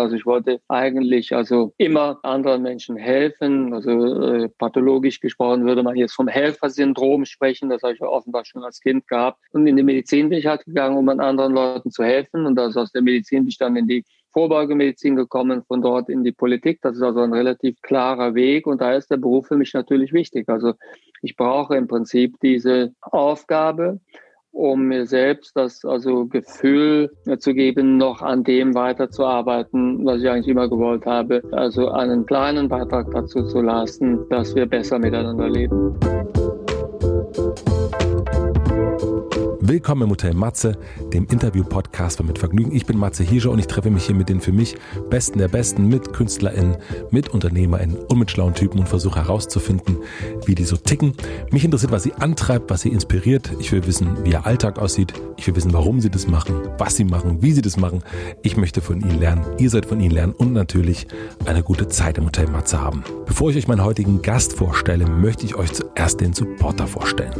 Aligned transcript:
Also 0.00 0.16
ich 0.16 0.26
wollte 0.26 0.60
eigentlich 0.68 1.34
also 1.34 1.72
immer 1.78 2.18
anderen 2.22 2.62
Menschen 2.62 2.96
helfen. 2.96 3.72
Also 3.74 4.22
äh, 4.22 4.48
pathologisch 4.48 5.20
gesprochen 5.20 5.64
würde 5.64 5.82
man 5.82 5.96
jetzt 5.96 6.14
vom 6.14 6.28
Helfersyndrom 6.28 7.24
sprechen. 7.24 7.70
Das 7.70 7.82
habe 7.82 7.94
ich 7.94 8.02
offenbar 8.02 8.44
schon 8.44 8.64
als 8.64 8.80
Kind 8.80 9.06
gehabt. 9.06 9.38
Und 9.52 9.66
in 9.66 9.76
die 9.76 9.82
Medizin 9.82 10.28
bin 10.28 10.38
ich 10.38 10.46
halt 10.46 10.64
gegangen, 10.64 10.96
um 10.96 11.08
anderen 11.08 11.52
Leuten 11.52 11.90
zu 11.90 12.04
helfen. 12.04 12.46
Und 12.46 12.56
das 12.56 12.76
aus 12.76 12.92
der 12.92 13.02
Medizin 13.02 13.40
bin 13.40 13.48
ich 13.48 13.58
dann 13.58 13.76
in 13.76 13.86
die 13.86 14.04
Vorbeugemedizin 14.32 15.16
gekommen, 15.16 15.64
von 15.64 15.82
dort 15.82 16.08
in 16.08 16.24
die 16.24 16.32
Politik. 16.32 16.80
Das 16.82 16.96
ist 16.96 17.02
also 17.02 17.20
ein 17.20 17.32
relativ 17.32 17.80
klarer 17.82 18.34
Weg 18.34 18.66
und 18.66 18.80
da 18.80 18.94
ist 18.94 19.10
der 19.10 19.16
Beruf 19.16 19.48
für 19.48 19.56
mich 19.56 19.74
natürlich 19.74 20.12
wichtig. 20.12 20.48
Also 20.48 20.74
ich 21.22 21.36
brauche 21.36 21.76
im 21.76 21.88
Prinzip 21.88 22.36
diese 22.40 22.94
Aufgabe, 23.00 24.00
um 24.52 24.82
mir 24.82 25.06
selbst 25.06 25.56
das 25.56 25.84
also 25.84 26.26
Gefühl 26.26 27.10
zu 27.38 27.54
geben, 27.54 27.96
noch 27.96 28.22
an 28.22 28.44
dem 28.44 28.74
weiterzuarbeiten, 28.74 30.04
was 30.04 30.22
ich 30.22 30.28
eigentlich 30.28 30.48
immer 30.48 30.68
gewollt 30.68 31.06
habe. 31.06 31.42
Also 31.52 31.88
einen 31.90 32.26
kleinen 32.26 32.68
Beitrag 32.68 33.10
dazu 33.12 33.44
zu 33.44 33.60
leisten, 33.60 34.28
dass 34.28 34.54
wir 34.54 34.66
besser 34.66 34.98
miteinander 34.98 35.48
leben. 35.48 35.98
Willkommen 39.70 40.02
im 40.02 40.10
Hotel 40.10 40.34
Matze, 40.34 40.76
dem 41.12 41.28
Interview-Podcast 41.30 42.20
Mit 42.24 42.40
Vergnügen. 42.40 42.74
Ich 42.74 42.86
bin 42.86 42.98
Matze 42.98 43.22
Hirscher 43.22 43.52
und 43.52 43.60
ich 43.60 43.68
treffe 43.68 43.88
mich 43.88 44.04
hier 44.04 44.16
mit 44.16 44.28
den 44.28 44.40
für 44.40 44.50
mich 44.50 44.74
Besten 45.10 45.38
der 45.38 45.46
Besten, 45.46 45.86
mit 45.86 46.12
KünstlerInnen, 46.12 46.76
mit 47.12 47.28
UnternehmerInnen 47.28 47.96
und 47.96 48.18
mit 48.18 48.32
schlauen 48.32 48.52
Typen 48.52 48.80
und 48.80 48.88
versuche 48.88 49.20
herauszufinden, 49.20 49.98
wie 50.44 50.56
die 50.56 50.64
so 50.64 50.76
ticken. 50.76 51.12
Mich 51.52 51.64
interessiert, 51.64 51.92
was 51.92 52.02
sie 52.02 52.14
antreibt, 52.14 52.68
was 52.68 52.80
sie 52.80 52.88
inspiriert. 52.88 53.52
Ich 53.60 53.70
will 53.70 53.86
wissen, 53.86 54.24
wie 54.24 54.32
ihr 54.32 54.44
Alltag 54.44 54.76
aussieht. 54.80 55.12
Ich 55.36 55.46
will 55.46 55.54
wissen, 55.54 55.72
warum 55.72 56.00
sie 56.00 56.10
das 56.10 56.26
machen, 56.26 56.56
was 56.76 56.96
sie 56.96 57.04
machen, 57.04 57.40
wie 57.40 57.52
sie 57.52 57.62
das 57.62 57.76
machen. 57.76 58.02
Ich 58.42 58.56
möchte 58.56 58.80
von 58.80 59.00
ihnen 59.00 59.20
lernen, 59.20 59.44
ihr 59.58 59.70
sollt 59.70 59.86
von 59.86 60.00
ihnen 60.00 60.10
lernen 60.10 60.32
und 60.32 60.52
natürlich 60.52 61.06
eine 61.46 61.62
gute 61.62 61.86
Zeit 61.86 62.18
im 62.18 62.26
Hotel 62.26 62.48
Matze 62.48 62.80
haben. 62.80 63.04
Bevor 63.24 63.50
ich 63.50 63.56
euch 63.56 63.68
meinen 63.68 63.84
heutigen 63.84 64.20
Gast 64.20 64.52
vorstelle, 64.52 65.06
möchte 65.06 65.46
ich 65.46 65.54
euch 65.54 65.72
zuerst 65.72 66.20
den 66.20 66.32
Supporter 66.32 66.88
vorstellen. 66.88 67.34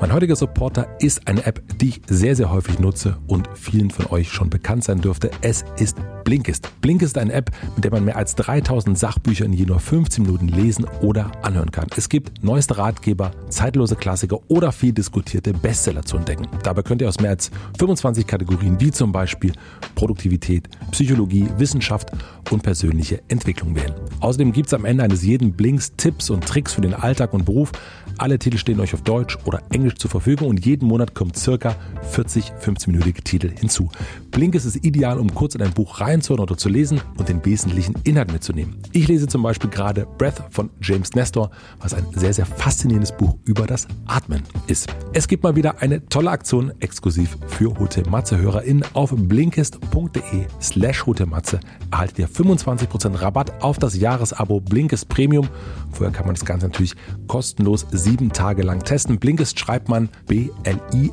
Mein 0.00 0.14
heutiger 0.14 0.34
Supporter 0.34 0.88
ist 0.98 1.28
eine 1.28 1.44
App, 1.44 1.62
die 1.78 1.90
ich 1.90 2.00
sehr, 2.08 2.34
sehr 2.34 2.50
häufig 2.50 2.78
nutze 2.78 3.18
und 3.26 3.50
vielen 3.52 3.90
von 3.90 4.06
euch 4.06 4.32
schon 4.32 4.48
bekannt 4.48 4.82
sein 4.82 5.02
dürfte. 5.02 5.30
Es 5.42 5.62
ist 5.76 5.98
Blinkist. 6.24 6.70
Blinkist 6.80 7.16
ist 7.16 7.20
eine 7.20 7.34
App, 7.34 7.50
mit 7.74 7.84
der 7.84 7.90
man 7.90 8.06
mehr 8.06 8.16
als 8.16 8.34
3000 8.36 8.98
Sachbücher 8.98 9.44
in 9.44 9.52
je 9.52 9.66
nur 9.66 9.78
15 9.78 10.24
Minuten 10.24 10.48
lesen 10.48 10.86
oder 11.02 11.30
anhören 11.42 11.70
kann. 11.70 11.88
Es 11.96 12.08
gibt 12.08 12.42
neueste 12.42 12.78
Ratgeber, 12.78 13.32
zeitlose 13.50 13.94
Klassiker 13.94 14.38
oder 14.48 14.72
viel 14.72 14.92
diskutierte 14.92 15.52
Bestseller 15.52 16.02
zu 16.02 16.16
entdecken. 16.16 16.48
Dabei 16.62 16.82
könnt 16.82 17.02
ihr 17.02 17.08
aus 17.08 17.20
mehr 17.20 17.30
als 17.30 17.50
25 17.78 18.26
Kategorien 18.26 18.80
wie 18.80 18.92
zum 18.92 19.12
Beispiel 19.12 19.52
Produktivität, 19.96 20.68
Psychologie, 20.92 21.46
Wissenschaft 21.58 22.10
und 22.50 22.62
persönliche 22.62 23.20
Entwicklung 23.28 23.74
wählen. 23.74 23.92
Außerdem 24.20 24.52
gibt 24.52 24.68
es 24.68 24.74
am 24.74 24.86
Ende 24.86 25.04
eines 25.04 25.22
jeden 25.22 25.52
Blinks 25.52 25.92
Tipps 25.96 26.30
und 26.30 26.46
Tricks 26.46 26.72
für 26.72 26.80
den 26.80 26.94
Alltag 26.94 27.34
und 27.34 27.44
Beruf. 27.44 27.72
Alle 28.20 28.38
Titel 28.38 28.58
stehen 28.58 28.78
euch 28.80 28.92
auf 28.92 29.00
Deutsch 29.00 29.38
oder 29.46 29.62
Englisch 29.70 29.94
zur 29.94 30.10
Verfügung 30.10 30.48
und 30.48 30.66
jeden 30.66 30.86
Monat 30.86 31.14
kommen 31.14 31.32
circa 31.32 31.74
40 32.10 32.52
15-minütige 32.62 33.24
Titel 33.24 33.50
hinzu. 33.50 33.88
Blinkist 34.30 34.66
ist 34.66 34.84
ideal, 34.84 35.18
um 35.18 35.34
kurz 35.34 35.54
in 35.54 35.62
ein 35.62 35.72
Buch 35.72 36.02
reinzuhören 36.02 36.42
oder 36.42 36.58
zu 36.58 36.68
lesen 36.68 37.00
und 37.16 37.30
den 37.30 37.42
wesentlichen 37.46 37.94
Inhalt 38.04 38.30
mitzunehmen. 38.30 38.76
Ich 38.92 39.08
lese 39.08 39.26
zum 39.26 39.42
Beispiel 39.42 39.70
gerade 39.70 40.06
Breath 40.18 40.42
von 40.50 40.68
James 40.82 41.14
Nestor, 41.14 41.50
was 41.80 41.94
ein 41.94 42.04
sehr, 42.12 42.34
sehr 42.34 42.44
faszinierendes 42.44 43.16
Buch 43.16 43.38
über 43.46 43.66
das 43.66 43.88
Atmen 44.04 44.42
ist. 44.66 44.94
Es 45.14 45.26
gibt 45.26 45.42
mal 45.42 45.56
wieder 45.56 45.80
eine 45.80 46.04
tolle 46.06 46.30
Aktion 46.30 46.74
exklusiv 46.80 47.38
für 47.46 47.78
Hotel 47.78 48.04
Matze 48.10 48.36
HörerInnen 48.36 48.84
auf 48.92 49.14
blinkist.de 49.16 50.44
slash 50.60 51.06
Hotelmatze 51.06 51.58
erhaltet 51.90 52.18
ihr 52.18 52.28
25% 52.28 53.20
Rabatt 53.20 53.62
auf 53.62 53.78
das 53.78 53.96
Jahresabo 53.96 54.60
Blinkist 54.60 55.08
Premium. 55.08 55.48
Vorher 55.90 56.12
kann 56.12 56.26
man 56.26 56.34
das 56.34 56.44
Ganze 56.44 56.66
natürlich 56.66 56.94
kostenlos 57.26 57.86
sieben 58.10 58.32
Tage 58.32 58.62
lang 58.62 58.82
testen. 58.84 59.18
Blinkist 59.18 59.58
schreibt 59.58 59.88
man 59.88 60.08
B-L-I-N-K-I-S-T 60.26 61.10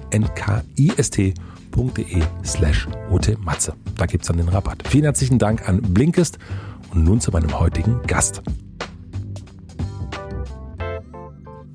blinkist.de 1.77 2.21
slash 2.43 2.87
Matze. 3.43 3.73
Da 3.95 4.05
gibt 4.05 4.23
es 4.23 4.27
dann 4.27 4.37
den 4.37 4.49
Rabatt. 4.49 4.83
Vielen 4.87 5.03
herzlichen 5.03 5.37
Dank 5.37 5.67
an 5.67 5.81
Blinkist 5.81 6.39
und 6.91 7.03
nun 7.03 7.21
zu 7.21 7.31
meinem 7.31 7.59
heutigen 7.59 8.01
Gast. 8.07 8.41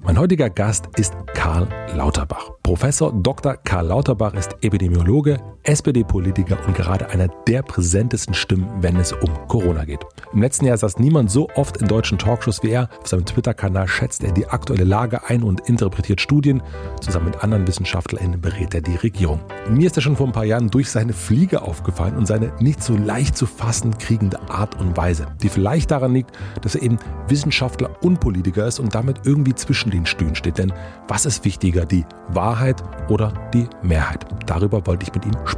Mein 0.02 0.19
heutiger 0.19 0.50
Gast 0.50 0.88
ist 0.97 1.14
Karl 1.34 1.68
Lauterbach. 1.94 2.50
Professor 2.64 3.12
Dr. 3.12 3.56
Karl 3.56 3.86
Lauterbach 3.86 4.34
ist 4.34 4.56
Epidemiologe, 4.60 5.38
SPD-Politiker 5.64 6.58
und 6.66 6.76
gerade 6.76 7.08
einer 7.10 7.28
der 7.46 7.62
präsentesten 7.62 8.34
Stimmen, 8.34 8.68
wenn 8.80 8.96
es 8.96 9.12
um 9.12 9.30
Corona 9.48 9.84
geht. 9.84 10.00
Im 10.32 10.42
letzten 10.42 10.64
Jahr 10.64 10.76
saß 10.76 10.98
niemand 10.98 11.30
so 11.30 11.48
oft 11.54 11.76
in 11.76 11.86
deutschen 11.86 12.18
Talkshows 12.18 12.62
wie 12.62 12.70
er. 12.70 12.88
Auf 13.00 13.08
seinem 13.08 13.26
Twitter-Kanal 13.26 13.86
schätzt 13.86 14.24
er 14.24 14.32
die 14.32 14.48
aktuelle 14.48 14.84
Lage 14.84 15.28
ein 15.28 15.42
und 15.42 15.68
interpretiert 15.68 16.20
Studien. 16.20 16.62
Zusammen 17.00 17.26
mit 17.26 17.44
anderen 17.44 17.66
WissenschaftlerInnen 17.66 18.40
berät 18.40 18.74
er 18.74 18.80
die 18.80 18.96
Regierung. 18.96 19.40
Mir 19.70 19.86
ist 19.86 19.96
er 19.96 20.02
schon 20.02 20.16
vor 20.16 20.26
ein 20.26 20.32
paar 20.32 20.44
Jahren 20.44 20.70
durch 20.70 20.90
seine 20.90 21.12
Fliege 21.12 21.62
aufgefallen 21.62 22.16
und 22.16 22.26
seine 22.26 22.52
nicht 22.60 22.82
so 22.82 22.96
leicht 22.96 23.36
zu 23.36 23.46
fassen 23.46 23.96
kriegende 23.98 24.40
Art 24.48 24.80
und 24.80 24.96
Weise, 24.96 25.26
die 25.42 25.48
vielleicht 25.48 25.90
daran 25.90 26.14
liegt, 26.14 26.32
dass 26.62 26.74
er 26.74 26.82
eben 26.82 26.98
Wissenschaftler 27.28 27.90
und 28.02 28.20
Politiker 28.20 28.66
ist 28.66 28.80
und 28.80 28.94
damit 28.94 29.20
irgendwie 29.24 29.54
zwischen 29.54 29.90
den 29.90 30.06
Stühlen 30.06 30.34
steht. 30.34 30.58
Denn 30.58 30.72
was 31.08 31.26
ist 31.26 31.44
wichtiger, 31.44 31.84
die 31.84 32.04
Wahrheit 32.28 32.82
oder 33.08 33.32
die 33.54 33.68
Mehrheit? 33.82 34.26
Darüber 34.46 34.86
wollte 34.86 35.04
ich 35.06 35.14
mit 35.14 35.24
ihm 35.24 35.34
sprechen. 35.44 35.51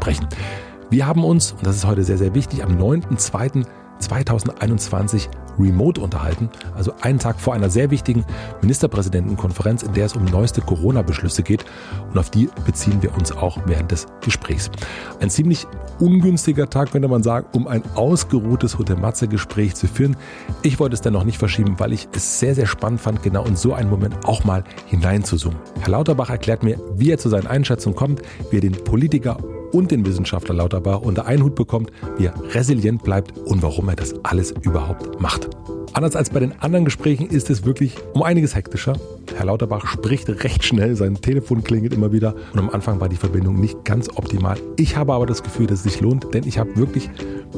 Wir 0.90 1.06
haben 1.06 1.24
uns, 1.24 1.52
und 1.52 1.66
das 1.66 1.76
ist 1.76 1.86
heute 1.86 2.04
sehr, 2.04 2.18
sehr 2.18 2.34
wichtig, 2.34 2.62
am 2.62 2.76
9.2. 2.78 3.64
2021 3.98 5.28
remote 5.58 6.00
unterhalten, 6.00 6.50
also 6.74 6.92
einen 7.00 7.18
Tag 7.18 7.38
vor 7.38 7.54
einer 7.54 7.70
sehr 7.70 7.90
wichtigen 7.90 8.24
Ministerpräsidentenkonferenz, 8.60 9.84
in 9.84 9.92
der 9.92 10.06
es 10.06 10.14
um 10.14 10.24
neueste 10.24 10.60
Corona-Beschlüsse 10.60 11.44
geht 11.44 11.64
und 12.10 12.18
auf 12.18 12.28
die 12.28 12.48
beziehen 12.66 13.02
wir 13.02 13.14
uns 13.14 13.30
auch 13.30 13.58
während 13.66 13.92
des 13.92 14.06
Gesprächs. 14.20 14.70
Ein 15.20 15.30
ziemlich 15.30 15.66
ungünstiger 16.00 16.68
Tag, 16.68 16.90
könnte 16.90 17.06
man 17.06 17.22
sagen, 17.22 17.46
um 17.52 17.68
ein 17.68 17.82
ausgeruhtes 17.94 18.78
Hotel-Matze-Gespräch 18.78 19.76
zu 19.76 19.86
führen. 19.86 20.16
Ich 20.62 20.80
wollte 20.80 20.94
es 20.94 21.00
dennoch 21.00 21.24
nicht 21.24 21.38
verschieben, 21.38 21.78
weil 21.78 21.92
ich 21.92 22.08
es 22.14 22.40
sehr, 22.40 22.56
sehr 22.56 22.66
spannend 22.66 23.00
fand, 23.00 23.22
genau 23.22 23.44
in 23.44 23.54
so 23.54 23.74
einen 23.74 23.90
Moment 23.90 24.26
auch 24.26 24.42
mal 24.42 24.64
hineinzuzoomen. 24.86 25.58
Herr 25.80 25.90
Lauterbach 25.90 26.30
erklärt 26.30 26.64
mir, 26.64 26.80
wie 26.96 27.12
er 27.12 27.18
zu 27.18 27.28
seinen 27.28 27.46
Einschätzungen 27.46 27.96
kommt, 27.96 28.22
wie 28.50 28.56
er 28.56 28.60
den 28.60 28.72
Politiker 28.72 29.38
und 29.74 29.90
den 29.90 30.06
Wissenschaftler 30.06 30.54
Lauterbach 30.54 31.00
unter 31.00 31.26
einen 31.26 31.42
Hut 31.42 31.54
bekommt, 31.54 31.90
wie 32.16 32.26
er 32.26 32.34
resilient 32.54 33.02
bleibt 33.02 33.36
und 33.36 33.62
warum 33.62 33.88
er 33.88 33.96
das 33.96 34.14
alles 34.24 34.52
überhaupt 34.62 35.20
macht. 35.20 35.48
Anders 35.94 36.16
als 36.16 36.28
bei 36.28 36.40
den 36.40 36.60
anderen 36.60 36.84
Gesprächen 36.84 37.28
ist 37.28 37.50
es 37.50 37.64
wirklich 37.64 37.96
um 38.14 38.24
einiges 38.24 38.56
hektischer. 38.56 38.94
Herr 39.36 39.46
Lauterbach 39.46 39.86
spricht 39.86 40.28
recht 40.42 40.64
schnell, 40.64 40.96
sein 40.96 41.14
Telefon 41.14 41.62
klingelt 41.62 41.94
immer 41.94 42.10
wieder 42.10 42.34
und 42.52 42.58
am 42.58 42.68
Anfang 42.70 42.98
war 42.98 43.08
die 43.08 43.16
Verbindung 43.16 43.60
nicht 43.60 43.84
ganz 43.84 44.08
optimal. 44.08 44.58
Ich 44.76 44.96
habe 44.96 45.14
aber 45.14 45.24
das 45.24 45.44
Gefühl, 45.44 45.68
dass 45.68 45.78
es 45.78 45.84
sich 45.84 46.00
lohnt, 46.00 46.34
denn 46.34 46.48
ich 46.48 46.58
habe 46.58 46.76
wirklich 46.76 47.10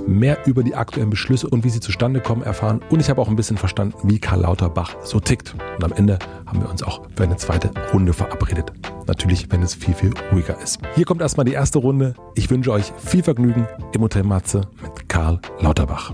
mehr 0.07 0.37
über 0.45 0.63
die 0.63 0.75
aktuellen 0.75 1.09
Beschlüsse 1.09 1.49
und 1.49 1.65
wie 1.65 1.71
sie 1.71 1.81
zustande 1.81 2.21
kommen 2.21 2.43
erfahren 2.43 2.83
und 2.91 3.01
ich 3.01 3.09
habe 3.09 3.23
auch 3.23 3.29
ein 3.29 3.37
bisschen 3.37 3.57
verstanden, 3.57 3.97
wie 4.05 4.19
Karl 4.19 4.43
Lauterbach 4.43 4.97
so 5.03 5.19
tickt. 5.19 5.55
Und 5.79 5.85
am 5.85 5.93
Ende 5.93 6.19
haben 6.45 6.61
wir 6.61 6.69
uns 6.69 6.83
auch 6.83 7.07
für 7.17 7.25
eine 7.25 7.37
zweite 7.37 7.71
Runde 7.95 8.13
verabredet. 8.13 8.71
Natürlich, 9.07 9.51
wenn 9.51 9.63
es 9.63 9.75
viel, 9.75 9.95
viel 9.95 10.13
ruhiger 10.31 10.61
ist. 10.61 10.79
Hier 10.95 11.07
kommt 11.07 11.23
erstmal 11.23 11.47
die 11.47 11.55
erste 11.55 11.79
Runde. 11.79 12.13
Ich 12.35 12.51
wünsche 12.51 12.71
euch 12.71 12.93
viel 12.99 13.23
Vergnügen 13.23 13.67
im 13.95 14.03
Hotel 14.03 14.25
Matze 14.25 14.61
mit 14.83 15.09
Karl 15.09 15.41
Lauterbach. 15.59 16.13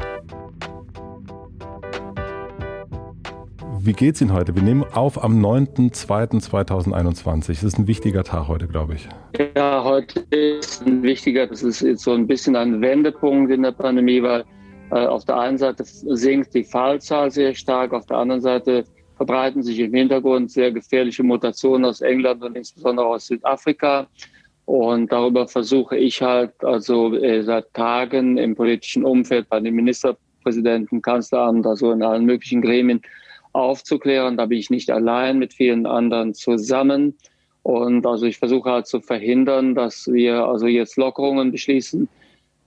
Wie 3.85 3.95
geht's 3.95 4.21
Ihnen 4.21 4.33
heute? 4.33 4.55
Wir 4.55 4.63
nehmen 4.63 4.85
auf 4.93 5.25
am 5.25 5.45
9.2.2021. 5.45 7.49
Das 7.49 7.65
ist 7.65 7.81
ein 7.81 7.89
wichtiger 7.89 8.23
Tag 8.23 8.47
heute, 8.47 8.69
glaube 8.69 8.95
ich. 8.95 9.09
Ja, 9.57 9.83
heute 9.83 10.21
ist 10.31 10.87
ein 10.87 11.03
wichtiger, 11.03 11.49
das 11.49 11.65
ist 11.65 11.81
jetzt 11.81 12.05
so 12.05 12.13
ein 12.13 12.29
bisschen 12.29 12.55
ein 12.55 12.81
Wendepunkt 12.81 13.51
in 13.51 13.65
der 13.65 13.73
Pandemie, 13.73 14.23
weil 14.23 14.45
äh, 14.93 15.07
auf 15.07 15.25
der 15.25 15.37
einen 15.37 15.59
Seite 15.59 15.83
sinkt 15.85 16.55
die 16.55 16.63
Fallzahl 16.63 17.33
sehr 17.33 17.57
stark, 17.57 17.93
auf 17.93 18.07
der 18.07 18.19
anderen 18.19 18.41
Seite 18.41 18.85
verbreiten 19.17 19.65
sich 19.65 19.81
im 19.81 19.93
Hintergrund 19.93 20.53
sehr 20.53 20.71
gefährliche 20.71 21.25
Mutationen 21.25 21.85
aus 21.85 22.03
England 22.03 22.45
und 22.45 22.57
insbesondere 22.57 23.07
aus 23.07 23.27
Südafrika. 23.27 24.07
Und 24.65 25.11
darüber 25.11 25.49
versuche 25.49 25.97
ich 25.97 26.23
halt 26.23 26.53
also 26.65 27.17
äh, 27.17 27.43
seit 27.43 27.75
Tagen 27.75 28.39
im 28.39 28.55
politischen 28.55 29.05
Umfeld 29.05 29.49
bei 29.49 29.59
den 29.59 29.75
Ministerpräsidenten, 29.75 31.03
Kanzleramt, 31.03 31.67
also 31.67 31.91
in 31.91 32.05
allen 32.05 32.25
möglichen 32.25 32.63
Gremien 32.63 33.03
aufzuklären. 33.53 34.37
Da 34.37 34.47
bin 34.47 34.59
ich 34.59 34.71
nicht 34.71 34.91
allein 34.91 35.39
mit 35.39 35.55
vielen 35.55 35.87
anderen 35.87 36.35
zusammen. 36.35 37.17
Und 37.63 38.07
also 38.07 38.27
ich 38.27 38.39
versuche 38.39 38.71
halt 38.71 38.87
zu 38.87 39.01
verhindern, 39.01 39.75
dass 39.75 40.09
wir 40.09 40.45
also 40.47 40.67
jetzt 40.67 40.97
Lockerungen 40.97 41.53
beschließen. 41.53 42.09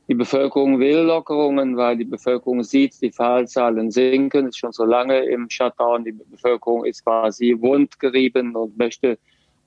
Die 0.07 0.13
Bevölkerung 0.13 0.79
will 0.79 0.99
Lockerungen, 0.99 1.77
weil 1.77 1.97
die 1.97 2.05
Bevölkerung 2.05 2.63
sieht, 2.63 3.01
die 3.01 3.11
Fallzahlen 3.11 3.89
sinken, 3.89 4.47
ist 4.47 4.59
schon 4.59 4.71
so 4.71 4.85
lange 4.85 5.25
im 5.25 5.49
Shutdown. 5.49 6.05
Die 6.05 6.11
Bevölkerung 6.11 6.85
ist 6.85 7.03
quasi 7.03 7.55
wundgerieben 7.59 8.55
und 8.55 8.77
möchte 8.77 9.17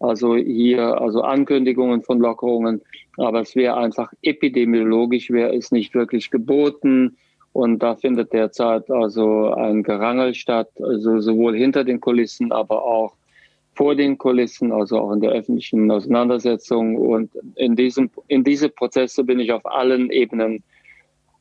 also 0.00 0.36
hier 0.36 1.00
also 1.00 1.22
Ankündigungen 1.22 2.02
von 2.02 2.20
Lockerungen 2.20 2.80
Aber 3.16 3.40
es 3.40 3.56
wäre 3.56 3.76
einfach 3.76 4.12
epidemiologisch, 4.22 5.30
wäre 5.30 5.56
es 5.56 5.72
nicht 5.72 5.94
wirklich 5.94 6.30
geboten. 6.30 7.16
Und 7.58 7.80
da 7.80 7.96
findet 7.96 8.32
derzeit 8.32 8.88
also 8.88 9.52
ein 9.52 9.82
Gerangel 9.82 10.32
statt, 10.32 10.68
also 10.80 11.18
sowohl 11.18 11.56
hinter 11.56 11.82
den 11.82 11.98
Kulissen, 11.98 12.52
aber 12.52 12.84
auch 12.84 13.16
vor 13.74 13.96
den 13.96 14.16
Kulissen, 14.16 14.70
also 14.70 15.00
auch 15.00 15.10
in 15.10 15.20
der 15.20 15.32
öffentlichen 15.32 15.90
Auseinandersetzung. 15.90 16.94
Und 16.94 17.32
in 17.56 17.74
diesem, 17.74 18.10
in 18.28 18.44
diese 18.44 18.68
Prozesse 18.68 19.24
bin 19.24 19.40
ich 19.40 19.50
auf 19.50 19.66
allen 19.66 20.10
Ebenen 20.10 20.62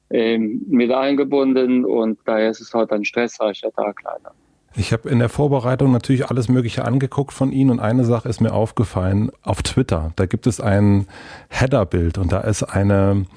ähm, 0.10 0.66
mit 0.68 0.92
eingebunden 0.92 1.86
und 1.86 2.18
daher 2.26 2.50
ist 2.50 2.62
es 2.62 2.74
heute 2.74 2.96
ein 2.96 3.06
stressreicher 3.06 3.72
Tag 3.72 4.02
leider. 4.04 4.34
Ich 4.76 4.94
habe 4.94 5.10
in 5.10 5.20
der 5.20 5.30
Vorbereitung 5.30 5.92
natürlich 5.92 6.32
alles 6.32 6.50
Mögliche 6.50 6.84
angeguckt 6.84 7.32
von 7.32 7.52
Ihnen 7.52 7.70
und 7.70 7.80
eine 7.80 8.06
Sache 8.06 8.28
ist 8.28 8.42
mir 8.42 8.54
aufgefallen 8.54 9.32
auf 9.44 9.62
Twitter. 9.62 10.14
Da 10.16 10.26
gibt 10.26 10.48
es 10.48 10.60
ein 10.60 11.06
Header-Bild 11.50 12.18
und 12.18 12.32
da 12.32 12.42
ist 12.42 12.64
eine 12.64 13.28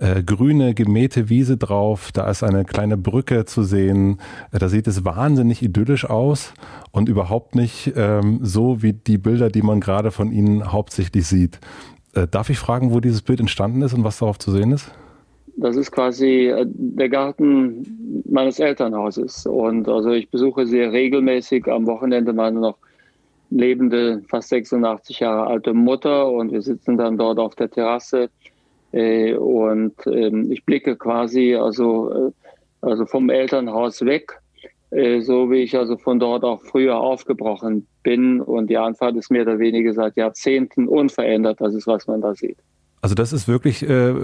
äh, 0.00 0.22
grüne 0.22 0.74
gemähte 0.74 1.28
Wiese 1.28 1.56
drauf, 1.56 2.10
da 2.12 2.28
ist 2.28 2.42
eine 2.42 2.64
kleine 2.64 2.96
Brücke 2.96 3.44
zu 3.44 3.62
sehen. 3.62 4.18
Äh, 4.52 4.58
da 4.58 4.68
sieht 4.68 4.86
es 4.86 5.04
wahnsinnig 5.04 5.62
idyllisch 5.62 6.08
aus 6.08 6.52
und 6.90 7.08
überhaupt 7.08 7.54
nicht 7.54 7.92
ähm, 7.96 8.40
so 8.42 8.82
wie 8.82 8.92
die 8.92 9.18
Bilder, 9.18 9.48
die 9.50 9.62
man 9.62 9.80
gerade 9.80 10.10
von 10.10 10.32
Ihnen 10.32 10.72
hauptsächlich 10.72 11.26
sieht. 11.26 11.60
Äh, 12.14 12.26
darf 12.28 12.50
ich 12.50 12.58
fragen, 12.58 12.92
wo 12.92 13.00
dieses 13.00 13.22
Bild 13.22 13.40
entstanden 13.40 13.82
ist 13.82 13.94
und 13.94 14.04
was 14.04 14.18
darauf 14.18 14.38
zu 14.38 14.50
sehen 14.50 14.72
ist? 14.72 14.90
Das 15.56 15.76
ist 15.76 15.92
quasi 15.92 16.48
äh, 16.48 16.66
der 16.66 17.08
Garten 17.08 18.22
meines 18.28 18.58
Elternhauses. 18.58 19.46
Und 19.46 19.88
also 19.88 20.10
ich 20.10 20.28
besuche 20.28 20.66
sehr 20.66 20.92
regelmäßig 20.92 21.68
am 21.68 21.86
Wochenende 21.86 22.32
meine 22.32 22.58
noch 22.58 22.78
lebende, 23.50 24.22
fast 24.28 24.48
86 24.48 25.20
Jahre 25.20 25.46
alte 25.46 25.74
Mutter 25.74 26.28
und 26.28 26.50
wir 26.50 26.62
sitzen 26.62 26.96
dann 26.96 27.16
dort 27.16 27.38
auf 27.38 27.54
der 27.54 27.70
Terrasse 27.70 28.30
und 29.36 29.94
ähm, 30.06 30.52
ich 30.52 30.64
blicke 30.64 30.96
quasi 30.96 31.56
also, 31.56 32.28
äh, 32.28 32.30
also 32.80 33.06
vom 33.06 33.30
Elternhaus 33.30 34.04
weg, 34.04 34.40
äh, 34.90 35.20
so 35.20 35.50
wie 35.50 35.62
ich 35.62 35.76
also 35.76 35.96
von 35.96 36.20
dort 36.20 36.44
auch 36.44 36.62
früher 36.62 36.96
aufgebrochen 36.96 37.86
bin. 38.02 38.40
Und 38.40 38.70
die 38.70 38.76
Anfahrt 38.76 39.16
ist 39.16 39.30
mehr 39.30 39.42
oder 39.42 39.58
weniger 39.58 39.92
seit 39.94 40.16
Jahrzehnten 40.16 40.86
unverändert. 40.86 41.60
Das 41.60 41.74
ist, 41.74 41.86
was 41.86 42.06
man 42.06 42.20
da 42.20 42.34
sieht. 42.34 42.58
Also 43.02 43.14
das 43.14 43.32
ist 43.32 43.48
wirklich, 43.48 43.82
äh, 43.82 44.14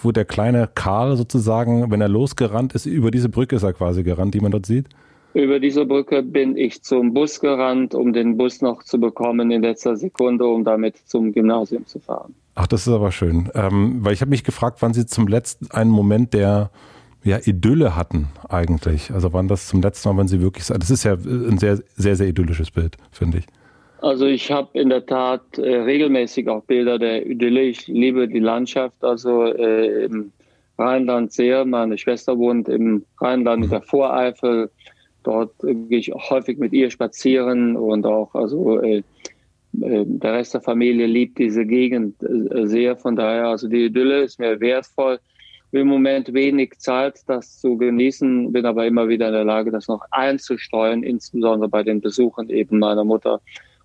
wo 0.00 0.12
der 0.12 0.24
kleine 0.24 0.68
Karl 0.72 1.16
sozusagen, 1.16 1.90
wenn 1.90 2.00
er 2.00 2.08
losgerannt 2.08 2.74
ist, 2.74 2.86
über 2.86 3.10
diese 3.10 3.28
Brücke 3.28 3.56
ist 3.56 3.62
er 3.62 3.72
quasi 3.72 4.04
gerannt, 4.04 4.34
die 4.34 4.40
man 4.40 4.52
dort 4.52 4.66
sieht? 4.66 4.88
Über 5.34 5.60
diese 5.60 5.86
Brücke 5.86 6.22
bin 6.22 6.56
ich 6.56 6.82
zum 6.82 7.14
Bus 7.14 7.40
gerannt, 7.40 7.94
um 7.94 8.12
den 8.12 8.36
Bus 8.36 8.60
noch 8.60 8.82
zu 8.82 9.00
bekommen 9.00 9.50
in 9.50 9.62
letzter 9.62 9.96
Sekunde, 9.96 10.46
um 10.46 10.64
damit 10.64 10.96
zum 11.08 11.32
Gymnasium 11.32 11.86
zu 11.86 12.00
fahren. 12.00 12.34
Ach, 12.54 12.66
das 12.66 12.86
ist 12.86 12.92
aber 12.92 13.12
schön. 13.12 13.50
Ähm, 13.54 14.04
weil 14.04 14.12
ich 14.12 14.20
habe 14.20 14.30
mich 14.30 14.44
gefragt, 14.44 14.78
wann 14.80 14.92
Sie 14.92 15.06
zum 15.06 15.26
letzten 15.26 15.70
einen 15.70 15.90
Moment 15.90 16.34
der 16.34 16.70
ja, 17.24 17.38
Idylle 17.42 17.96
hatten 17.96 18.28
eigentlich. 18.48 19.10
Also 19.10 19.32
wann 19.32 19.48
das 19.48 19.68
zum 19.68 19.80
letzten 19.80 20.10
Mal, 20.10 20.18
wenn 20.18 20.28
Sie 20.28 20.42
wirklich, 20.42 20.66
das 20.66 20.90
ist 20.90 21.04
ja 21.04 21.14
ein 21.14 21.58
sehr, 21.58 21.78
sehr, 21.96 22.16
sehr 22.16 22.28
idyllisches 22.28 22.70
Bild, 22.70 22.96
finde 23.10 23.38
ich. 23.38 23.46
Also 24.02 24.26
ich 24.26 24.50
habe 24.50 24.78
in 24.78 24.88
der 24.88 25.06
Tat 25.06 25.58
äh, 25.58 25.76
regelmäßig 25.76 26.48
auch 26.48 26.64
Bilder 26.64 26.98
der 26.98 27.24
Idylle. 27.24 27.62
Ich 27.62 27.86
liebe 27.86 28.26
die 28.26 28.40
Landschaft, 28.40 29.02
also 29.04 29.44
äh, 29.44 30.06
im 30.06 30.32
Rheinland 30.76 31.32
sehr. 31.32 31.64
Meine 31.64 31.96
Schwester 31.96 32.36
wohnt 32.36 32.68
im 32.68 33.04
Rheinland 33.20 33.64
in 33.64 33.70
der 33.70 33.82
Voreifel. 33.82 34.70
Dort 35.22 35.54
gehe 35.60 35.98
ich 35.98 36.12
auch 36.12 36.30
häufig 36.30 36.58
mit 36.58 36.72
ihr 36.72 36.90
spazieren 36.90 37.76
und 37.76 38.06
auch 38.06 38.34
also 38.34 38.80
äh, 38.80 39.02
äh, 39.80 40.04
der 40.06 40.34
Rest 40.34 40.54
der 40.54 40.60
Familie 40.60 41.06
liebt 41.06 41.38
diese 41.38 41.64
Gegend 41.64 42.22
äh, 42.22 42.66
sehr. 42.66 42.96
Von 42.96 43.16
daher, 43.16 43.48
also 43.48 43.68
die 43.68 43.86
Idylle 43.86 44.22
ist 44.22 44.38
mir 44.38 44.60
wertvoll. 44.60 45.18
Im 45.74 45.86
Moment 45.86 46.34
wenig 46.34 46.74
Zeit, 46.78 47.20
das 47.26 47.58
zu 47.58 47.78
genießen, 47.78 48.52
bin 48.52 48.66
aber 48.66 48.86
immer 48.86 49.08
wieder 49.08 49.28
in 49.28 49.32
der 49.32 49.44
Lage, 49.44 49.70
das 49.70 49.88
noch 49.88 50.02
einzusteuern, 50.10 51.02
insbesondere 51.02 51.70
bei 51.70 51.82
den 51.82 52.02
Besuchen 52.02 52.50
eben 52.50 52.78
meiner 52.78 53.04
Mutter 53.04 53.40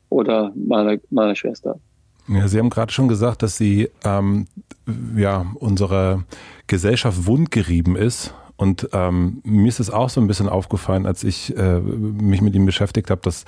oder 0.10 0.52
meiner, 0.56 0.98
meiner 1.12 1.36
Schwester. 1.36 1.80
Ja, 2.28 2.50
Sie 2.50 2.60
haben 2.60 2.70
gerade 2.70 2.92
schon 2.92 3.08
gesagt, 3.08 3.42
dass 3.42 3.56
Sie 3.56 3.88
ähm, 4.04 4.48
ja 5.16 5.46
unsere 5.56 6.26
Gesellschaft 6.68 7.26
wundgerieben 7.26 7.96
ist 7.96 8.34
und 8.58 8.90
ähm, 8.92 9.42
mir 9.44 9.68
ist 9.68 9.80
es 9.80 9.92
auch 9.92 10.10
so 10.10 10.20
ein 10.20 10.26
bisschen 10.26 10.50
aufgefallen, 10.50 11.06
als 11.06 11.24
ich 11.24 11.56
äh, 11.56 11.80
mich 11.80 12.42
mit 12.42 12.56
ihm 12.56 12.66
beschäftigt 12.66 13.12
habe, 13.12 13.22
dass 13.22 13.46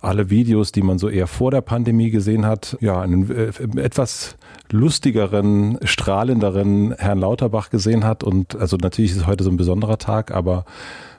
alle 0.00 0.30
Videos, 0.30 0.70
die 0.70 0.82
man 0.82 0.98
so 0.98 1.08
eher 1.08 1.26
vor 1.26 1.50
der 1.50 1.62
Pandemie 1.62 2.10
gesehen 2.10 2.46
hat, 2.46 2.78
ja, 2.80 3.00
einen 3.00 3.28
äh, 3.28 3.50
etwas 3.80 4.36
lustigeren, 4.70 5.78
strahlenderen 5.82 6.94
Herrn 6.96 7.18
Lauterbach 7.18 7.70
gesehen 7.70 8.04
hat. 8.04 8.22
Und 8.22 8.54
also 8.54 8.76
natürlich 8.76 9.12
ist 9.12 9.26
heute 9.26 9.42
so 9.42 9.50
ein 9.50 9.56
besonderer 9.56 9.98
Tag, 9.98 10.30
aber 10.30 10.64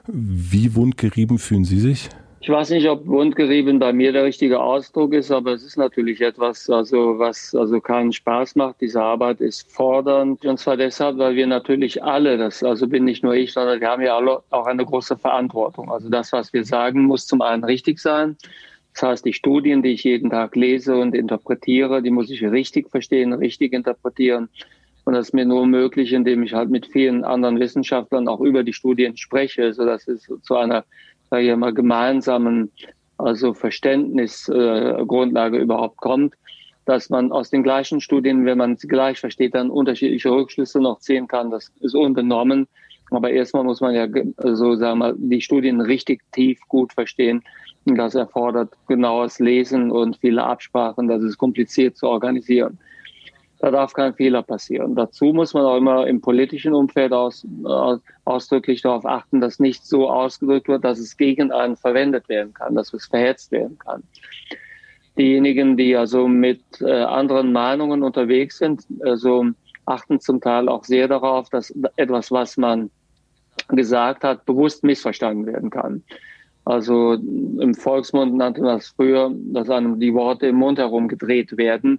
wie 0.06 0.74
wundgerieben 0.74 1.38
fühlen 1.38 1.64
Sie 1.64 1.80
sich? 1.80 2.08
Ich 2.40 2.48
weiß 2.48 2.70
nicht, 2.70 2.88
ob 2.88 3.04
wundgerieben 3.06 3.80
bei 3.80 3.92
mir 3.92 4.12
der 4.12 4.22
richtige 4.22 4.60
Ausdruck 4.60 5.12
ist, 5.12 5.32
aber 5.32 5.54
es 5.54 5.64
ist 5.64 5.76
natürlich 5.76 6.20
etwas, 6.20 6.70
also 6.70 7.18
was 7.18 7.52
also 7.52 7.80
keinen 7.80 8.12
Spaß 8.12 8.54
macht. 8.54 8.80
Diese 8.80 9.02
Arbeit 9.02 9.40
ist 9.40 9.70
fordernd 9.72 10.44
und 10.44 10.58
zwar 10.58 10.76
deshalb, 10.76 11.18
weil 11.18 11.34
wir 11.34 11.48
natürlich 11.48 12.02
alle, 12.02 12.38
das 12.38 12.62
also 12.62 12.86
bin 12.86 13.04
nicht 13.04 13.24
nur 13.24 13.34
ich, 13.34 13.52
sondern 13.52 13.80
wir 13.80 13.88
haben 13.88 14.02
ja 14.02 14.16
alle 14.16 14.40
auch 14.50 14.66
eine 14.66 14.84
große 14.84 15.16
Verantwortung. 15.16 15.90
Also 15.90 16.08
das, 16.08 16.32
was 16.32 16.52
wir 16.52 16.64
sagen, 16.64 17.02
muss 17.02 17.26
zum 17.26 17.42
einen 17.42 17.64
richtig 17.64 17.98
sein. 17.98 18.36
Das 18.94 19.02
heißt, 19.02 19.24
die 19.24 19.32
Studien, 19.32 19.82
die 19.82 19.90
ich 19.90 20.04
jeden 20.04 20.30
Tag 20.30 20.54
lese 20.54 20.96
und 20.96 21.16
interpretiere, 21.16 22.02
die 22.02 22.10
muss 22.10 22.30
ich 22.30 22.44
richtig 22.44 22.88
verstehen, 22.88 23.32
richtig 23.32 23.72
interpretieren. 23.72 24.48
Und 25.04 25.14
das 25.14 25.28
ist 25.28 25.34
mir 25.34 25.44
nur 25.44 25.66
möglich, 25.66 26.12
indem 26.12 26.44
ich 26.44 26.54
halt 26.54 26.70
mit 26.70 26.86
vielen 26.86 27.24
anderen 27.24 27.58
Wissenschaftlern 27.58 28.28
auch 28.28 28.40
über 28.40 28.62
die 28.62 28.72
Studien 28.72 29.16
spreche, 29.16 29.72
sodass 29.72 30.06
es 30.06 30.30
zu 30.42 30.56
einer 30.56 30.84
sage 31.30 31.50
ich 31.50 31.56
mal, 31.56 31.74
gemeinsamen 31.74 32.70
also 33.18 33.52
Verständnisgrundlage 33.52 35.58
äh, 35.58 35.62
überhaupt 35.62 35.98
kommt, 35.98 36.34
dass 36.84 37.10
man 37.10 37.32
aus 37.32 37.50
den 37.50 37.62
gleichen 37.62 38.00
Studien, 38.00 38.46
wenn 38.46 38.58
man 38.58 38.76
sie 38.76 38.88
gleich 38.88 39.20
versteht, 39.20 39.54
dann 39.54 39.70
unterschiedliche 39.70 40.30
Rückschlüsse 40.30 40.80
noch 40.80 41.00
ziehen 41.00 41.28
kann. 41.28 41.50
Das 41.50 41.70
ist 41.80 41.94
unbenommen. 41.94 42.66
Aber 43.10 43.30
erstmal 43.30 43.64
muss 43.64 43.80
man 43.80 43.94
ja 43.94 44.06
so 44.54 44.76
sagen 44.76 44.98
wir, 44.98 45.14
die 45.16 45.40
Studien 45.40 45.80
richtig 45.80 46.20
tief 46.32 46.60
gut 46.68 46.92
verstehen. 46.92 47.42
Das 47.84 48.14
erfordert 48.14 48.74
genaues 48.86 49.38
Lesen 49.38 49.90
und 49.90 50.18
viele 50.18 50.44
Absprachen. 50.44 51.08
Das 51.08 51.22
ist 51.22 51.38
kompliziert 51.38 51.96
zu 51.96 52.06
organisieren. 52.06 52.78
Da 53.60 53.72
darf 53.72 53.92
kein 53.92 54.14
Fehler 54.14 54.42
passieren. 54.42 54.94
Dazu 54.94 55.26
muss 55.26 55.52
man 55.52 55.64
auch 55.64 55.76
immer 55.76 56.06
im 56.06 56.20
politischen 56.20 56.74
Umfeld 56.74 57.12
aus, 57.12 57.44
aus, 57.64 58.00
ausdrücklich 58.24 58.82
darauf 58.82 59.04
achten, 59.04 59.40
dass 59.40 59.58
nicht 59.58 59.84
so 59.84 60.08
ausgedrückt 60.08 60.68
wird, 60.68 60.84
dass 60.84 60.98
es 61.00 61.16
gegen 61.16 61.50
einen 61.50 61.76
verwendet 61.76 62.28
werden 62.28 62.54
kann, 62.54 62.76
dass 62.76 62.92
es 62.92 63.06
verhetzt 63.06 63.50
werden 63.50 63.76
kann. 63.78 64.04
Diejenigen, 65.16 65.76
die 65.76 65.96
also 65.96 66.28
mit 66.28 66.62
äh, 66.80 67.02
anderen 67.02 67.52
Meinungen 67.52 68.04
unterwegs 68.04 68.58
sind, 68.58 68.86
also 69.00 69.46
achten 69.86 70.20
zum 70.20 70.40
Teil 70.40 70.68
auch 70.68 70.84
sehr 70.84 71.08
darauf, 71.08 71.50
dass 71.50 71.74
etwas, 71.96 72.30
was 72.30 72.56
man 72.56 72.90
gesagt 73.68 74.22
hat, 74.22 74.44
bewusst 74.46 74.84
missverstanden 74.84 75.46
werden 75.46 75.70
kann. 75.70 76.04
Also 76.64 77.14
im 77.14 77.74
Volksmund 77.74 78.34
nannte 78.34 78.60
man 78.60 78.76
das 78.76 78.88
früher, 78.88 79.32
dass 79.34 79.70
einem 79.70 79.98
die 79.98 80.12
Worte 80.12 80.48
im 80.48 80.56
Mund 80.56 80.78
herum 80.78 81.08
gedreht 81.08 81.56
werden. 81.56 81.98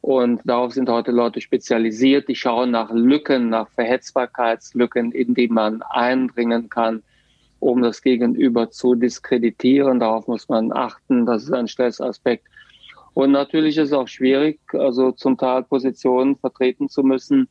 Und 0.00 0.40
darauf 0.44 0.72
sind 0.72 0.88
heute 0.88 1.10
Leute 1.10 1.40
spezialisiert. 1.40 2.28
Die 2.28 2.34
schauen 2.34 2.70
nach 2.70 2.90
Lücken, 2.90 3.50
nach 3.50 3.68
Verhetzbarkeitslücken, 3.70 5.12
in 5.12 5.34
die 5.34 5.48
man 5.48 5.82
eindringen 5.82 6.70
kann, 6.70 7.02
um 7.58 7.82
das 7.82 8.00
Gegenüber 8.00 8.70
zu 8.70 8.94
diskreditieren. 8.94 10.00
Darauf 10.00 10.26
muss 10.26 10.48
man 10.48 10.72
achten. 10.72 11.26
Das 11.26 11.44
ist 11.44 11.52
ein 11.52 11.68
Stressaspekt. 11.68 12.46
Und 13.12 13.32
natürlich 13.32 13.76
ist 13.76 13.88
es 13.88 13.92
auch 13.92 14.08
schwierig, 14.08 14.60
also 14.72 15.12
zum 15.12 15.36
Teil 15.36 15.64
Positionen 15.64 16.36
vertreten 16.36 16.88
zu 16.88 17.02
müssen, 17.02 17.48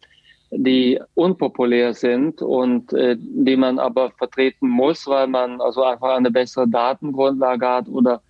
die 0.52 1.00
unpopulär 1.14 1.94
sind 1.94 2.42
und 2.42 2.92
äh, 2.94 3.16
die 3.20 3.56
man 3.56 3.78
aber 3.78 4.10
vertreten 4.12 4.68
muss, 4.68 5.06
weil 5.06 5.28
man 5.28 5.62
also 5.62 5.84
einfach 5.84 6.16
eine 6.16 6.32
bessere 6.32 6.68
Datengrundlage 6.68 7.68
hat 7.68 7.88
oder 7.88 8.22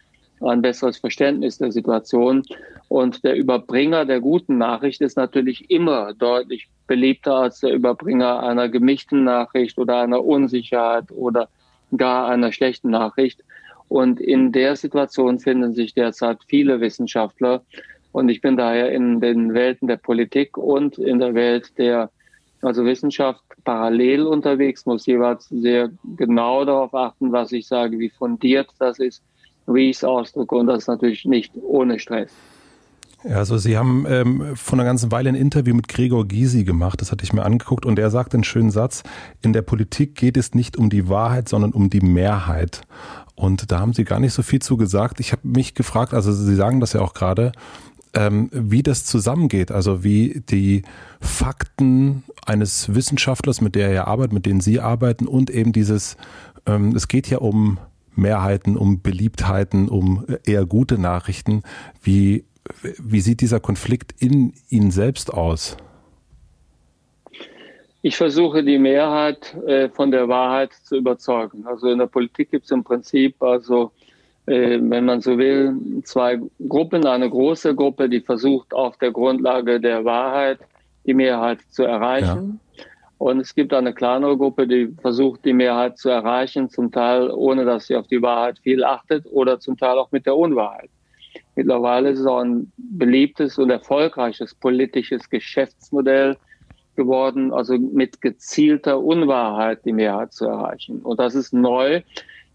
ein 0.42 0.62
besseres 0.62 0.98
Verständnis 0.98 1.58
der 1.58 1.72
Situation. 1.72 2.44
Und 2.88 3.24
der 3.24 3.36
Überbringer 3.36 4.06
der 4.06 4.20
guten 4.20 4.58
Nachricht 4.58 5.02
ist 5.02 5.18
natürlich 5.18 5.70
immer 5.70 6.14
deutlich 6.14 6.68
beliebter 6.88 7.36
als 7.36 7.60
der 7.60 7.74
Überbringer 7.74 8.42
einer 8.42 8.70
gemischten 8.70 9.24
Nachricht 9.24 9.78
oder 9.78 10.02
einer 10.02 10.24
Unsicherheit 10.24 11.12
oder 11.12 11.50
gar 11.96 12.28
einer 12.28 12.52
schlechten 12.52 12.90
Nachricht. 12.90 13.44
Und 13.88 14.20
in 14.20 14.52
der 14.52 14.76
Situation 14.76 15.40
finden 15.40 15.74
sich 15.74 15.94
derzeit 15.94 16.40
viele 16.48 16.80
Wissenschaftler. 16.80 17.64
Und 18.12 18.30
ich 18.30 18.42
bin 18.42 18.58
daher 18.58 18.92
in 18.92 19.20
den 19.20 19.54
Welten 19.54 19.88
der 19.88 19.98
Politik 19.98 20.58
und 20.58 20.98
in 20.98 21.20
der 21.20 21.34
Welt 21.34 21.78
der 21.78 22.10
also 22.62 22.84
Wissenschaft 22.84 23.42
parallel 23.64 24.24
unterwegs, 24.24 24.86
muss 24.86 25.06
jeweils 25.06 25.48
sehr 25.48 25.92
genau 26.18 26.66
darauf 26.66 26.94
achten, 26.94 27.32
was 27.32 27.54
ich 27.54 27.66
sage, 27.68 27.98
wie 28.00 28.10
fundiert 28.10 28.68
das 28.80 29.00
ist 29.00 29.24
wie 29.74 29.90
ich 29.90 29.98
es 29.98 30.04
ausdrücke. 30.04 30.56
Und 30.56 30.68
das 30.68 30.88
natürlich 30.88 31.26
nicht 31.26 31.54
ohne 31.62 32.00
Stress. 32.00 32.32
Ja, 33.24 33.38
also 33.38 33.58
Sie 33.58 33.78
haben 33.78 34.06
ähm, 34.08 34.56
vor 34.56 34.78
einer 34.78 34.86
ganzen 34.86 35.12
Weile 35.12 35.30
ein 35.30 35.36
Interview 35.36 35.76
mit 35.76 35.90
Gregor 35.90 36.26
Gysi 36.26 36.64
gemacht, 36.64 37.02
das 37.02 37.12
hatte 37.12 37.26
ich 37.26 37.34
mir 37.34 37.44
angeguckt 37.44 37.86
und 37.86 38.00
er 38.00 38.10
sagt 38.10 38.34
einen 38.34 38.46
schönen 38.46 38.72
Satz, 38.72 39.04
in 39.42 39.52
der 39.52 39.62
Politik 39.62 40.16
geht 40.16 40.38
es 40.38 40.54
nicht 40.54 40.78
um 40.78 40.90
die 40.90 41.10
Wahrheit, 41.10 41.50
sondern 41.50 41.74
um 41.74 41.90
die 41.90 42.00
Mehrheit. 42.00 42.82
Und 43.36 43.72
da 43.72 43.80
haben 43.80 43.94
Sie 43.94 44.06
gar 44.06 44.22
nicht 44.22 44.34
so 44.34 44.42
viel 44.42 44.62
zu 44.62 44.78
gesagt. 44.78 45.20
Ich 45.20 45.34
habe 45.34 45.48
mich 45.48 45.74
gefragt, 45.74 46.14
also 46.14 46.32
Sie 46.32 46.56
sagen 46.56 46.80
das 46.80 46.94
ja 46.94 47.02
auch 47.02 47.14
gerade, 47.14 47.52
ähm, 48.14 48.50
wie 48.54 48.84
das 48.84 49.04
zusammengeht, 49.04 49.72
also 49.72 50.04
wie 50.04 50.42
die 50.50 50.84
Fakten 51.20 52.24
eines 52.46 52.96
Wissenschaftlers, 52.96 53.60
mit 53.60 53.76
der 53.76 53.90
er 53.90 54.08
arbeitet, 54.08 54.34
mit 54.34 54.46
denen 54.46 54.62
Sie 54.62 54.80
arbeiten 54.80 55.28
und 55.28 55.50
eben 55.50 55.74
dieses, 55.74 56.16
ähm, 56.66 56.96
es 56.96 57.10
geht 57.10 57.30
ja 57.30 57.40
um 57.40 57.80
Mehrheiten, 58.16 58.78
um 58.78 59.02
Beliebtheiten, 59.02 59.90
um 59.90 60.26
eher 60.46 60.66
gute 60.66 60.98
Nachrichten. 60.98 61.64
Wie 62.02 62.46
wie 62.98 63.22
sieht 63.22 63.42
dieser 63.42 63.60
Konflikt 63.60 64.14
in 64.20 64.54
Ihnen 64.70 64.92
selbst 64.92 65.34
aus? 65.34 65.78
Ich 68.02 68.16
versuche 68.16 68.64
die 68.64 68.78
Mehrheit 68.78 69.56
äh, 69.66 69.90
von 69.90 70.12
der 70.12 70.28
Wahrheit 70.30 70.72
zu 70.84 70.96
überzeugen. 70.96 71.66
Also 71.66 71.90
in 71.90 72.00
der 72.00 72.08
Politik 72.08 72.52
gibt 72.52 72.66
es 72.66 72.72
im 72.72 72.84
Prinzip, 72.84 73.42
also 73.42 73.92
äh, 74.46 74.80
wenn 74.82 75.04
man 75.04 75.20
so 75.22 75.38
will, 75.38 75.76
zwei 76.04 76.40
Gruppen. 76.66 77.06
Eine 77.06 77.30
große 77.30 77.76
Gruppe, 77.76 78.08
die 78.08 78.22
versucht 78.22 78.74
auf 78.74 78.98
der 78.98 79.12
Grundlage 79.12 79.82
der 79.82 80.06
Wahrheit 80.06 80.60
die 81.06 81.14
Mehrheit 81.14 81.60
zu 81.72 81.84
erreichen. 81.84 82.60
Ja. 82.62 82.69
Und 83.20 83.42
es 83.42 83.54
gibt 83.54 83.74
eine 83.74 83.94
kleinere 83.94 84.38
Gruppe, 84.38 84.66
die 84.66 84.96
versucht, 85.02 85.44
die 85.44 85.52
Mehrheit 85.52 85.98
zu 85.98 86.08
erreichen, 86.08 86.70
zum 86.70 86.90
Teil 86.90 87.30
ohne 87.30 87.66
dass 87.66 87.88
sie 87.88 87.98
auf 87.98 88.08
die 88.08 88.22
Wahrheit 88.22 88.60
viel 88.60 88.82
achtet 88.84 89.26
oder 89.30 89.60
zum 89.60 89.78
Teil 89.78 89.98
auch 89.98 90.12
mit 90.14 90.26
der 90.26 90.38
Unwahrheit. 90.38 90.90
Mittlerweile 91.56 92.12
ist 92.12 92.20
es 92.20 92.26
auch 92.26 92.40
ein 92.40 92.72
beliebtes 92.78 93.58
und 93.58 93.70
erfolgreiches 93.72 94.56
politisches 94.56 95.30
Geschäftsmodell 95.30 96.38
geworden, 96.96 97.52
also 97.52 97.78
mit 97.78 98.22
gezielter 98.22 99.02
Unwahrheit 99.02 99.84
die 99.84 99.92
Mehrheit 99.92 100.32
zu 100.32 100.46
erreichen. 100.46 101.02
Und 101.02 101.20
das 101.20 101.36
ist 101.36 101.54
neu. 101.54 102.02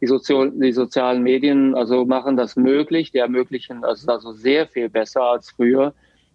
Die, 0.00 0.06
Sozi 0.06 0.50
die 0.54 0.72
sozialen 0.72 1.22
Medien 1.22 1.74
also 1.74 2.06
machen 2.06 2.38
das 2.38 2.56
möglich, 2.56 3.12
die 3.12 3.18
ermöglichen 3.18 3.84
also, 3.84 4.10
also 4.10 4.32
sehr 4.32 4.66
viel 4.66 4.88
besser 4.88 5.24
als 5.24 5.50
früher, 5.50 5.92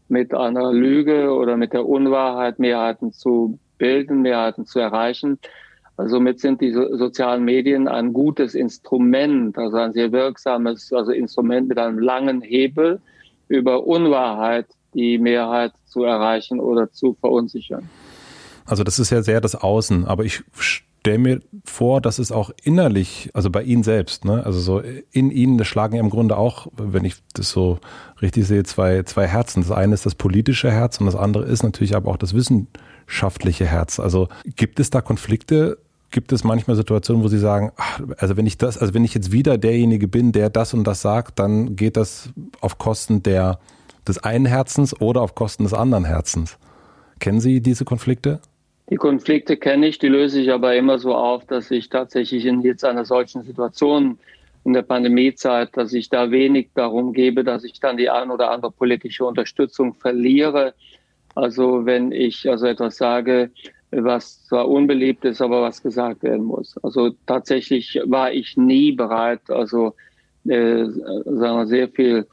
mit 0.07 0.35
einer 0.35 0.71
Lüge 0.71 1.33
oder 1.33 1.57
mit 1.57 1.73
der 1.73 1.87
Unwahrheit 1.87 2.59
Mehrheiten 2.59 3.11
zu 3.11 3.57
bilden, 3.79 4.21
Mehrheiten 4.21 4.67
zu 4.67 4.77
erreichen. 4.79 5.39
Somit 5.97 6.39
sind 6.39 6.61
die 6.61 6.71
sozialen 6.71 7.43
Medien 7.43 7.87
ein 7.87 8.13
gutes 8.13 8.53
Instrument, 8.53 9.57
also 9.57 9.77
ein 9.77 9.91
sehr 9.91 10.11
wirksames 10.11 10.93
also 10.93 11.11
Instrument 11.11 11.67
mit 11.67 11.77
einem 11.77 11.99
langen 11.99 12.41
Hebel 12.41 13.01
über 13.47 13.85
Unwahrheit 13.85 14.67
die 14.93 15.17
Mehrheit 15.17 15.73
zu 15.85 16.03
erreichen 16.03 16.59
oder 16.59 16.91
zu 16.91 17.15
verunsichern. 17.19 17.89
Also 18.65 18.83
das 18.83 18.99
ist 18.99 19.09
ja 19.09 19.23
sehr 19.23 19.41
das 19.41 19.55
Außen, 19.55 20.05
aber 20.05 20.23
ich 20.23 20.43
stelle 20.99 21.17
mir 21.17 21.41
vor, 21.65 22.01
dass 22.01 22.19
es 22.19 22.31
auch 22.31 22.51
innerlich, 22.63 23.29
also 23.33 23.49
bei 23.49 23.63
Ihnen 23.63 23.83
selbst, 23.83 24.25
ne, 24.25 24.45
also 24.45 24.59
so 24.59 24.81
in 25.11 25.31
Ihnen, 25.31 25.57
das 25.57 25.67
schlagen 25.67 25.95
ja 25.95 26.01
im 26.01 26.09
Grunde 26.09 26.37
auch, 26.37 26.67
wenn 26.77 27.03
ich 27.03 27.15
das 27.33 27.49
so 27.49 27.79
richtig 28.21 28.45
sehe, 28.45 28.63
zwei, 28.63 29.03
zwei 29.03 29.27
Herzen. 29.27 29.63
Das 29.63 29.71
eine 29.71 29.93
ist 29.93 30.05
das 30.05 30.15
politische 30.15 30.71
Herz 30.71 30.99
und 30.99 31.07
das 31.07 31.15
andere 31.15 31.45
ist 31.45 31.63
natürlich 31.63 31.95
aber 31.95 32.11
auch 32.11 32.17
das 32.17 32.33
wissenschaftliche 33.09 33.65
Herz. 33.65 33.99
Also 33.99 34.29
gibt 34.55 34.79
es 34.79 34.89
da 34.89 35.01
Konflikte 35.01 35.77
gibt 36.11 36.31
es 36.31 36.43
manchmal 36.43 36.75
Situationen, 36.75 37.23
wo 37.23 37.27
Sie 37.27 37.37
sagen, 37.37 37.71
ach, 37.77 38.01
also 38.17 38.35
wenn 38.35 38.47
ich 38.47 38.57
das, 38.57 38.79
also 38.79 38.95
wenn 38.95 39.05
ich 39.05 39.13
jetzt 39.13 39.31
wieder 39.31 39.59
derjenige 39.59 40.07
bin, 40.07 40.31
der 40.31 40.49
das 40.49 40.73
und 40.73 40.83
das 40.85 41.03
sagt, 41.03 41.37
dann 41.37 41.75
geht 41.75 41.97
das 41.97 42.31
auf 42.61 42.79
Kosten 42.79 43.21
der, 43.21 43.59
des 44.07 44.17
einen 44.17 44.47
Herzens 44.47 44.99
oder 44.99 45.21
auf 45.21 45.35
Kosten 45.35 45.65
des 45.65 45.73
anderen 45.75 46.05
Herzens. 46.05 46.57
Kennen 47.19 47.39
Sie 47.39 47.61
diese 47.61 47.85
Konflikte? 47.85 48.39
Die 48.89 48.95
Konflikte 48.95 49.55
kenne 49.55 49.85
ich, 49.85 49.99
die 49.99 50.07
löse 50.07 50.41
ich 50.41 50.51
aber 50.51 50.75
immer 50.75 50.97
so 50.97 51.13
auf, 51.13 51.45
dass 51.45 51.69
ich 51.69 51.89
tatsächlich 51.89 52.43
in 52.47 52.61
jetzt 52.61 52.83
einer 52.83 53.05
solchen 53.05 53.43
Situation 53.43 54.17
in 54.65 54.73
der 54.73 54.81
Pandemiezeit, 54.81 55.77
dass 55.77 55.93
ich 55.93 56.09
da 56.09 56.31
wenig 56.31 56.69
darum 56.73 57.13
gebe, 57.13 57.43
dass 57.43 57.63
ich 57.63 57.79
dann 57.79 57.97
die 57.97 58.09
ein 58.09 58.31
oder 58.31 58.49
andere 58.49 58.71
politische 58.71 59.25
Unterstützung 59.25 59.93
verliere. 59.93 60.73
Also 61.35 61.85
wenn 61.85 62.11
ich 62.11 62.49
also 62.49 62.65
etwas 62.65 62.97
sage, 62.97 63.51
was 63.91 64.43
zwar 64.45 64.67
unbeliebt 64.67 65.25
ist, 65.25 65.41
aber 65.41 65.61
was 65.61 65.81
gesagt 65.81 66.23
werden 66.23 66.45
muss. 66.45 66.75
Also 66.83 67.11
tatsächlich 67.25 67.99
war 68.05 68.31
ich 68.31 68.57
nie 68.57 68.91
bereit, 68.91 69.41
also 69.49 69.95
äh, 70.45 70.85
sagen 70.85 71.57
wir 71.57 71.67
sehr 71.67 71.89
viel 71.89 72.27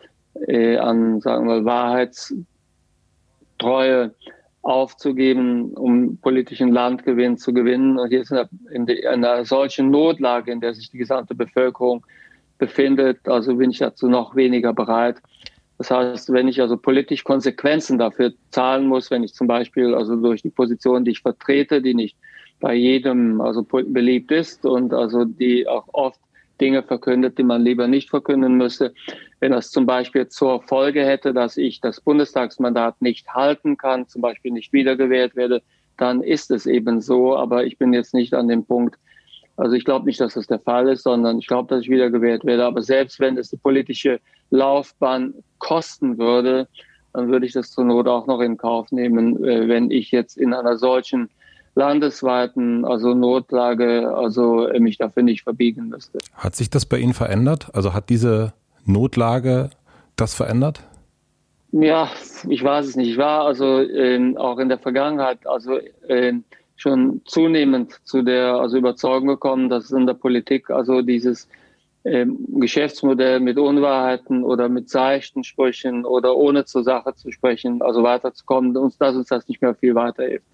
äh, 0.46 0.76
an 0.76 1.20
sagen 1.20 1.48
wir 1.48 1.64
Wahrheitstreue 1.64 4.14
aufzugeben, 4.62 5.72
um 5.74 6.18
politischen 6.18 6.72
Landgewinn 6.72 7.38
zu 7.38 7.54
gewinnen. 7.54 7.98
Und 7.98 8.10
jetzt 8.10 8.32
in, 8.70 8.86
in 8.86 9.24
einer 9.24 9.44
solchen 9.44 9.90
Notlage, 9.90 10.50
in 10.50 10.60
der 10.60 10.74
sich 10.74 10.90
die 10.90 10.98
gesamte 10.98 11.34
Bevölkerung 11.34 12.04
befindet, 12.58 13.28
also 13.28 13.56
bin 13.56 13.70
ich 13.70 13.78
dazu 13.78 14.08
noch 14.08 14.34
weniger 14.34 14.72
bereit. 14.72 15.18
Das 15.78 15.90
heißt, 15.90 16.32
wenn 16.32 16.48
ich 16.48 16.60
also 16.60 16.76
politisch 16.76 17.24
Konsequenzen 17.24 17.98
dafür 17.98 18.32
zahlen 18.50 18.86
muss, 18.86 19.10
wenn 19.10 19.24
ich 19.24 19.34
zum 19.34 19.46
Beispiel 19.46 19.94
also 19.94 20.16
durch 20.16 20.42
die 20.42 20.50
Position, 20.50 21.04
die 21.04 21.10
ich 21.10 21.20
vertrete, 21.20 21.82
die 21.82 21.94
nicht 21.94 22.16
bei 22.60 22.74
jedem 22.74 23.40
also 23.40 23.62
beliebt 23.62 24.32
ist 24.32 24.64
und 24.64 24.94
also 24.94 25.24
die 25.24 25.68
auch 25.68 25.86
oft 25.92 26.18
Dinge 26.60 26.82
verkündet, 26.82 27.36
die 27.36 27.42
man 27.42 27.62
lieber 27.62 27.86
nicht 27.86 28.08
verkünden 28.08 28.54
müsste. 28.54 28.94
Wenn 29.40 29.52
das 29.52 29.70
zum 29.70 29.84
Beispiel 29.84 30.28
zur 30.28 30.62
Folge 30.62 31.04
hätte, 31.04 31.34
dass 31.34 31.58
ich 31.58 31.80
das 31.82 32.00
Bundestagsmandat 32.00 33.02
nicht 33.02 33.28
halten 33.34 33.76
kann, 33.76 34.08
zum 34.08 34.22
Beispiel 34.22 34.52
nicht 34.52 34.72
wiedergewählt 34.72 35.36
werde, 35.36 35.62
dann 35.98 36.22
ist 36.22 36.50
es 36.50 36.64
eben 36.64 37.02
so. 37.02 37.36
Aber 37.36 37.66
ich 37.66 37.76
bin 37.76 37.92
jetzt 37.92 38.14
nicht 38.14 38.32
an 38.32 38.48
dem 38.48 38.64
Punkt, 38.64 38.98
also 39.56 39.74
ich 39.74 39.84
glaube 39.84 40.06
nicht, 40.06 40.20
dass 40.20 40.34
das 40.34 40.46
der 40.46 40.58
Fall 40.58 40.88
ist, 40.88 41.02
sondern 41.02 41.38
ich 41.38 41.46
glaube, 41.46 41.74
dass 41.74 41.82
ich 41.82 41.90
wiedergewählt 41.90 42.44
werde. 42.44 42.64
Aber 42.64 42.82
selbst 42.82 43.20
wenn 43.20 43.38
es 43.38 43.50
die 43.50 43.56
politische 43.56 44.20
Laufbahn 44.50 45.34
kosten 45.58 46.18
würde, 46.18 46.68
dann 47.12 47.28
würde 47.28 47.46
ich 47.46 47.52
das 47.52 47.70
zur 47.70 47.84
Not 47.84 48.06
auch 48.08 48.26
noch 48.26 48.40
in 48.40 48.58
Kauf 48.58 48.92
nehmen, 48.92 49.42
äh, 49.42 49.68
wenn 49.68 49.90
ich 49.90 50.10
jetzt 50.10 50.36
in 50.36 50.52
einer 50.52 50.76
solchen 50.76 51.30
landesweiten, 51.74 52.84
also 52.84 53.14
Notlage, 53.14 54.14
also 54.14 54.66
äh, 54.66 54.80
mich 54.80 54.98
dafür 54.98 55.22
nicht 55.22 55.42
verbiegen 55.42 55.88
müsste. 55.88 56.18
Hat 56.34 56.54
sich 56.54 56.68
das 56.68 56.84
bei 56.84 56.98
Ihnen 56.98 57.14
verändert? 57.14 57.68
Also 57.72 57.94
hat 57.94 58.10
diese 58.10 58.52
Notlage 58.84 59.70
das 60.16 60.34
verändert? 60.34 60.82
Ja, 61.72 62.08
ich 62.48 62.62
weiß 62.62 62.86
es 62.86 62.96
nicht. 62.96 63.10
Ich 63.10 63.18
war 63.18 63.44
also 63.44 63.80
äh, 63.80 64.36
auch 64.36 64.58
in 64.58 64.68
der 64.68 64.78
Vergangenheit, 64.78 65.46
also 65.46 65.78
äh, 66.08 66.34
schon 66.76 67.22
zunehmend 67.24 67.98
zu 68.04 68.22
der 68.22 68.54
also 68.54 68.76
Überzeugung 68.76 69.28
gekommen, 69.28 69.68
dass 69.68 69.90
in 69.90 70.06
der 70.06 70.14
Politik 70.14 70.70
also 70.70 71.02
dieses 71.02 71.48
ähm, 72.04 72.38
Geschäftsmodell 72.60 73.40
mit 73.40 73.58
Unwahrheiten 73.58 74.44
oder 74.44 74.68
mit 74.68 74.88
seichten 74.88 75.42
Sprüchen 75.42 76.04
oder 76.04 76.36
ohne 76.36 76.64
zur 76.64 76.84
Sache 76.84 77.14
zu 77.14 77.32
sprechen, 77.32 77.82
also 77.82 78.02
weiterzukommen, 78.02 78.76
uns, 78.76 78.96
dass 78.98 79.16
uns 79.16 79.28
das 79.28 79.48
nicht 79.48 79.60
mehr 79.60 79.74
viel 79.74 79.94
weiterhilft. 79.94 80.46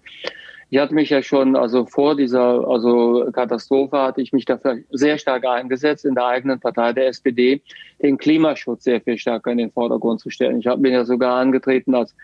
Ich 0.73 0.79
hatte 0.79 0.95
mich 0.95 1.11
ja 1.11 1.21
schon, 1.21 1.55
also 1.55 1.85
vor 1.85 2.15
dieser 2.15 2.67
also 2.67 3.29
Katastrophe 3.31 3.95
hatte 3.95 4.23
ich 4.23 4.33
mich 4.33 4.45
dafür 4.45 4.79
sehr 4.89 5.19
stark 5.19 5.45
eingesetzt, 5.45 6.03
in 6.03 6.15
der 6.15 6.25
eigenen 6.25 6.59
Partei 6.59 6.93
der 6.93 7.09
SPD 7.09 7.61
den 8.01 8.17
Klimaschutz 8.17 8.85
sehr 8.85 8.99
viel 8.99 9.19
stärker 9.19 9.51
in 9.51 9.59
den 9.59 9.71
Vordergrund 9.71 10.19
zu 10.19 10.31
stellen. 10.31 10.61
Ich 10.61 10.65
bin 10.65 10.91
ja 10.91 11.05
sogar 11.05 11.39
angetreten 11.39 11.93
als 11.93 12.15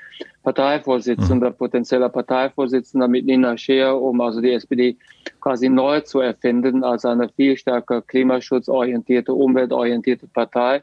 Parteivorsitzender, 0.41 1.51
mhm. 1.51 1.58
potenzieller 1.58 2.10
Parteivorsitzender 2.10 3.08
mit 3.08 3.27
Nina 3.27 3.56
Scheer, 3.56 3.96
um 3.96 4.20
also 4.20 4.41
die 4.41 4.53
SPD 4.53 4.98
quasi 5.41 5.70
neu 5.70 6.01
zu 6.01 6.20
erfinden 6.20 6.84
als 6.84 7.06
eine 7.06 7.29
viel 7.29 7.56
stärker 7.56 8.01
klimaschutzorientierte, 8.01 9.32
umweltorientierte 9.32 10.25
Partei. 10.25 10.82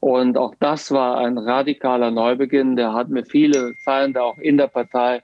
Und 0.00 0.36
auch 0.36 0.56
das 0.58 0.90
war 0.90 1.18
ein 1.18 1.38
radikaler 1.38 2.10
Neubeginn. 2.10 2.74
Der 2.74 2.92
hat 2.92 3.08
mir 3.08 3.24
viele 3.24 3.74
Feinde 3.84 4.20
auch 4.20 4.38
in 4.38 4.56
der 4.56 4.66
Partei 4.66 5.22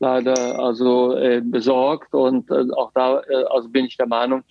leider 0.00 0.58
also 0.58 1.16
äh, 1.16 1.40
besorgt 1.44 2.14
und 2.14 2.50
äh, 2.50 2.66
auch 2.76 2.92
da 2.94 3.20
äh, 3.28 3.44
also 3.50 3.68
bin 3.68 3.84
ich 3.84 3.96
der 3.96 4.06
Meinung, 4.06 4.44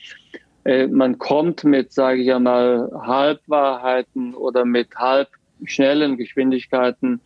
äh, 0.68 0.88
man 0.88 1.18
kommt 1.18 1.64
mit, 1.64 1.94
sage 1.94 2.22
ich 2.22 2.34
einmal, 2.34 2.92
Halbwahrheiten 2.94 4.34
oder 4.34 4.66
mit 4.66 4.94
halb 4.96 5.30
schnellen 5.64 6.18
Geschwindigkeiten 6.18 7.22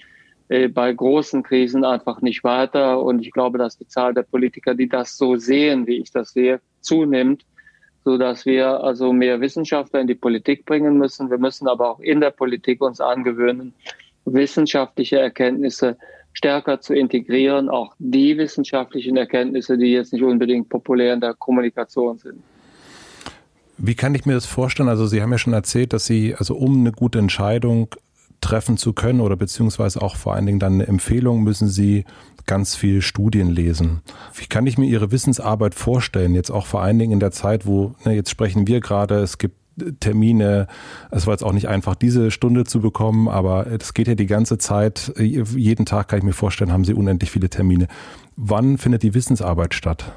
äh, 0.50 0.68
bei 0.68 0.94
großen 0.94 1.42
Krisen 1.42 1.84
einfach 1.84 2.22
nicht 2.22 2.44
weiter. 2.44 3.02
Und 3.02 3.22
ich 3.22 3.32
glaube, 3.32 3.58
dass 3.58 3.78
die 3.78 3.88
Zahl 3.88 4.14
der 4.14 4.24
Politiker, 4.24 4.76
die 4.76 4.88
das 4.88 5.18
so 5.18 5.38
sehen, 5.38 5.88
wie 5.88 5.98
ich 5.98 6.12
das 6.12 6.34
sehe, 6.34 6.62
zunimmt, 6.82 7.44
so 8.06 8.18
dass 8.18 8.46
wir 8.46 8.84
also 8.84 9.12
mehr 9.12 9.42
Wissenschaftler 9.42 10.02
in 10.02 10.08
die 10.08 10.16
Politik 10.16 10.66
bringen 10.66 10.98
müssen. 10.98 11.32
Wir 11.32 11.38
müssen 11.40 11.68
aber 11.68 11.90
auch 11.90 12.00
in 12.00 12.22
der 12.22 12.32
Politik 12.32 12.82
uns 12.82 13.02
angewöhnen, 13.02 13.74
wissenschaftliche 14.26 15.20
Erkenntnisse 15.20 15.98
stärker 16.34 16.82
zu 16.82 16.94
integrieren, 16.94 17.70
auch 17.70 17.94
die 18.00 18.38
wissenschaftlichen 18.38 19.18
Erkenntnisse, 19.18 19.78
die 19.78 19.92
jetzt 19.92 20.14
nicht 20.14 20.24
unbedingt 20.24 20.70
populär 20.70 21.14
in 21.14 21.22
der 21.22 21.34
Kommunikation 21.34 22.18
sind. 22.18 22.42
Wie 23.78 23.96
kann 23.96 24.14
ich 24.14 24.26
mir 24.26 24.34
das 24.34 24.46
vorstellen? 24.46 24.90
Also 24.90 25.08
Sie 25.08 25.22
haben 25.22 25.32
ja 25.32 25.38
schon 25.38 25.54
erzählt, 25.54 25.94
dass 25.94 26.06
Sie, 26.06 26.36
also 26.36 26.56
um 26.56 26.80
eine 26.80 26.92
gute 26.92 27.20
Entscheidung 27.20 27.96
treffen 28.40 28.78
zu 28.78 28.94
können 28.94 29.22
oder 29.22 29.36
beziehungsweise 29.36 30.02
auch 30.02 30.16
vor 30.16 30.34
allen 30.34 30.46
Dingen 30.46 30.60
dann 30.60 30.74
eine 30.74 30.88
Empfehlung, 30.88 31.44
müssen 31.44 31.68
Sie 31.68 32.06
ganz 32.46 32.76
viel 32.76 33.02
Studien 33.02 33.50
lesen. 33.50 34.02
Wie 34.34 34.48
kann 34.48 34.66
ich 34.68 34.78
mir 34.78 34.88
Ihre 34.88 35.12
Wissensarbeit 35.12 35.76
vorstellen, 35.76 36.36
jetzt 36.36 36.50
auch 36.50 36.66
vor 36.66 36.82
allen 36.82 37.00
Dingen 37.00 37.14
in 37.14 37.20
der 37.20 37.32
Zeit, 37.32 37.66
wo, 37.66 37.94
ne, 38.04 38.14
jetzt 38.14 38.30
sprechen 38.30 38.68
wir 38.68 38.82
gerade, 38.82 39.20
es 39.20 39.38
gibt 39.38 39.56
Termine. 40.00 40.68
Es 41.12 41.28
war 41.28 41.34
jetzt 41.34 41.44
auch 41.44 41.54
nicht 41.54 41.68
einfach, 41.68 41.96
diese 41.96 42.32
Stunde 42.32 42.64
zu 42.64 42.82
bekommen, 42.82 43.28
aber 43.28 43.68
es 43.68 43.94
geht 43.94 44.08
ja 44.08 44.16
die 44.16 44.28
ganze 44.28 44.58
Zeit. 44.58 45.14
Jeden 45.18 45.86
Tag 45.86 46.08
kann 46.10 46.20
ich 46.20 46.26
mir 46.26 46.34
vorstellen, 46.34 46.72
haben 46.72 46.86
Sie 46.86 46.94
unendlich 46.94 47.32
viele 47.32 47.50
Termine. 47.50 47.88
Wann 48.36 48.78
findet 48.78 49.04
die 49.04 49.14
Wissensarbeit 49.14 49.74
statt? 49.74 50.12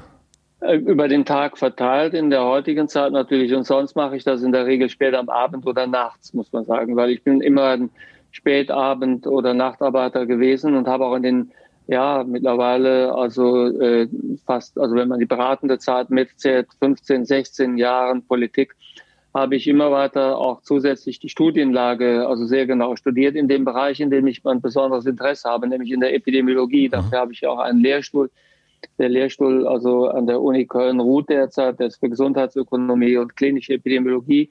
Äh, 0.65 0.77
über 0.77 1.07
den 1.07 1.25
Tag 1.25 1.57
verteilt, 1.57 2.13
in 2.13 2.29
der 2.29 2.43
heutigen 2.43 2.87
Zeit 2.87 3.11
natürlich. 3.11 3.53
Und 3.53 3.63
sonst 3.63 3.95
mache 3.95 4.15
ich 4.15 4.23
das 4.23 4.41
in 4.41 4.51
der 4.51 4.65
Regel 4.65 4.89
später 4.89 5.19
am 5.19 5.29
Abend 5.29 5.65
oder 5.65 5.85
nachts, 5.87 6.33
muss 6.33 6.51
man 6.51 6.65
sagen, 6.65 6.95
weil 6.95 7.11
ich 7.11 7.23
bin 7.23 7.41
immer 7.41 7.69
ein 7.69 7.89
Spätabend- 8.31 9.27
oder 9.27 9.53
Nachtarbeiter 9.53 10.25
gewesen 10.25 10.75
und 10.75 10.87
habe 10.87 11.05
auch 11.05 11.15
in 11.15 11.23
den, 11.23 11.51
ja, 11.87 12.23
mittlerweile, 12.25 13.13
also 13.13 13.67
äh, 13.79 14.07
fast, 14.45 14.77
also 14.77 14.95
wenn 14.95 15.07
man 15.07 15.19
die 15.19 15.25
beratende 15.25 15.77
Zeit 15.77 16.09
mitzählt, 16.09 16.67
15, 16.79 17.25
16 17.25 17.77
Jahren 17.77 18.25
Politik, 18.25 18.75
habe 19.35 19.57
ich 19.57 19.67
immer 19.67 19.91
weiter 19.91 20.37
auch 20.37 20.61
zusätzlich 20.61 21.19
die 21.19 21.27
Studienlage, 21.27 22.25
also 22.25 22.45
sehr 22.45 22.65
genau 22.65 22.95
studiert 22.95 23.35
in 23.35 23.49
dem 23.49 23.65
Bereich, 23.65 23.99
in 23.99 24.09
dem 24.09 24.25
ich 24.27 24.43
mein 24.45 24.61
besonderes 24.61 25.05
Interesse 25.05 25.49
habe, 25.49 25.67
nämlich 25.67 25.91
in 25.91 25.99
der 25.99 26.15
Epidemiologie. 26.15 26.87
Dafür 26.87 27.19
habe 27.19 27.33
ich 27.33 27.45
auch 27.45 27.59
einen 27.59 27.81
Lehrstuhl 27.81 28.31
der 28.97 29.09
Lehrstuhl 29.09 29.67
also 29.67 30.07
an 30.07 30.27
der 30.27 30.41
Uni 30.41 30.65
Köln 30.65 30.99
ruht 30.99 31.29
derzeit, 31.29 31.79
der 31.79 31.87
ist 31.87 31.99
für 31.99 32.09
Gesundheitsökonomie 32.09 33.17
und 33.17 33.35
klinische 33.35 33.73
Epidemiologie. 33.73 34.49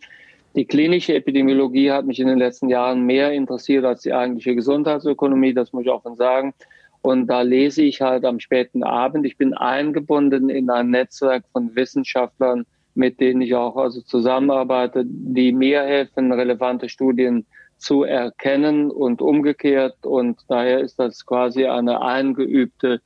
Die 0.54 0.66
klinische 0.66 1.14
Epidemiologie 1.14 1.90
hat 1.90 2.04
mich 2.04 2.20
in 2.20 2.26
den 2.26 2.38
letzten 2.38 2.68
Jahren 2.68 3.06
mehr 3.06 3.32
interessiert 3.32 3.84
als 3.84 4.02
die 4.02 4.12
eigentliche 4.12 4.54
Gesundheitsökonomie, 4.54 5.54
das 5.54 5.72
muss 5.72 5.84
ich 5.84 5.90
offen 5.90 6.16
sagen. 6.16 6.52
Und 7.00 7.26
da 7.26 7.42
lese 7.42 7.82
ich 7.82 8.00
halt 8.00 8.24
am 8.24 8.40
späten 8.40 8.82
Abend. 8.82 9.26
Ich 9.26 9.36
bin 9.36 9.54
eingebunden 9.54 10.48
in 10.48 10.70
ein 10.70 10.90
Netzwerk 10.90 11.44
von 11.52 11.74
Wissenschaftlern, 11.74 12.66
mit 12.94 13.20
denen 13.20 13.40
ich 13.40 13.54
auch 13.54 13.76
also 13.76 14.00
zusammenarbeite, 14.00 15.04
die 15.06 15.52
mir 15.52 15.82
helfen, 15.82 16.32
relevante 16.32 16.88
Studien 16.88 17.46
zu 17.76 18.04
erkennen 18.04 18.90
und 18.90 19.20
umgekehrt. 19.20 20.06
Und 20.06 20.40
daher 20.48 20.80
ist 20.80 20.98
das 20.98 21.26
quasi 21.26 21.66
eine 21.66 22.00
eingeübte 22.00 23.00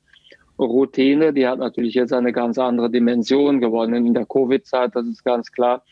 Routine, 0.59 1.33
die 1.33 1.47
hat 1.47 1.59
natürlich 1.59 1.93
jetzt 1.93 2.13
eine 2.13 2.33
ganz 2.33 2.57
andere 2.57 2.89
Dimension 2.89 3.61
gewonnen 3.61 4.05
in 4.05 4.13
der 4.13 4.25
Covid-Zeit, 4.25 4.93
das 4.93 5.05
ist 5.07 5.23
ganz 5.23 5.51
klar. 5.51 5.83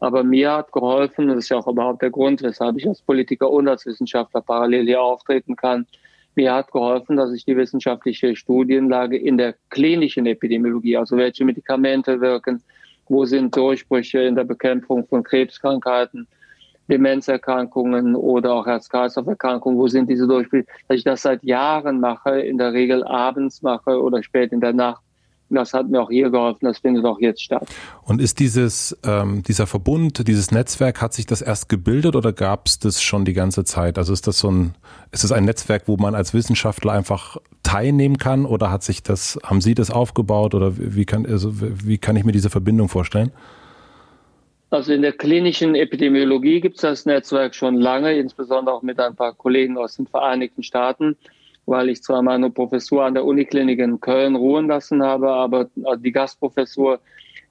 Aber 0.00 0.22
mir 0.22 0.52
hat 0.52 0.72
geholfen, 0.72 1.28
das 1.28 1.38
ist 1.38 1.48
ja 1.48 1.58
auch 1.58 1.66
überhaupt 1.66 2.02
der 2.02 2.10
Grund, 2.10 2.42
weshalb 2.42 2.76
ich 2.78 2.86
als 2.86 3.02
Politiker 3.02 3.50
und 3.50 3.68
als 3.68 3.86
Wissenschaftler 3.86 4.40
parallel 4.40 4.86
hier 4.86 5.02
auftreten 5.02 5.56
kann. 5.56 5.86
Mir 6.34 6.54
hat 6.54 6.70
geholfen, 6.70 7.16
dass 7.16 7.32
ich 7.32 7.44
die 7.44 7.56
wissenschaftliche 7.56 8.36
Studienlage 8.36 9.16
in 9.16 9.38
der 9.38 9.54
klinischen 9.70 10.26
Epidemiologie, 10.26 10.96
also 10.96 11.16
welche 11.16 11.44
Medikamente 11.44 12.20
wirken, 12.20 12.62
wo 13.08 13.24
sind 13.24 13.56
Durchbrüche 13.56 14.20
in 14.20 14.34
der 14.34 14.44
Bekämpfung 14.44 15.06
von 15.06 15.22
Krebskrankheiten, 15.22 16.26
Demenzerkrankungen 16.88 18.16
oder 18.16 18.54
auch 18.54 18.66
Herz-Kreislauf-Erkrankungen, 18.66 19.78
wo 19.78 19.88
sind 19.88 20.08
diese 20.08 20.26
Durchbrüche, 20.26 20.66
dass 20.88 20.98
ich 20.98 21.04
das 21.04 21.22
seit 21.22 21.42
Jahren 21.44 22.00
mache, 22.00 22.40
in 22.40 22.58
der 22.58 22.72
Regel 22.72 23.04
abends 23.04 23.62
mache 23.62 24.02
oder 24.02 24.22
spät 24.22 24.52
in 24.52 24.60
der 24.60 24.72
Nacht. 24.72 25.02
Das 25.50 25.72
hat 25.72 25.88
mir 25.88 26.00
auch 26.02 26.10
hier 26.10 26.30
geholfen, 26.30 26.66
das 26.66 26.78
findet 26.78 27.04
auch 27.04 27.20
jetzt 27.20 27.42
statt. 27.42 27.66
Und 28.02 28.20
ist 28.20 28.38
dieses, 28.38 28.96
ähm, 29.04 29.42
dieser 29.42 29.66
Verbund, 29.66 30.26
dieses 30.28 30.50
Netzwerk, 30.50 31.00
hat 31.00 31.14
sich 31.14 31.26
das 31.26 31.40
erst 31.40 31.68
gebildet 31.68 32.16
oder 32.16 32.32
gab 32.32 32.66
es 32.66 32.78
das 32.78 33.02
schon 33.02 33.24
die 33.24 33.32
ganze 33.32 33.64
Zeit? 33.64 33.96
Also 33.96 34.12
ist 34.12 34.26
das 34.26 34.38
so 34.38 34.50
ein, 34.50 34.74
ist 35.10 35.24
es 35.24 35.32
ein 35.32 35.44
Netzwerk, 35.44 35.84
wo 35.86 35.96
man 35.96 36.14
als 36.14 36.34
Wissenschaftler 36.34 36.92
einfach 36.92 37.38
teilnehmen 37.62 38.18
kann 38.18 38.44
oder 38.44 38.70
hat 38.70 38.82
sich 38.82 39.02
das, 39.02 39.38
haben 39.42 39.60
Sie 39.60 39.74
das 39.74 39.90
aufgebaut 39.90 40.54
oder 40.54 40.72
wie 40.76 41.04
kann, 41.04 41.26
also 41.26 41.52
wie 41.54 41.98
kann 41.98 42.16
ich 42.16 42.24
mir 42.24 42.32
diese 42.32 42.50
Verbindung 42.50 42.88
vorstellen? 42.88 43.32
Also 44.70 44.92
in 44.92 45.00
der 45.00 45.12
klinischen 45.12 45.74
Epidemiologie 45.74 46.60
gibt 46.60 46.76
es 46.76 46.82
das 46.82 47.06
Netzwerk 47.06 47.54
schon 47.54 47.76
lange, 47.76 48.12
insbesondere 48.18 48.74
auch 48.74 48.82
mit 48.82 49.00
ein 49.00 49.16
paar 49.16 49.32
Kollegen 49.32 49.78
aus 49.78 49.96
den 49.96 50.06
Vereinigten 50.06 50.62
Staaten, 50.62 51.16
weil 51.68 51.90
ich 51.90 52.02
zwar 52.02 52.22
meine 52.22 52.50
Professur 52.50 53.04
an 53.04 53.14
der 53.14 53.24
Uniklinik 53.24 53.78
in 53.78 54.00
Köln 54.00 54.36
ruhen 54.36 54.68
lassen 54.68 55.02
habe, 55.02 55.30
aber 55.30 55.68
die 55.98 56.12
Gastprofessur 56.12 57.00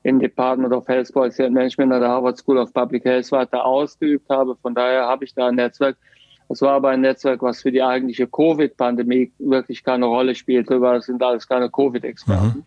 im 0.03 0.19
Department 0.19 0.73
of 0.73 0.87
Health 0.87 1.13
Policy 1.13 1.43
and 1.43 1.53
Management 1.53 1.93
an 1.93 2.01
der 2.01 2.09
Harvard 2.09 2.37
School 2.37 2.57
of 2.57 2.73
Public 2.73 3.05
Health 3.05 3.31
weiter 3.31 3.65
ausgeübt 3.65 4.29
habe. 4.29 4.55
Von 4.55 4.73
daher 4.73 5.05
habe 5.05 5.25
ich 5.25 5.33
da 5.33 5.47
ein 5.47 5.55
Netzwerk. 5.55 5.97
Das 6.49 6.61
war 6.61 6.73
aber 6.73 6.89
ein 6.89 7.01
Netzwerk, 7.01 7.41
was 7.41 7.61
für 7.61 7.71
die 7.71 7.83
eigentliche 7.83 8.25
Covid-Pandemie 8.25 9.31
wirklich 9.39 9.83
keine 9.83 10.05
Rolle 10.05 10.33
spielte, 10.33 10.79
weil 10.81 10.97
es 10.99 11.05
sind 11.05 11.21
alles 11.21 11.47
keine 11.47 11.69
Covid-Experten. 11.69 12.59
Mhm 12.59 12.63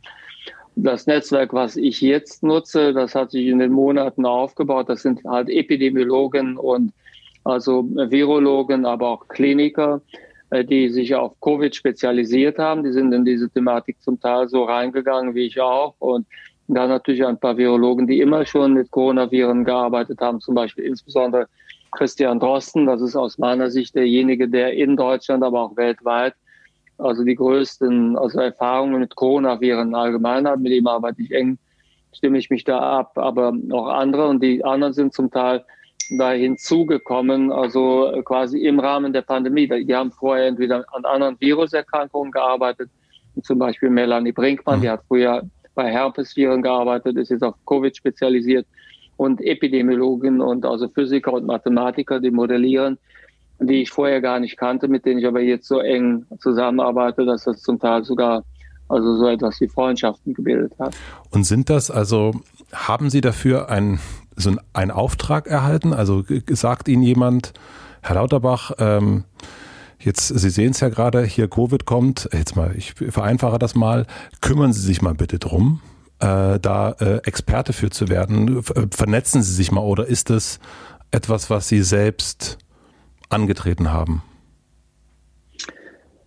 das 0.76 1.06
Netzwerk, 1.06 1.52
was 1.52 1.76
ich 1.76 2.00
jetzt 2.00 2.42
nutze, 2.42 2.92
das 2.92 3.14
hat 3.14 3.32
sich 3.32 3.46
in 3.46 3.58
den 3.58 3.72
Monaten 3.72 4.24
aufgebaut. 4.24 4.88
Das 4.88 5.02
sind 5.02 5.22
halt 5.24 5.48
Epidemiologen 5.48 6.56
und 6.56 6.92
also 7.44 7.84
Virologen, 7.84 8.86
aber 8.86 9.08
auch 9.08 9.28
Kliniker, 9.28 10.00
äh, 10.12 10.29
die 10.52 10.88
sich 10.88 11.14
auf 11.14 11.40
Covid 11.40 11.74
spezialisiert 11.74 12.58
haben. 12.58 12.82
Die 12.82 12.92
sind 12.92 13.12
in 13.12 13.24
diese 13.24 13.48
Thematik 13.48 14.00
zum 14.02 14.20
Teil 14.20 14.48
so 14.48 14.64
reingegangen 14.64 15.34
wie 15.34 15.46
ich 15.46 15.60
auch. 15.60 15.94
Und 15.98 16.26
dann 16.68 16.88
natürlich 16.88 17.24
ein 17.24 17.38
paar 17.38 17.56
Virologen, 17.56 18.06
die 18.06 18.20
immer 18.20 18.44
schon 18.46 18.74
mit 18.74 18.90
Coronaviren 18.90 19.64
gearbeitet 19.64 20.20
haben, 20.20 20.40
zum 20.40 20.54
Beispiel 20.54 20.84
insbesondere 20.84 21.48
Christian 21.92 22.38
Drosten. 22.38 22.86
Das 22.86 23.00
ist 23.00 23.16
aus 23.16 23.38
meiner 23.38 23.70
Sicht 23.70 23.94
derjenige, 23.94 24.48
der 24.48 24.72
in 24.74 24.96
Deutschland, 24.96 25.42
aber 25.42 25.60
auch 25.62 25.76
weltweit 25.76 26.34
also 27.00 27.24
die 27.24 27.34
größten 27.34 28.16
also 28.16 28.40
Erfahrungen 28.40 29.00
mit 29.00 29.14
Coronaviren 29.16 29.94
allgemein 29.94 30.46
hat. 30.46 30.60
Mit 30.60 30.72
ihm 30.72 30.86
arbeite 30.86 31.22
ich 31.22 31.32
eng, 31.32 31.58
stimme 32.12 32.38
ich 32.38 32.50
mich 32.50 32.64
da 32.64 32.78
ab, 32.78 33.16
aber 33.16 33.52
auch 33.72 33.86
andere 33.86 34.28
und 34.28 34.42
die 34.42 34.64
anderen 34.64 34.92
sind 34.92 35.14
zum 35.14 35.30
Teil 35.30 35.64
da 36.18 36.32
hinzugekommen, 36.32 37.52
also 37.52 38.12
quasi 38.24 38.58
im 38.58 38.80
Rahmen 38.80 39.12
der 39.12 39.22
Pandemie. 39.22 39.68
Die 39.68 39.94
haben 39.94 40.12
vorher 40.12 40.46
entweder 40.46 40.84
an 40.92 41.04
anderen 41.04 41.36
Viruserkrankungen 41.40 42.32
gearbeitet, 42.32 42.90
zum 43.42 43.58
Beispiel 43.58 43.90
Melanie 43.90 44.32
Brinkmann, 44.32 44.78
mhm. 44.78 44.82
die 44.82 44.90
hat 44.90 45.02
früher 45.06 45.42
bei 45.74 45.90
Herpesviren 45.90 46.62
gearbeitet, 46.62 47.16
ist 47.16 47.30
jetzt 47.30 47.44
auf 47.44 47.54
Covid 47.66 47.96
spezialisiert 47.96 48.66
und 49.16 49.40
Epidemiologen 49.40 50.40
und 50.40 50.66
also 50.66 50.88
Physiker 50.88 51.32
und 51.32 51.46
Mathematiker, 51.46 52.20
die 52.20 52.30
modellieren 52.30 52.98
die 53.60 53.82
ich 53.82 53.90
vorher 53.90 54.20
gar 54.20 54.40
nicht 54.40 54.56
kannte, 54.56 54.88
mit 54.88 55.04
denen 55.04 55.20
ich 55.20 55.26
aber 55.26 55.40
jetzt 55.40 55.68
so 55.68 55.80
eng 55.80 56.24
zusammenarbeite, 56.40 57.24
dass 57.24 57.44
das 57.44 57.60
zum 57.60 57.78
Teil 57.78 58.04
sogar 58.04 58.44
also 58.88 59.16
so 59.16 59.28
etwas 59.28 59.60
wie 59.60 59.68
Freundschaften 59.68 60.34
gebildet 60.34 60.72
hat. 60.78 60.96
Und 61.30 61.44
sind 61.44 61.70
das 61.70 61.90
also, 61.90 62.32
haben 62.72 63.10
Sie 63.10 63.20
dafür 63.20 63.68
ein, 63.68 64.00
so 64.36 64.54
einen 64.72 64.90
Auftrag 64.90 65.46
erhalten? 65.46 65.92
Also 65.92 66.24
sagt 66.48 66.88
Ihnen 66.88 67.02
jemand, 67.02 67.52
Herr 68.02 68.16
Lauterbach, 68.16 68.72
ähm, 68.78 69.24
jetzt, 69.98 70.28
Sie 70.28 70.50
sehen 70.50 70.70
es 70.70 70.80
ja 70.80 70.88
gerade, 70.88 71.22
hier 71.22 71.48
Covid 71.48 71.84
kommt, 71.84 72.28
jetzt 72.32 72.56
mal, 72.56 72.74
ich 72.76 72.94
vereinfache 72.94 73.58
das 73.58 73.74
mal, 73.74 74.06
kümmern 74.40 74.72
Sie 74.72 74.80
sich 74.80 75.02
mal 75.02 75.14
bitte 75.14 75.38
drum, 75.38 75.80
äh, 76.20 76.58
da 76.58 76.94
äh, 77.00 77.18
Experte 77.24 77.72
für 77.72 77.90
zu 77.90 78.08
werden. 78.08 78.62
Vernetzen 78.62 79.42
Sie 79.42 79.54
sich 79.54 79.72
mal 79.72 79.82
oder 79.82 80.06
ist 80.06 80.30
das 80.30 80.60
etwas, 81.10 81.50
was 81.50 81.68
Sie 81.68 81.82
selbst 81.82 82.58
angetreten 83.28 83.92
haben? 83.92 84.22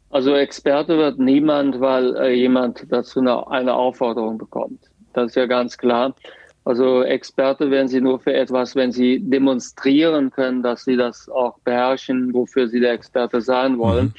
Also 0.09 0.35
Experte 0.35 0.95
wird 0.97 1.17
niemand, 1.17 1.81
weil 1.81 2.15
äh, 2.17 2.33
jemand 2.33 2.85
dazu 2.89 3.19
eine, 3.19 3.47
eine 3.47 3.73
Aufforderung 3.73 4.37
bekommt. 4.37 4.79
Das 5.13 5.31
ist 5.31 5.35
ja 5.35 5.47
ganz 5.47 5.75
klar. 5.75 6.13
Also 6.65 7.03
Experte 7.03 7.69
werden 7.69 7.89
sie 7.89 7.99
nur 7.99 8.19
für 8.19 8.33
etwas, 8.33 8.75
wenn 8.75 8.91
sie 8.91 9.19
demonstrieren 9.19 10.31
können, 10.31 10.63
dass 10.63 10.85
sie 10.85 10.95
das 10.95 11.27
auch 11.29 11.59
beherrschen, 11.59 12.33
wofür 12.33 12.67
sie 12.67 12.79
der 12.79 12.93
Experte 12.93 13.41
sein 13.41 13.77
wollen. 13.77 14.13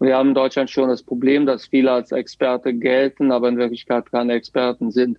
Mhm. 0.00 0.06
Wir 0.06 0.16
haben 0.16 0.30
in 0.30 0.34
Deutschland 0.34 0.70
schon 0.70 0.88
das 0.88 1.02
Problem, 1.02 1.46
dass 1.46 1.66
viele 1.66 1.92
als 1.92 2.10
Experte 2.12 2.74
gelten, 2.74 3.32
aber 3.32 3.48
in 3.48 3.58
Wirklichkeit 3.58 4.10
keine 4.10 4.32
Experten 4.32 4.90
sind. 4.90 5.18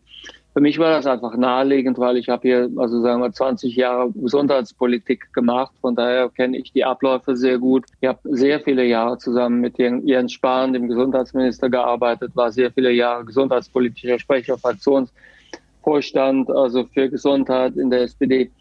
Für 0.53 0.61
mich 0.61 0.79
war 0.79 0.91
das 0.91 1.05
einfach 1.05 1.35
naheliegend, 1.35 1.97
weil 1.97 2.15
ich 2.15 2.29
habe 2.29 2.47
hier, 2.47 2.69
also 2.77 3.01
sagen 3.01 3.21
wir, 3.21 3.31
20 3.31 3.75
Jahre 3.75 4.11
Gesundheitspolitik 4.11 5.33
gemacht. 5.33 5.73
Von 5.81 5.95
daher 5.95 6.29
kenne 6.29 6.57
ich 6.57 6.71
die 6.71 6.85
Abläufe 6.85 7.35
sehr 7.35 7.57
gut. 7.57 7.85
Ich 7.99 8.07
habe 8.07 8.19
sehr 8.23 8.61
viele 8.61 8.85
Jahre 8.85 9.17
zusammen 9.17 9.59
mit 9.59 9.77
Jens 9.77 10.31
Spahn, 10.31 10.71
dem 10.71 10.87
Gesundheitsminister, 10.87 11.69
gearbeitet, 11.69 12.35
war 12.35 12.51
sehr 12.51 12.71
viele 12.71 12.91
Jahre 12.91 13.25
gesundheitspolitischer 13.25 14.17
Sprecher, 14.17 14.57
Fraktionsvorstand, 15.85 16.49
also 16.49 16.85
für 16.85 17.09
Gesundheit 17.09 17.77
in 17.77 17.89
der 17.89 18.01
SPD. 18.01 18.51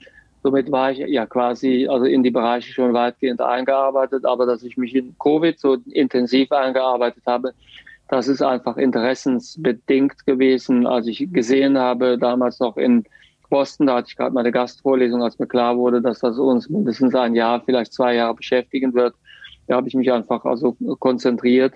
Somit 0.42 0.70
war 0.70 0.92
ich 0.92 0.98
ja 0.98 1.24
quasi 1.26 1.88
also 1.88 2.04
in 2.04 2.22
die 2.22 2.30
Bereiche 2.30 2.70
schon 2.72 2.92
weitgehend 2.92 3.40
eingearbeitet, 3.40 4.26
aber 4.26 4.44
dass 4.44 4.62
ich 4.62 4.76
mich 4.76 4.94
in 4.94 5.16
Covid 5.18 5.58
so 5.58 5.78
intensiv 5.90 6.52
eingearbeitet 6.52 7.22
habe, 7.26 7.54
das 8.08 8.28
ist 8.28 8.42
einfach 8.42 8.76
interessensbedingt 8.76 10.26
gewesen. 10.26 10.87
Als 10.87 11.06
ich 11.06 11.32
gesehen 11.32 11.78
habe, 11.78 12.18
damals 12.18 12.60
noch 12.60 12.76
in 12.76 13.04
Posten. 13.48 13.87
Da 13.87 13.96
hatte 13.96 14.08
ich 14.10 14.16
gerade 14.16 14.34
meine 14.34 14.52
Gastvorlesung, 14.52 15.22
als 15.22 15.38
mir 15.38 15.46
klar 15.46 15.76
wurde, 15.78 16.02
dass 16.02 16.18
das 16.18 16.38
uns 16.38 16.68
mindestens 16.68 17.14
ein 17.14 17.34
Jahr, 17.34 17.62
vielleicht 17.64 17.94
zwei 17.94 18.14
Jahre 18.14 18.34
beschäftigen 18.34 18.92
wird. 18.92 19.14
Da 19.66 19.76
habe 19.76 19.88
ich 19.88 19.94
mich 19.94 20.12
einfach 20.12 20.44
also 20.44 20.76
konzentriert 20.98 21.72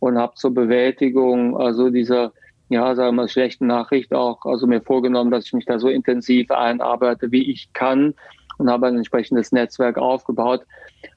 und 0.00 0.18
habe 0.18 0.34
zur 0.34 0.52
Bewältigung 0.52 1.56
also 1.56 1.90
dieser 1.90 2.32
ja, 2.68 2.94
sagen 2.94 3.16
wir 3.16 3.28
schlechten 3.28 3.66
Nachricht 3.66 4.12
auch, 4.12 4.44
also 4.44 4.66
mir 4.66 4.80
vorgenommen, 4.80 5.30
dass 5.30 5.46
ich 5.46 5.52
mich 5.52 5.64
da 5.64 5.78
so 5.78 5.88
intensiv 5.88 6.50
einarbeite, 6.50 7.32
wie 7.32 7.50
ich 7.50 7.72
kann 7.72 8.14
und 8.58 8.70
habe 8.70 8.86
ein 8.86 8.96
entsprechendes 8.96 9.52
Netzwerk 9.52 9.98
aufgebaut. 9.98 10.62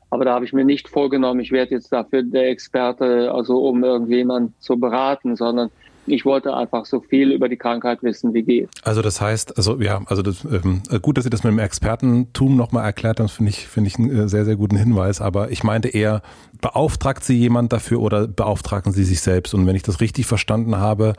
Aber 0.10 0.26
da 0.26 0.34
habe 0.34 0.46
ich 0.46 0.54
mir 0.54 0.66
nicht 0.66 0.90
vorgenommen, 0.90 1.40
ich 1.40 1.52
werde 1.52 1.72
jetzt 1.72 1.92
dafür 1.92 2.24
der 2.24 2.50
Experte, 2.50 3.32
also 3.34 3.66
um 3.66 3.84
irgendjemand 3.84 4.62
zu 4.62 4.78
beraten, 4.78 5.36
sondern 5.36 5.72
ich 6.08 6.26
wollte 6.26 6.56
einfach 6.56 6.86
so 6.86 7.00
viel 7.02 7.32
über 7.32 7.50
die 7.50 7.58
Krankheit 7.58 8.04
wissen, 8.04 8.34
wie 8.34 8.44
geht. 8.44 8.70
Also 8.84 9.02
das 9.02 9.22
heißt, 9.22 9.58
also 9.58 9.80
ja, 9.80 10.02
also 10.06 10.22
das, 10.22 10.44
ähm, 10.46 10.82
gut, 11.02 11.18
dass 11.18 11.24
Sie 11.24 11.30
das 11.30 11.44
mit 11.44 11.52
dem 11.52 11.60
Expertentum 11.60 12.56
nochmal 12.56 12.86
erklärt 12.86 13.20
haben, 13.20 13.30
finde 13.30 13.50
ich, 13.50 13.68
finde 13.68 13.90
ich 13.90 13.98
einen 13.98 14.12
äh, 14.12 14.30
sehr, 14.30 14.46
sehr 14.46 14.56
guten 14.56 14.78
Hinweis. 14.78 15.22
Aber 15.22 15.52
ich 15.52 15.64
meinte 15.64 15.90
eher, 15.90 16.22
beauftragt 16.62 17.24
Sie 17.24 17.38
jemand 17.38 17.72
dafür 17.74 18.02
oder 18.02 18.28
beauftragen 18.28 18.92
Sie 18.92 19.04
sich 19.04 19.22
selbst? 19.22 19.54
Und 19.54 19.66
wenn 19.68 19.76
ich 19.76 19.84
das 19.84 20.02
richtig 20.02 20.26
verstanden 20.26 20.78
habe, 20.78 21.14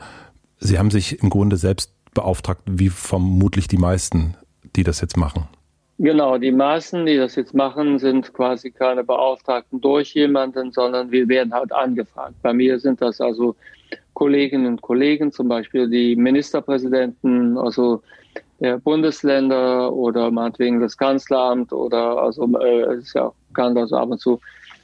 Sie 0.59 0.79
haben 0.79 0.91
sich 0.91 1.21
im 1.21 1.29
Grunde 1.29 1.57
selbst 1.57 1.91
beauftragt, 2.13 2.61
wie 2.65 2.89
vermutlich 2.89 3.67
die 3.67 3.77
meisten, 3.77 4.35
die 4.75 4.83
das 4.83 5.01
jetzt 5.01 5.17
machen. 5.17 5.47
Genau, 5.99 6.37
die 6.37 6.51
meisten, 6.51 7.05
die 7.05 7.17
das 7.17 7.35
jetzt 7.35 7.53
machen, 7.53 7.99
sind 7.99 8.33
quasi 8.33 8.71
keine 8.71 9.03
Beauftragten 9.03 9.79
durch 9.79 10.13
jemanden, 10.15 10.71
sondern 10.71 11.11
wir 11.11 11.27
werden 11.27 11.53
halt 11.53 11.71
angefragt. 11.71 12.33
Bei 12.41 12.51
mir 12.51 12.79
sind 12.79 13.01
das 13.01 13.21
also 13.21 13.55
Kolleginnen 14.13 14.67
und 14.67 14.81
Kollegen, 14.81 15.31
zum 15.31 15.47
Beispiel 15.47 15.89
die 15.89 16.15
Ministerpräsidenten, 16.15 17.57
also 17.57 18.01
der 18.59 18.77
Bundesländer 18.77 19.91
oder 19.91 20.31
meinetwegen 20.31 20.79
das 20.79 20.97
Kanzleramt 20.97 21.73
oder 21.73 22.17
also 22.17 22.49
äh, 22.59 22.97
ist 22.97 23.13
ja 23.13 23.27
auch 23.27 23.35
bekannt, 23.49 23.77
also 23.77 23.97
ab 23.97 24.09
und 24.09 24.19
zu, 24.19 24.39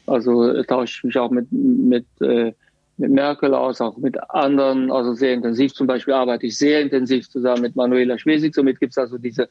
also 0.08 0.62
tausche 0.64 0.98
ich 0.98 1.04
mich 1.04 1.18
auch 1.18 1.32
mit, 1.32 1.48
mit, 1.52 2.06
äh, 2.22 2.54
mit 2.98 3.12
Merkel 3.12 3.54
aus, 3.54 3.80
auch 3.80 3.98
mit 3.98 4.18
anderen, 4.32 4.92
also 4.92 5.14
sehr 5.14 5.34
intensiv. 5.34 5.74
Zum 5.74 5.88
Beispiel 5.88 6.14
arbeite 6.14 6.48
ich 6.48 6.58
sehr 6.58 6.82
intensiv 6.82 7.30
zusammen 7.30 7.62
mit 7.62 7.76
Manuela 7.76 8.18
Schwesig. 8.18 8.54
Somit 8.54 8.80
gibt 8.80 8.92
es 8.92 8.98
also 8.98 9.18
diese 9.18 9.48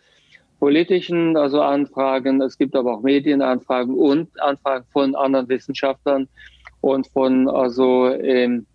politischen 0.58 1.36
also 1.36 1.62
Anfragen, 1.62 2.42
es 2.42 2.58
gibt 2.58 2.74
aber 2.74 2.94
auch 2.94 3.02
Medienanfragen 3.02 3.94
und 3.94 4.28
Anfragen 4.40 4.84
von 4.92 5.14
anderen 5.14 5.48
Wissenschaftlern 5.48 6.28
und 6.80 7.06
von 7.08 7.48
also 7.48 8.08
ähm, 8.08 8.66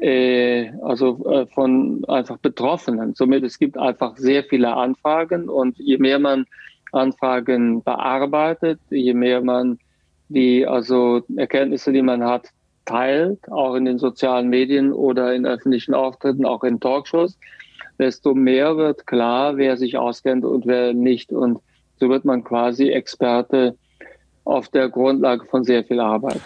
äh, 0.00 0.70
also 0.82 1.24
äh, 1.30 1.46
von 1.46 2.04
einfach 2.08 2.38
Betroffenen. 2.38 3.14
Somit 3.14 3.44
es 3.44 3.58
gibt 3.58 3.76
einfach 3.76 4.16
sehr 4.16 4.44
viele 4.44 4.74
Anfragen 4.74 5.48
und 5.48 5.78
je 5.78 5.98
mehr 5.98 6.18
man 6.18 6.46
Anfragen 6.92 7.82
bearbeitet, 7.82 8.80
je 8.90 9.14
mehr 9.14 9.42
man 9.42 9.78
die 10.28 10.66
also 10.66 11.22
Erkenntnisse, 11.36 11.92
die 11.92 12.02
man 12.02 12.24
hat, 12.24 12.48
teilt, 12.84 13.50
auch 13.50 13.74
in 13.74 13.84
den 13.84 13.98
sozialen 13.98 14.48
Medien 14.48 14.92
oder 14.92 15.34
in 15.34 15.46
öffentlichen 15.46 15.94
Auftritten, 15.94 16.44
auch 16.44 16.64
in 16.64 16.80
Talkshows, 16.80 17.38
desto 17.98 18.34
mehr 18.34 18.76
wird 18.76 19.06
klar, 19.06 19.56
wer 19.56 19.76
sich 19.76 19.98
auskennt 19.98 20.44
und 20.44 20.66
wer 20.66 20.94
nicht. 20.94 21.32
Und 21.32 21.60
so 21.98 22.08
wird 22.08 22.24
man 22.24 22.42
quasi 22.42 22.88
Experte 22.88 23.76
auf 24.44 24.68
der 24.68 24.88
Grundlage 24.88 25.44
von 25.46 25.64
sehr 25.64 25.84
viel 25.84 26.00
Arbeit. 26.00 26.40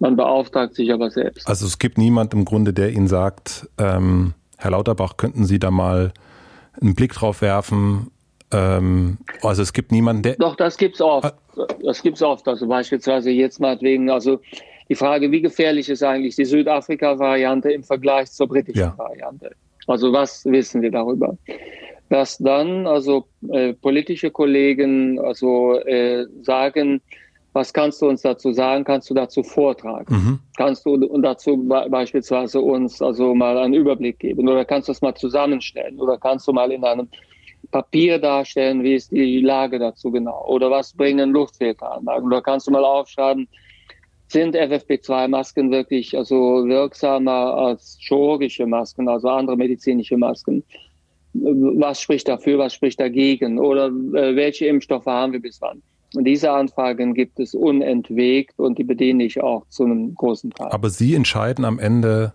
Man 0.00 0.16
beauftragt 0.16 0.74
sich 0.74 0.92
aber 0.92 1.10
selbst. 1.10 1.46
Also 1.46 1.66
es 1.66 1.78
gibt 1.78 1.98
niemand 1.98 2.32
im 2.32 2.44
Grunde, 2.44 2.72
der 2.72 2.90
Ihnen 2.90 3.06
sagt, 3.06 3.68
ähm, 3.78 4.32
Herr 4.56 4.72
Lauterbach, 4.72 5.16
könnten 5.16 5.44
Sie 5.44 5.58
da 5.58 5.70
mal 5.70 6.12
einen 6.80 6.94
Blick 6.94 7.12
drauf 7.12 7.42
werfen? 7.42 8.10
Ähm, 8.50 9.18
also 9.42 9.62
es 9.62 9.72
gibt 9.72 9.92
niemanden, 9.92 10.22
der. 10.22 10.36
Doch, 10.36 10.56
das 10.56 10.78
gibt's 10.78 11.00
oft. 11.00 11.34
Das 11.84 12.02
gibt's 12.02 12.22
oft. 12.22 12.48
Also 12.48 12.66
beispielsweise 12.66 13.30
jetzt 13.30 13.60
mal 13.60 13.78
wegen, 13.82 14.10
also 14.10 14.40
die 14.88 14.94
Frage, 14.94 15.30
wie 15.30 15.42
gefährlich 15.42 15.88
ist 15.88 16.02
eigentlich 16.02 16.34
die 16.34 16.46
Südafrika-Variante 16.46 17.70
im 17.70 17.84
Vergleich 17.84 18.32
zur 18.32 18.48
britischen 18.48 18.80
ja. 18.80 18.98
Variante? 18.98 19.52
Also 19.86 20.12
was 20.12 20.44
wissen 20.46 20.82
wir 20.82 20.90
darüber? 20.90 21.36
Dass 22.08 22.38
dann 22.38 22.86
also 22.86 23.26
äh, 23.50 23.74
politische 23.74 24.30
Kollegen 24.30 25.20
also 25.20 25.78
äh, 25.80 26.26
sagen, 26.42 27.02
was 27.52 27.72
kannst 27.72 28.00
du 28.00 28.08
uns 28.08 28.22
dazu 28.22 28.52
sagen? 28.52 28.84
Kannst 28.84 29.10
du 29.10 29.14
dazu 29.14 29.42
vortragen? 29.42 30.14
Mhm. 30.14 30.38
Kannst 30.56 30.86
du 30.86 30.96
dazu 31.20 31.56
beispielsweise 31.66 32.60
uns 32.60 33.02
also 33.02 33.34
mal 33.34 33.58
einen 33.58 33.74
Überblick 33.74 34.18
geben 34.20 34.48
oder 34.48 34.64
kannst 34.64 34.88
du 34.88 34.92
es 34.92 35.02
mal 35.02 35.14
zusammenstellen 35.14 35.98
oder 35.98 36.16
kannst 36.16 36.46
du 36.46 36.52
mal 36.52 36.70
in 36.70 36.84
einem 36.84 37.08
Papier 37.70 38.18
darstellen, 38.18 38.82
wie 38.82 38.94
ist 38.94 39.12
die 39.12 39.40
Lage 39.40 39.78
dazu 39.78 40.10
genau 40.10 40.46
oder 40.46 40.70
was 40.70 40.92
bringen 40.92 41.30
Luftfilteranlagen 41.30 42.26
oder 42.26 42.40
kannst 42.40 42.66
du 42.66 42.70
mal 42.70 42.84
aufschreiben, 42.84 43.48
sind 44.28 44.56
FFP2-Masken 44.56 45.70
wirklich 45.72 46.16
also 46.16 46.64
wirksamer 46.66 47.54
als 47.54 47.98
chirurgische 48.00 48.66
Masken, 48.66 49.08
also 49.08 49.28
andere 49.28 49.56
medizinische 49.56 50.16
Masken? 50.16 50.62
Was 51.32 52.00
spricht 52.00 52.28
dafür, 52.28 52.58
was 52.58 52.74
spricht 52.74 52.98
dagegen? 52.98 53.58
Oder 53.58 53.86
äh, 53.86 54.34
welche 54.34 54.66
Impfstoffe 54.66 55.06
haben 55.06 55.32
wir 55.32 55.40
bis 55.40 55.60
wann? 55.60 55.80
Und 56.14 56.24
diese 56.24 56.50
Anfragen 56.50 57.14
gibt 57.14 57.38
es 57.38 57.54
unentwegt 57.54 58.58
und 58.58 58.78
die 58.78 58.84
bediene 58.84 59.24
ich 59.24 59.42
auch 59.42 59.66
zu 59.68 59.84
einem 59.84 60.14
großen 60.14 60.50
Teil. 60.50 60.68
Aber 60.70 60.90
Sie 60.90 61.14
entscheiden 61.14 61.64
am 61.64 61.78
Ende, 61.78 62.32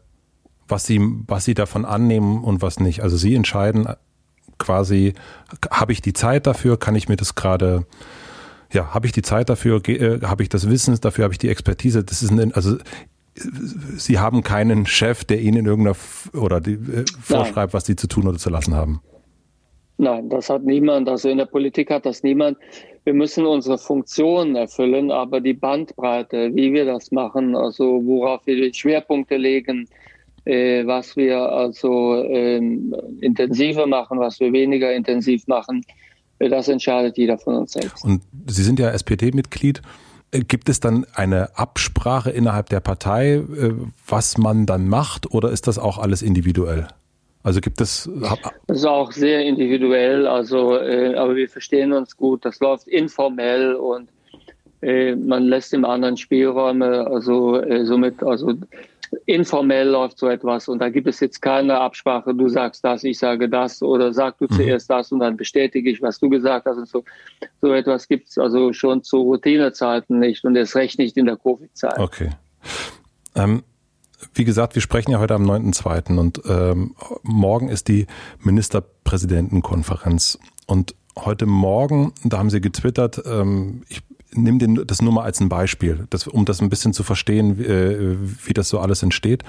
was 0.68 0.86
Sie, 0.86 1.02
was 1.28 1.46
Sie 1.46 1.54
davon 1.54 1.86
annehmen 1.86 2.44
und 2.44 2.62
was 2.62 2.80
nicht. 2.80 3.02
Also 3.02 3.18
Sie 3.18 3.36
entscheiden 3.36 3.88
quasi, 4.58 5.14
habe 5.70 5.92
ich 5.92 6.02
die 6.02 6.14
Zeit 6.14 6.48
dafür, 6.48 6.78
kann 6.80 6.96
ich 6.96 7.10
mir 7.10 7.18
das 7.18 7.36
gerade 7.36 7.86
ja, 8.74 8.94
habe 8.94 9.06
ich 9.06 9.12
die 9.12 9.22
Zeit 9.22 9.50
dafür, 9.50 9.82
äh, 9.88 10.20
habe 10.22 10.44
ich 10.44 10.50
das 10.50 10.70
Wissen 10.70 10.98
dafür, 11.02 11.24
habe 11.24 11.34
ich 11.34 11.38
die 11.38 11.50
Expertise. 11.50 12.04
Das 12.04 12.22
ist 12.22 12.32
ein, 12.32 12.54
also 12.54 12.78
Sie 13.98 14.20
haben 14.20 14.44
keinen 14.44 14.86
Chef, 14.86 15.26
der 15.26 15.42
Ihnen 15.42 15.58
in 15.58 15.66
irgendeiner 15.66 15.96
oder 16.34 16.62
die, 16.62 16.74
äh, 16.74 17.06
vorschreibt, 17.22 17.74
was 17.74 17.86
Sie 17.86 17.96
zu 17.96 18.08
tun 18.08 18.28
oder 18.28 18.38
zu 18.38 18.50
lassen 18.50 18.76
haben. 18.76 19.02
Nein, 19.98 20.30
das 20.30 20.50
hat 20.50 20.64
niemand. 20.64 21.10
Also 21.10 21.30
in 21.30 21.38
der 21.38 21.46
Politik 21.46 21.90
hat 21.90 22.06
das 22.06 22.24
niemand. 22.24 22.58
Wir 23.06 23.14
müssen 23.14 23.46
unsere 23.46 23.78
Funktionen 23.78 24.56
erfüllen, 24.56 25.12
aber 25.12 25.40
die 25.40 25.54
Bandbreite, 25.54 26.54
wie 26.56 26.74
wir 26.74 26.86
das 26.86 27.12
machen, 27.12 27.56
also 27.56 28.02
worauf 28.04 28.46
wir 28.48 28.56
die 28.56 28.74
Schwerpunkte 28.74 29.38
legen, 29.38 29.88
äh, 30.46 30.86
was 30.86 31.16
wir 31.16 31.38
also 31.38 32.16
ähm, 32.24 32.96
intensiver 33.22 33.86
machen, 33.86 34.20
was 34.20 34.40
wir 34.40 34.52
weniger 34.52 34.92
intensiv 34.92 35.48
machen, 35.48 35.84
das 36.40 36.68
entscheidet 36.68 37.18
jeder 37.18 37.38
von 37.38 37.56
uns 37.56 37.74
selbst. 37.74 38.04
Und 38.04 38.24
Sie 38.48 38.64
sind 38.64 38.80
ja 38.80 38.90
SPD-Mitglied. 38.90 39.82
Äh, 40.32 40.40
gibt 40.40 40.68
es 40.70 40.80
dann 40.80 41.06
eine 41.14 41.58
Absprache 41.58 42.32
innerhalb 42.32 42.70
der 42.70 42.80
Partei, 42.80 43.36
äh, 43.36 43.74
was 44.08 44.40
man 44.40 44.66
dann 44.66 44.88
macht, 44.88 45.32
oder 45.32 45.52
ist 45.52 45.68
das 45.68 45.78
auch 45.78 46.00
alles 46.00 46.22
individuell? 46.22 46.88
Also 47.46 47.62
gibt 47.62 47.80
es. 47.80 48.10
Das 48.20 48.40
ist 48.68 48.86
auch 48.88 49.12
sehr 49.12 49.46
individuell, 49.46 50.26
also, 50.26 50.78
äh, 50.80 51.14
aber 51.14 51.36
wir 51.36 51.48
verstehen 51.48 51.94
uns 51.94 52.18
gut. 52.18 52.44
Das 52.44 52.60
läuft 52.60 52.88
informell 52.88 53.76
und 53.76 54.10
äh, 54.82 55.16
man 55.16 55.44
lässt 55.44 55.72
dem 55.72 55.86
anderen 55.86 56.18
Spielräume, 56.18 57.06
also 57.06 57.62
äh, 57.62 57.86
somit, 57.86 58.24
also 58.24 58.56
informell 59.28 59.90
läuft 59.90 60.18
so 60.18 60.28
etwas 60.28 60.68
und 60.68 60.80
da 60.80 60.90
gibt 60.90 61.06
es 61.06 61.20
jetzt 61.20 61.40
keine 61.40 61.80
Absprache, 61.80 62.34
du 62.34 62.50
sagst 62.50 62.84
das, 62.84 63.04
ich 63.04 63.20
sage 63.20 63.48
das 63.48 63.84
oder 63.84 64.12
sag 64.12 64.40
du 64.40 64.46
mhm. 64.46 64.56
zuerst 64.56 64.90
das 64.90 65.12
und 65.12 65.20
dann 65.20 65.38
bestätige 65.38 65.92
ich, 65.92 66.02
was 66.02 66.18
du 66.18 66.30
gesagt 66.30 66.66
hast 66.66 66.78
und 66.78 66.88
so. 66.88 67.04
So 67.62 67.74
etwas 67.74 68.08
gibt 68.08 68.30
es 68.30 68.40
also 68.40 68.74
schon 68.74 69.04
zu 69.04 69.18
Routinezeiten 69.18 70.18
nicht 70.18 70.44
und 70.46 70.56
erst 70.56 70.76
recht 70.76 70.98
nicht 70.98 71.16
in 71.16 71.28
der 71.28 71.38
Covid-Zeit. 71.38 72.00
Okay. 72.00 72.32
Ähm, 73.36 73.62
wie 74.34 74.46
gesagt, 74.46 74.76
wir 74.76 74.82
sprechen 74.82 75.12
ja 75.12 75.20
heute 75.20 75.36
am 75.36 75.50
9.2. 75.50 76.18
und 76.18 76.42
ähm, 76.48 76.96
morgen 77.24 77.70
ist 77.70 77.88
die 77.88 78.08
Ministerpräsidentenkonferenz 78.40 80.40
und 80.68 80.96
heute 81.18 81.46
Morgen, 81.46 82.14
da 82.24 82.38
haben 82.38 82.50
sie 82.50 82.62
getwittert, 82.62 83.22
ähm, 83.26 83.84
ich 83.88 84.02
nimm 84.38 84.60
den, 84.60 84.86
das 84.86 85.02
nur 85.02 85.14
mal 85.14 85.24
als 85.24 85.40
ein 85.40 85.50
Beispiel, 85.50 86.08
das, 86.10 86.28
um 86.28 86.46
das 86.46 86.62
ein 86.62 86.70
bisschen 86.70 86.94
zu 86.94 87.04
verstehen, 87.04 87.58
wie, 87.58 87.64
äh, 87.64 88.18
wie 88.46 88.54
das 88.54 88.70
so 88.70 88.80
alles 88.80 89.04
entsteht. 89.04 89.44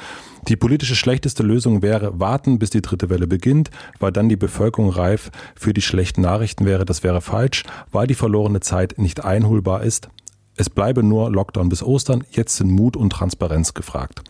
Die 0.49 0.57
politische 0.57 0.97
schlechteste 0.97 1.43
Lösung 1.43 1.83
wäre, 1.83 2.19
warten, 2.19 2.59
bis 2.59 2.71
die 2.71 2.83
dritte 2.83 3.11
Welle 3.11 3.27
beginnt, 3.27 3.71
weil 3.99 4.13
dann 4.13 4.29
die 4.29 4.37
Bevölkerung 4.37 4.91
reif 4.91 5.31
für 5.55 5.73
die 5.73 5.83
schlechten 5.83 6.21
Nachrichten 6.21 6.65
wäre. 6.65 6.85
Das 6.85 7.03
wäre 7.03 7.21
falsch, 7.21 7.65
weil 7.93 8.07
die 8.07 8.15
verlorene 8.15 8.61
Zeit 8.61 8.99
nicht 8.99 9.25
einholbar 9.25 9.83
ist. 9.83 10.09
Es 10.57 10.71
bleibe 10.71 11.03
nur 11.03 11.31
Lockdown 11.31 11.69
bis 11.69 11.83
Ostern. 11.83 12.25
Jetzt 12.31 12.57
sind 12.57 12.71
Mut 12.71 12.97
und 12.97 13.11
Transparenz 13.11 13.75
gefragt. 13.75 14.23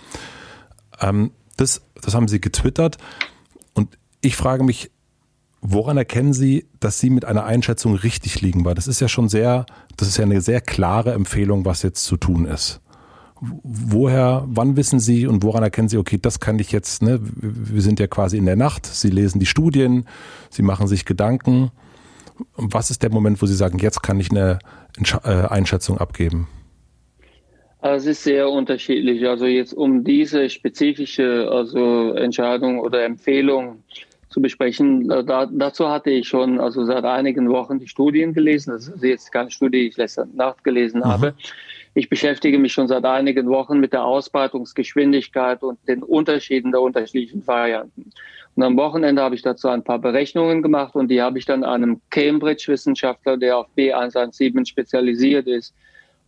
Ähm, 1.00 1.30
das, 1.56 1.82
das 2.00 2.14
haben 2.14 2.28
sie 2.28 2.40
getwittert. 2.40 2.98
Und 3.74 3.96
ich 4.20 4.36
frage 4.36 4.64
mich, 4.64 4.90
Woran 5.68 5.96
erkennen 5.96 6.32
Sie, 6.32 6.66
dass 6.78 7.00
Sie 7.00 7.10
mit 7.10 7.24
einer 7.24 7.44
Einschätzung 7.44 7.96
richtig 7.96 8.40
liegen? 8.40 8.64
Weil 8.64 8.74
das 8.74 8.86
ist 8.86 9.00
ja 9.00 9.08
schon 9.08 9.28
sehr, 9.28 9.66
das 9.96 10.06
ist 10.06 10.16
ja 10.16 10.24
eine 10.24 10.40
sehr 10.40 10.60
klare 10.60 11.12
Empfehlung, 11.12 11.64
was 11.64 11.82
jetzt 11.82 12.04
zu 12.04 12.16
tun 12.16 12.44
ist. 12.44 12.80
woher, 13.40 14.44
wann 14.46 14.76
wissen 14.76 15.00
Sie 15.00 15.26
und 15.26 15.42
woran 15.42 15.62
erkennen 15.62 15.88
Sie, 15.88 15.98
okay, 15.98 16.18
das 16.18 16.40
kann 16.40 16.58
ich 16.58 16.72
jetzt, 16.72 17.02
ne, 17.02 17.18
wir 17.20 17.82
sind 17.82 18.00
ja 18.00 18.06
quasi 18.06 18.38
in 18.38 18.46
der 18.46 18.56
Nacht, 18.56 18.86
Sie 18.86 19.10
lesen 19.10 19.40
die 19.40 19.46
Studien, 19.46 20.06
Sie 20.50 20.62
machen 20.62 20.86
sich 20.86 21.04
Gedanken. 21.04 21.70
Was 22.54 22.90
ist 22.90 23.02
der 23.02 23.10
Moment, 23.10 23.42
wo 23.42 23.46
Sie 23.46 23.54
sagen, 23.54 23.78
jetzt 23.78 24.02
kann 24.02 24.20
ich 24.20 24.30
eine 24.30 24.58
Einschätzung 25.22 25.98
abgeben? 25.98 26.48
Es 27.82 28.06
ist 28.06 28.24
sehr 28.24 28.48
unterschiedlich. 28.48 29.26
Also 29.28 29.46
jetzt 29.46 29.72
um 29.72 30.02
diese 30.02 30.48
spezifische 30.50 31.48
also 31.50 32.12
Entscheidung 32.14 32.80
oder 32.80 33.04
Empfehlung 33.04 33.82
zu 34.28 34.40
besprechen, 34.40 35.10
äh, 35.10 35.24
da, 35.24 35.46
dazu 35.46 35.88
hatte 35.88 36.10
ich 36.10 36.28
schon 36.28 36.60
also 36.60 36.84
seit 36.84 37.04
einigen 37.04 37.48
Wochen 37.48 37.78
die 37.78 37.88
Studien 37.88 38.32
gelesen. 38.32 38.72
Das 38.72 38.88
ist 38.88 39.02
jetzt 39.02 39.32
keine 39.32 39.50
Studie, 39.50 39.80
die 39.80 39.88
ich 39.88 39.96
letzte 39.96 40.26
Nacht 40.34 40.64
gelesen 40.64 41.00
mhm. 41.00 41.04
habe. 41.04 41.34
Ich 41.94 42.10
beschäftige 42.10 42.58
mich 42.58 42.72
schon 42.72 42.88
seit 42.88 43.04
einigen 43.04 43.48
Wochen 43.48 43.80
mit 43.80 43.92
der 43.92 44.04
Ausbreitungsgeschwindigkeit 44.04 45.62
und 45.62 45.78
den 45.88 46.02
Unterschieden 46.02 46.72
der 46.72 46.82
unterschiedlichen 46.82 47.46
Varianten. 47.46 48.12
Und 48.56 48.62
am 48.62 48.76
Wochenende 48.78 49.20
habe 49.20 49.34
ich 49.34 49.42
dazu 49.42 49.68
ein 49.68 49.84
paar 49.84 49.98
Berechnungen 49.98 50.62
gemacht 50.62 50.96
und 50.96 51.08
die 51.08 51.20
habe 51.20 51.38
ich 51.38 51.44
dann 51.44 51.62
einem 51.62 52.00
Cambridge-Wissenschaftler, 52.08 53.36
der 53.36 53.58
auf 53.58 53.66
B117 53.76 54.66
spezialisiert 54.66 55.46
ist, 55.46 55.74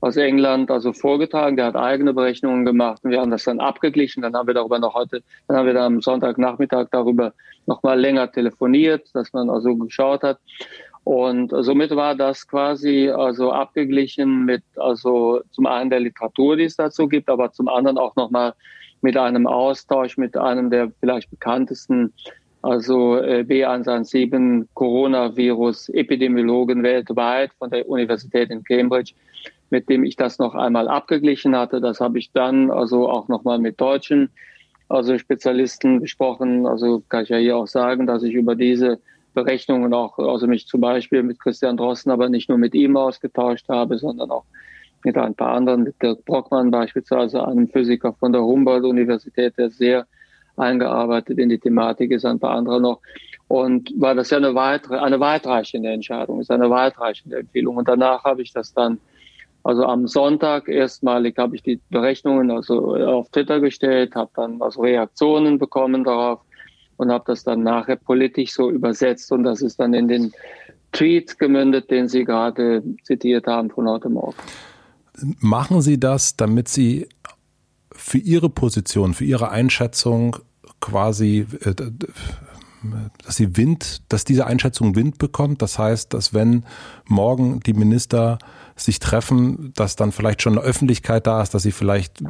aus 0.01 0.19
England 0.19 0.71
also 0.71 0.93
vorgetragen. 0.93 1.57
Der 1.57 1.65
hat 1.65 1.77
eigene 1.77 2.13
Berechnungen 2.13 2.67
gemacht 2.67 3.03
und 3.03 3.13
wir 3.13 3.21
haben 3.21 3.31
das 3.31 3.45
dann 3.45 3.61
abgeglichen. 3.61 4.23
Dann 4.23 4.35
haben 4.35 4.47
wir 4.47 4.53
darüber 4.53 4.79
noch 4.79 4.93
heute, 4.93 5.23
dann 5.49 5.57
haben 5.57 5.67
wir 5.67 5.73
dann 5.73 5.95
am 5.95 6.03
Sonntagnachmittag 6.03 6.89
darüber 6.91 7.33
noch 7.65 7.83
mal 7.83 7.99
länger 7.99 8.31
telefoniert, 8.31 9.09
dass 9.15 9.33
man 9.33 9.49
also 9.49 9.75
geschaut 9.77 10.23
hat. 10.23 10.39
Und 11.05 11.55
somit 11.61 11.97
war 11.97 12.15
das 12.15 12.47
quasi 12.47 13.09
also 13.09 13.53
abgeglichen 13.53 14.45
mit 14.45 14.63
also 14.77 15.41
zum 15.51 15.65
einen 15.65 15.89
der 15.89 16.01
Literatur, 16.01 16.57
die 16.57 16.65
es 16.65 16.77
dazu 16.77 17.09
gibt, 17.09 17.31
aber 17.31 17.53
zum 17.53 17.69
anderen 17.69 17.97
auch 17.97 18.15
noch 18.17 18.31
mal 18.31 18.53
mit 19.03 19.17
einem 19.17 19.47
Austausch 19.47 20.17
mit 20.17 20.37
einem 20.37 20.71
der 20.71 20.91
vielleicht 21.01 21.31
bekanntesten 21.31 22.13
also 22.63 23.17
äh, 23.17 23.45
B117 23.49 24.67
Coronavirus 24.75 25.91
Epidemiologen 25.91 26.83
weltweit 26.83 27.53
von 27.59 27.71
der 27.71 27.89
Universität 27.89 28.51
in 28.51 28.65
Cambridge, 28.65 29.15
mit 29.71 29.89
dem 29.89 30.05
ich 30.05 30.17
das 30.17 30.39
noch 30.39 30.55
einmal 30.55 30.89
abgeglichen 30.89 31.57
hatte. 31.57 31.81
Das 31.81 32.01
habe 32.01 32.19
ich 32.19 32.33
dann 32.33 32.71
also 32.71 33.09
auch 33.09 33.29
noch 33.29 33.45
mal 33.45 33.59
mit 33.59 33.81
deutschen 33.81 34.31
also 34.89 35.19
Spezialisten 35.19 36.01
besprochen. 36.01 36.67
Also 36.67 37.03
kann 37.09 37.25
ich 37.25 37.29
ja 37.29 37.37
hier 37.37 37.57
auch 37.57 37.67
sagen, 37.67 38.07
dass 38.07 38.23
ich 38.23 38.35
über 38.35 38.57
diese 38.57 38.99
Berechnungen 39.35 39.95
auch, 39.95 40.19
also 40.19 40.47
mich 40.47 40.67
zum 40.67 40.81
Beispiel 40.81 41.23
mit 41.23 41.39
Christian 41.39 41.77
Drosten, 41.77 42.11
aber 42.11 42.29
nicht 42.29 42.49
nur 42.49 42.59
mit 42.59 42.75
ihm 42.75 42.97
ausgetauscht 42.97 43.69
habe, 43.69 43.99
sondern 43.99 44.31
auch 44.31 44.45
mit 45.05 45.17
ein 45.17 45.35
paar 45.35 45.55
anderen, 45.55 45.85
mit 45.85 46.01
Dirk 46.03 46.25
Brockmann 46.25 46.71
beispielsweise, 46.71 47.47
einem 47.47 47.69
Physiker 47.69 48.13
von 48.15 48.33
der 48.33 48.43
Humboldt-Universität, 48.43 49.57
der 49.59 49.71
sehr 49.71 50.07
eingearbeitet 50.57 51.39
in 51.39 51.49
die 51.49 51.59
Thematik 51.59 52.11
ist, 52.11 52.25
ein 52.25 52.41
paar 52.41 52.51
andere 52.51 52.81
noch. 52.81 53.01
Und 53.47 53.93
weil 53.97 54.17
das 54.17 54.31
ja 54.31 54.37
eine 54.37 54.55
weitere, 54.55 54.99
eine 54.99 55.21
weitreichende 55.21 55.91
Entscheidung 55.91 56.41
ist, 56.41 56.51
eine 56.51 56.69
weitreichende 56.69 57.39
Empfehlung. 57.39 57.77
Und 57.77 57.89
danach 57.89 58.25
habe 58.25 58.43
ich 58.43 58.53
das 58.53 58.75
dann, 58.75 58.99
also 59.63 59.85
am 59.85 60.07
Sonntag 60.07 60.69
erstmalig 60.69 61.39
habe 61.39 61.57
ich 61.57 61.63
die 61.63 61.81
Berechnungen 61.91 62.51
also 62.51 62.97
auf 62.97 63.31
Twitter 63.31 63.61
gestellt, 63.61 64.15
habe 64.15 64.31
dann 64.35 64.61
also 64.61 64.83
Reaktionen 64.83 65.59
bekommen 65.59 66.05
darauf 66.05 66.41
und 66.99 67.11
habe 67.11 67.25
das 67.27 67.45
dann 67.45 67.63
nachher 67.63 67.97
politisch 67.97 68.53
so 68.53 68.71
übersetzt 68.71 69.33
und 69.33 69.45
das 69.45 69.63
ist 69.63 69.81
dann 69.81 69.95
in 69.95 70.09
den 70.09 70.33
Tweet 70.93 71.39
gemündet, 71.39 71.91
den 71.91 72.09
Sie 72.09 72.25
gerade 72.25 72.83
zitiert 73.03 73.47
haben 73.47 73.71
von 73.71 73.89
heute 73.89 74.09
Morgen. 74.09 74.37
Machen 75.41 75.81
Sie 75.81 75.99
das, 75.99 76.37
damit 76.37 76.69
Sie 76.69 77.09
für 77.93 78.19
Ihre 78.19 78.49
Position, 78.49 79.15
für 79.15 79.25
Ihre 79.25 79.51
Einschätzung 79.51 80.37
quasi, 80.81 81.47
äh, 81.65 81.75
dass 83.25 83.37
sie 83.37 83.57
Wind, 83.57 84.03
dass 84.09 84.25
diese 84.25 84.47
Einschätzung 84.47 84.95
Wind 84.95 85.19
bekommt. 85.19 85.63
Das 85.63 85.79
heißt, 85.79 86.15
dass 86.15 86.33
wenn 86.33 86.65
morgen 87.07 87.61
die 87.61 87.73
Minister 87.73 88.39
sich 88.77 89.01
treffen, 89.01 89.73
dass 89.75 89.97
dann 89.97 90.13
vielleicht 90.13 90.43
schon 90.43 90.57
eine 90.57 90.63
Öffentlichkeit 90.63 91.27
da 91.27 91.43
ist, 91.43 91.55
dass 91.55 91.65
sie 91.65 91.73
vielleicht 91.73 92.21
äh, 92.21 92.27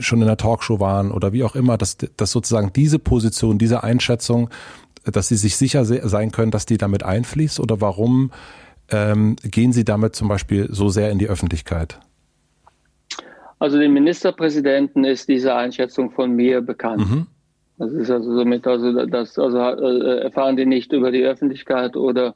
schon 0.00 0.20
in 0.20 0.26
der 0.26 0.36
Talkshow 0.36 0.80
waren 0.80 1.12
oder 1.12 1.32
wie 1.32 1.44
auch 1.44 1.54
immer, 1.54 1.78
dass, 1.78 1.96
dass 2.16 2.32
sozusagen 2.32 2.72
diese 2.72 2.98
Position, 2.98 3.58
diese 3.58 3.84
Einschätzung, 3.84 4.50
dass 5.04 5.28
sie 5.28 5.36
sich 5.36 5.56
sicher 5.56 5.84
sein 5.84 6.32
können, 6.32 6.50
dass 6.50 6.66
die 6.66 6.76
damit 6.76 7.02
einfließt 7.02 7.60
oder 7.60 7.80
warum 7.80 8.32
ähm, 8.90 9.36
gehen 9.42 9.72
sie 9.72 9.84
damit 9.84 10.16
zum 10.16 10.28
Beispiel 10.28 10.68
so 10.70 10.88
sehr 10.88 11.10
in 11.10 11.18
die 11.18 11.28
Öffentlichkeit? 11.28 12.00
Also 13.58 13.78
dem 13.78 13.92
Ministerpräsidenten 13.92 15.04
ist 15.04 15.28
diese 15.28 15.54
Einschätzung 15.54 16.10
von 16.10 16.32
mir 16.32 16.60
bekannt. 16.60 17.10
Mhm. 17.10 17.26
Das 17.78 17.92
ist 17.92 18.10
also 18.10 18.34
somit, 18.34 18.66
also 18.66 19.06
das 19.06 19.38
also 19.38 19.58
äh, 19.58 20.22
erfahren 20.22 20.56
die 20.56 20.66
nicht 20.66 20.92
über 20.92 21.12
die 21.12 21.22
Öffentlichkeit 21.22 21.96
oder 21.96 22.34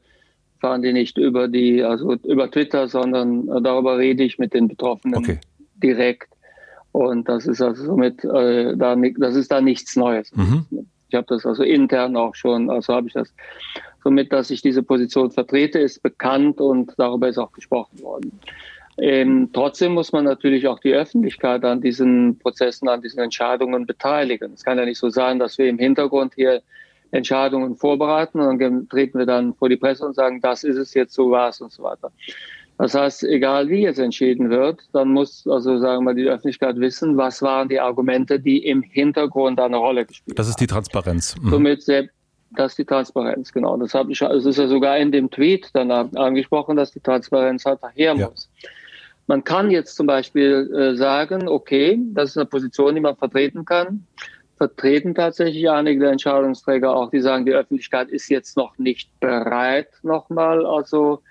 erfahren 0.55 0.83
die 0.83 0.93
nicht 0.93 1.19
über 1.19 1.49
die, 1.49 1.83
also 1.83 2.15
über 2.25 2.51
Twitter, 2.51 2.87
sondern 2.89 3.47
darüber 3.63 3.99
rede 3.99 4.23
ich 4.23 4.39
mit 4.39 4.55
den 4.55 4.69
Betroffenen 4.69 5.17
okay. 5.17 5.41
direkt. 5.83 6.33
Und 6.93 7.29
das 7.29 7.47
ist 7.47 7.61
also 7.61 7.85
somit 7.85 8.23
äh, 8.25 8.77
da 8.77 8.95
das 9.19 9.35
ist 9.35 9.51
da 9.51 9.61
nichts 9.61 9.97
Neues. 9.97 10.31
Mhm. 10.37 10.67
Ich 11.09 11.15
habe 11.15 11.27
das 11.29 11.45
also 11.45 11.63
intern 11.63 12.17
auch 12.17 12.35
schon, 12.35 12.71
also 12.71 12.95
habe 12.95 13.09
ich 13.09 13.13
das 13.13 13.35
somit, 14.03 14.33
dass 14.33 14.51
ich 14.51 14.63
diese 14.63 14.83
Position 14.83 15.31
vertrete, 15.31 15.79
ist 15.79 16.03
bekannt 16.03 16.61
und 16.61 16.93
darüber 16.97 17.29
ist 17.29 17.39
auch 17.39 17.53
gesprochen 17.53 18.01
worden. 18.03 18.33
Ähm, 19.05 19.51
trotzdem 19.53 19.95
muss 19.95 20.13
man 20.13 20.25
natürlich 20.25 20.69
auch 20.69 20.79
die 20.79 20.95
Öffentlichkeit 20.95 21.65
an 21.65 21.81
diesen 21.81 22.39
Prozessen, 22.39 22.89
an 22.89 23.03
diesen 23.03 23.19
Entscheidungen 23.19 23.85
beteiligen. 23.85 24.53
Es 24.53 24.63
kann 24.63 24.79
ja 24.79 24.85
nicht 24.85 24.99
so 24.99 25.09
sein, 25.09 25.41
dass 25.41 25.59
wir 25.59 25.69
im 25.69 25.77
Hintergrund 25.77 26.35
hier 26.37 26.63
Entscheidungen 27.11 27.75
vorbereiten 27.75 28.39
und 28.39 28.61
dann 28.61 28.89
treten 28.89 29.19
wir 29.19 29.27
dann 29.27 29.55
vor 29.55 29.69
die 29.69 29.77
Presse 29.77 30.07
und 30.07 30.15
sagen, 30.15 30.41
das 30.41 30.63
ist 30.63 30.77
es 30.77 30.95
jetzt, 30.95 31.15
so 31.15 31.33
war 31.33 31.49
es 31.49 31.61
und 31.61 31.73
so 31.73 31.83
weiter. 31.83 32.13
Das 32.79 32.95
heißt, 32.95 33.25
egal 33.25 33.69
wie 33.69 33.83
jetzt 33.83 33.99
entschieden 33.99 34.51
wird, 34.51 34.83
dann 34.93 35.09
muss 35.09 35.49
also 35.49 35.79
sagen 35.79 36.05
wir 36.05 36.15
die 36.15 36.29
Öffentlichkeit 36.29 36.79
wissen, 36.79 37.17
was 37.17 37.43
waren 37.43 37.69
die 37.69 37.81
Argumente, 37.81 38.39
die 38.39 38.65
im 38.65 38.83
Hintergrund 38.83 39.59
eine 39.59 39.79
Rolle 39.79 40.07
gespielt 40.07 40.31
haben. 40.31 40.37
Das 40.37 40.49
ist 40.49 40.61
die 40.61 40.69
Transparenz. 40.69 41.35
Mhm. 41.43 41.51
Somit 41.51 41.89
das 42.55 42.73
ist 42.73 42.79
die 42.79 42.85
Transparenz, 42.85 43.53
genau. 43.53 43.77
Das 43.79 43.95
habe 43.95 44.13
ich, 44.13 44.23
also 44.23 44.49
es 44.49 44.57
ist 44.57 44.63
ja 44.63 44.69
sogar 44.69 44.97
in 44.99 45.11
dem 45.11 45.29
Tweet 45.29 45.71
dann 45.73 45.91
angesprochen, 45.91 46.77
dass 46.77 46.93
die 46.93 47.01
Transparenz 47.01 47.65
halt 47.65 47.81
daher 47.83 48.15
muss. 48.15 48.49
Man 49.27 49.45
kann 49.45 49.71
jetzt 49.71 49.97
zum 49.97 50.07
Beispiel 50.07 50.71
äh, 50.75 50.97
sagen, 50.97 51.49
okay, 51.49 52.01
das 52.13 52.31
ist 52.31 52.37
eine 52.37 52.47
Position, 52.47 52.95
die 52.95 53.01
man 53.01 53.17
vertreten 53.17 53.65
kann. 53.65 54.07
Vertreten 54.57 55.15
tatsächlich 55.15 55.69
einige 55.71 56.01
der 56.01 56.13
Entscheidungsträger 56.13 56.95
auch, 56.95 57.11
die 57.11 57.21
sagen, 57.21 57.47
die 57.47 57.53
Öffentlichkeit 57.53 58.09
ist 58.11 58.29
jetzt 58.29 58.57
noch 58.57 58.79
nicht 58.79 59.09
bereit, 59.21 59.89
nochmal, 60.03 60.67
also, 60.67 61.23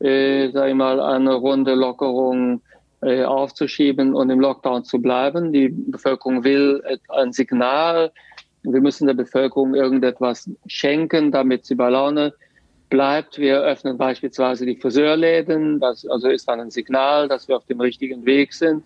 äh, 0.00 0.50
sag 0.52 0.68
ich 0.68 0.74
mal, 0.74 1.00
eine 1.00 1.34
runde 1.34 1.74
Lockerung 1.74 2.60
äh, 3.02 3.24
aufzuschieben 3.24 4.14
und 4.14 4.30
im 4.30 4.40
Lockdown 4.40 4.84
zu 4.84 5.00
bleiben. 5.00 5.52
Die 5.52 5.68
Bevölkerung 5.68 6.44
will 6.44 6.82
ein 7.08 7.32
Signal. 7.32 8.12
Wir 8.62 8.80
müssen 8.80 9.06
der 9.06 9.14
Bevölkerung 9.14 9.74
irgendetwas 9.74 10.50
schenken, 10.66 11.30
damit 11.30 11.66
sie 11.66 11.74
bei 11.74 11.88
Laune 11.90 12.34
bleibt. 12.88 13.38
Wir 13.38 13.60
öffnen 13.60 13.98
beispielsweise 13.98 14.66
die 14.66 14.76
Friseurläden. 14.76 15.80
Das 15.80 16.06
also 16.06 16.28
ist 16.28 16.48
dann 16.48 16.60
ein 16.60 16.70
Signal, 16.70 17.28
dass 17.28 17.48
wir 17.48 17.56
auf 17.56 17.66
dem 17.66 17.80
richtigen 17.80 18.24
Weg 18.24 18.52
sind. 18.52 18.84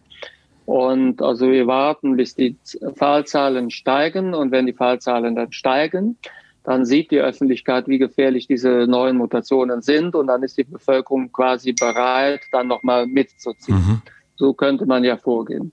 Und 0.66 1.20
also 1.22 1.50
wir 1.50 1.66
warten, 1.66 2.16
bis 2.16 2.34
die 2.34 2.56
Fallzahlen 2.94 3.70
steigen. 3.70 4.34
Und 4.34 4.52
wenn 4.52 4.66
die 4.66 4.72
Fallzahlen 4.72 5.34
dann 5.34 5.52
steigen, 5.52 6.16
dann 6.64 6.84
sieht 6.84 7.10
die 7.10 7.20
Öffentlichkeit, 7.20 7.88
wie 7.88 7.98
gefährlich 7.98 8.46
diese 8.46 8.86
neuen 8.86 9.16
Mutationen 9.16 9.82
sind. 9.82 10.14
Und 10.14 10.28
dann 10.28 10.42
ist 10.42 10.58
die 10.58 10.64
Bevölkerung 10.64 11.32
quasi 11.32 11.72
bereit, 11.72 12.42
dann 12.52 12.68
nochmal 12.68 13.06
mitzuziehen. 13.06 13.78
Mhm. 13.78 14.02
So 14.36 14.54
könnte 14.54 14.86
man 14.86 15.04
ja 15.04 15.16
vorgehen. 15.16 15.72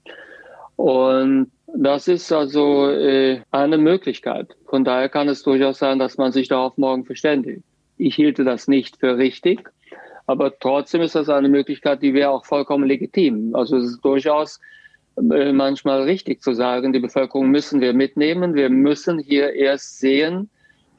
Und 0.78 1.52
das 1.68 2.08
ist 2.08 2.32
also 2.32 2.90
äh, 2.90 3.42
eine 3.52 3.78
Möglichkeit. 3.78 4.56
Von 4.68 4.86
daher 4.86 5.10
kann 5.10 5.28
es 5.28 5.44
durchaus 5.44 5.80
sein, 5.80 6.00
dass 6.00 6.18
man 6.18 6.32
sich 6.32 6.48
darauf 6.48 6.78
morgen 6.78 7.06
verständigt. 7.06 7.64
Ich 7.98 8.16
hielte 8.16 8.44
das 8.44 8.68
nicht 8.68 8.98
für 8.98 9.18
richtig, 9.18 9.70
aber 10.28 10.58
trotzdem 10.60 11.02
ist 11.02 11.16
das 11.16 11.30
eine 11.30 11.50
Möglichkeit, 11.50 12.02
die 12.02 12.14
wäre 12.14 12.30
auch 12.30 12.46
vollkommen 12.46 12.86
legitim. 12.86 13.56
Also 13.56 13.78
es 13.78 13.92
ist 13.92 14.02
durchaus 14.02 14.60
äh, 15.18 15.52
manchmal 15.52 16.04
richtig 16.04 16.42
zu 16.42 16.54
sagen, 16.54 16.94
die 16.94 17.00
Bevölkerung 17.00 17.50
müssen 17.50 17.82
wir 17.82 17.94
mitnehmen. 17.94 18.54
Wir 18.54 18.70
müssen 18.70 19.20
hier 19.20 19.54
erst 19.54 20.00
sehen, 20.00 20.50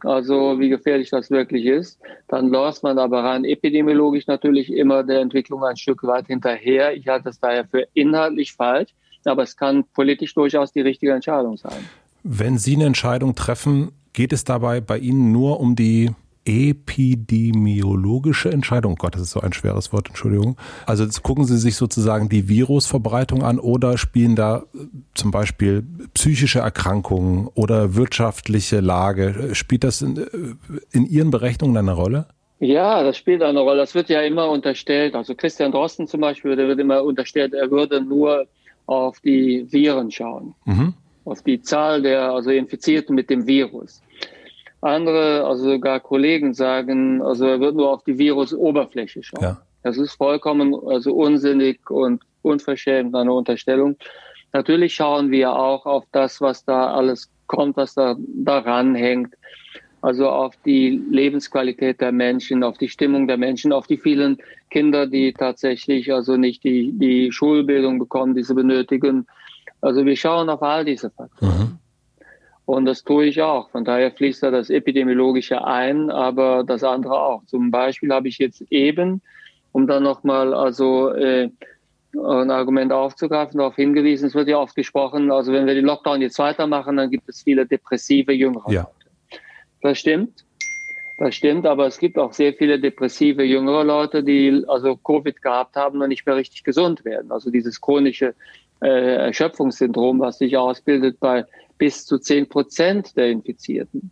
also 0.01 0.59
wie 0.59 0.69
gefährlich 0.69 1.11
das 1.11 1.31
wirklich 1.31 1.67
ist. 1.67 2.01
Dann 2.27 2.49
läuft 2.49 2.83
man 2.83 2.99
aber 2.99 3.23
rein 3.23 3.45
epidemiologisch 3.45 4.27
natürlich 4.27 4.73
immer 4.73 5.05
der 5.05 5.21
Entwicklung 5.21 5.63
ein 5.65 5.77
Stück 5.77 6.03
weit 6.05 6.27
hinterher. 6.27 6.97
Ich 6.97 7.07
halte 7.07 7.25
das 7.25 7.39
daher 7.39 7.65
für 7.67 7.87
inhaltlich 7.95 8.55
falsch, 8.55 8.95
aber 9.25 9.43
es 9.43 9.57
kann 9.57 9.85
politisch 9.95 10.35
durchaus 10.35 10.73
die 10.73 10.81
richtige 10.81 11.13
Entscheidung 11.13 11.57
sein. 11.57 11.79
Wenn 12.25 12.59
Sie 12.59 12.75
eine 12.75 12.87
Entscheidung 12.87 13.35
treffen, 13.35 13.93
geht 14.13 14.33
es 14.33 14.45
dabei 14.45 14.81
bei 14.81 14.99
Ihnen 14.99 15.33
nur 15.33 15.61
um 15.61 15.77
die 15.77 16.11
epidemiologische 16.49 18.51
Entscheidung. 18.51 18.95
Oh 18.95 18.97
Gott, 18.97 19.15
das 19.15 19.23
ist 19.23 19.31
so 19.33 19.41
ein 19.41 19.53
schweres 19.53 19.93
Wort, 19.93 20.09
Entschuldigung. 20.09 20.57
Also 20.87 21.05
jetzt 21.05 21.23
gucken 21.23 21.45
Sie 21.45 21.59
sich 21.59 21.77
sozusagen 21.77 22.31
die 22.31 22.49
Virusverbreitung 22.49 23.43
an 23.43 23.59
oder 23.59 23.99
spielen 23.99 24.35
da 24.35 24.65
äh, 24.75 24.87
zum 25.15 25.31
Beispiel 25.31 25.85
psychische 26.15 26.61
Erkrankungen 26.61 27.49
oder 27.55 27.95
wirtschaftliche 27.95 28.81
Lage. 28.81 29.55
Spielt 29.55 29.85
das 29.85 30.01
in, 30.01 30.17
äh, 30.17 30.25
in 30.91 31.05
Ihren 31.05 31.31
Berechnungen 31.31 31.77
eine 31.77 31.93
Rolle? 31.93 32.29
Ja, 32.61 33.03
das 33.03 33.19
spielt 33.19 33.43
eine 33.43 33.61
Rolle. 33.61 33.79
Das 33.79 33.95
wird 33.95 34.09
ja 34.09 34.23
immer 34.23 34.49
unterstellt. 34.49 35.15
Also 35.15 35.35
Christian 35.35 35.71
Drosten 35.71 36.09
zum 36.09 36.23
Beispiel, 36.23 36.57
der 36.57 36.67
wird 36.67 36.81
immer 36.81 37.05
unterstellt, 37.05 37.53
er 37.53 37.71
würde 37.71 38.01
nur 38.01 38.47
auf 38.87 39.21
die 39.21 39.71
Viren 39.71 40.11
schauen, 40.11 40.55
mhm. 40.65 40.95
auf 41.27 41.43
die 41.43 41.61
Zahl 41.61 42.01
der 42.01 42.33
also 42.33 42.51
Infizierten 42.51 43.15
mit 43.15 43.29
dem 43.29 43.47
Virus. 43.47 44.01
Andere, 44.81 45.45
also 45.45 45.65
sogar 45.65 46.01
Kollegen 46.01 46.55
sagen, 46.55 47.21
also 47.23 47.47
er 47.47 47.61
wird 47.61 47.75
nur 47.75 47.91
auf 47.93 48.05
die 48.05 48.19
Virusoberfläche 48.19 49.23
schauen. 49.23 49.43
Ja. 49.43 49.63
Das 49.83 49.97
ist 49.99 50.15
vollkommen 50.15 50.75
also 50.87 51.15
unsinnig 51.15 51.91
und 51.91 52.23
unverschämt 52.43 53.15
eine 53.15 53.33
Unterstellung. 53.33 53.97
Natürlich 54.53 54.95
schauen 54.95 55.31
wir 55.31 55.53
auch 55.53 55.85
auf 55.87 56.05
das, 56.13 56.41
was 56.41 56.65
da 56.65 56.93
alles 56.93 57.31
kommt, 57.47 57.77
was 57.77 57.95
da 57.95 58.17
daran 58.19 58.95
hängt. 58.95 59.35
Also 60.01 60.29
auf 60.29 60.55
die 60.65 61.03
Lebensqualität 61.11 62.01
der 62.01 62.13
Menschen, 62.13 62.63
auf 62.63 62.79
die 62.79 62.89
Stimmung 62.89 63.27
der 63.27 63.37
Menschen, 63.37 63.73
auf 63.73 63.89
die 63.89 63.99
vielen 63.99 64.39
Kinder, 64.71 65.07
die 65.07 65.33
tatsächlich 65.33 66.13
also 66.13 66.37
nicht 66.37 66.63
die, 66.63 66.93
die 66.93 67.33
Schulbildung 67.33 67.99
bekommen, 67.99 68.35
die 68.35 68.45
sie 68.45 68.55
benötigen. 68.55 69.27
Also 69.81 70.05
wir 70.05 70.17
schauen 70.17 70.49
auf 70.51 70.63
all 70.63 70.85
diese 70.85 71.11
Faktoren. 71.11 71.59
Mhm. 71.59 71.79
Und 72.69 72.85
das 72.85 73.03
tue 73.03 73.25
ich 73.25 73.41
auch. 73.41 73.71
Von 73.71 73.87
daher 73.87 74.11
fließt 74.11 74.43
da 74.43 74.51
das 74.51 74.69
Epidemiologische 74.69 75.65
ein, 75.65 76.11
aber 76.11 76.65
das 76.65 76.85
andere 76.85 77.19
auch. 77.19 77.43
Zum 77.47 77.71
Beispiel 77.71 78.13
habe 78.13 78.29
ich 78.29 78.37
jetzt 78.37 78.61
eben, 78.69 79.23
um 79.73 79.87
dann 79.87 80.03
nochmal 80.03 80.53
also 80.53 81.09
äh, 81.15 81.49
ein 82.13 82.51
Argument 82.51 82.93
aufzugreifen, 82.93 83.57
darauf 83.57 83.77
hingewiesen, 83.77 84.29
es 84.29 84.35
wird 84.35 84.49
ja 84.49 84.59
oft 84.59 84.75
gesprochen, 84.75 85.33
also 85.33 85.51
wenn 85.51 85.65
wir 85.65 85.73
den 85.73 85.87
Lockdown 85.87 86.21
jetzt 86.21 86.39
weitermachen, 86.39 86.99
dann 86.99 87.09
gibt 87.09 87.27
es 87.31 87.43
viele 87.43 87.65
depressive 87.65 88.35
Jüngere. 88.35 88.71
Ja. 88.71 88.91
Das 89.81 89.99
stimmt. 89.99 90.45
Das 91.17 91.35
stimmt, 91.35 91.65
aber 91.65 91.87
es 91.87 91.99
gibt 91.99 92.19
auch 92.19 92.35
sehr 92.35 92.53
viele 92.53 92.79
depressive 92.79 93.45
jüngere 93.45 93.83
Leute, 93.83 94.23
die 94.23 94.63
also 94.69 94.95
Covid 94.95 95.41
gehabt 95.41 95.75
haben 95.75 96.03
und 96.03 96.11
nicht 96.11 96.27
mehr 96.27 96.37
richtig 96.37 96.65
gesund 96.65 97.07
werden. 97.07 97.33
Also 97.33 97.51
dieses 97.51 97.81
chronische 97.81 98.35
äh, 98.83 99.15
Erschöpfungssyndrom, 99.15 100.21
was 100.21 100.37
sich 100.37 100.59
ausbildet 100.59 101.19
bei 101.19 101.47
bis 101.79 102.05
zu 102.05 102.19
zehn 102.19 102.49
Prozent 102.49 103.17
der 103.17 103.31
Infizierten. 103.31 104.11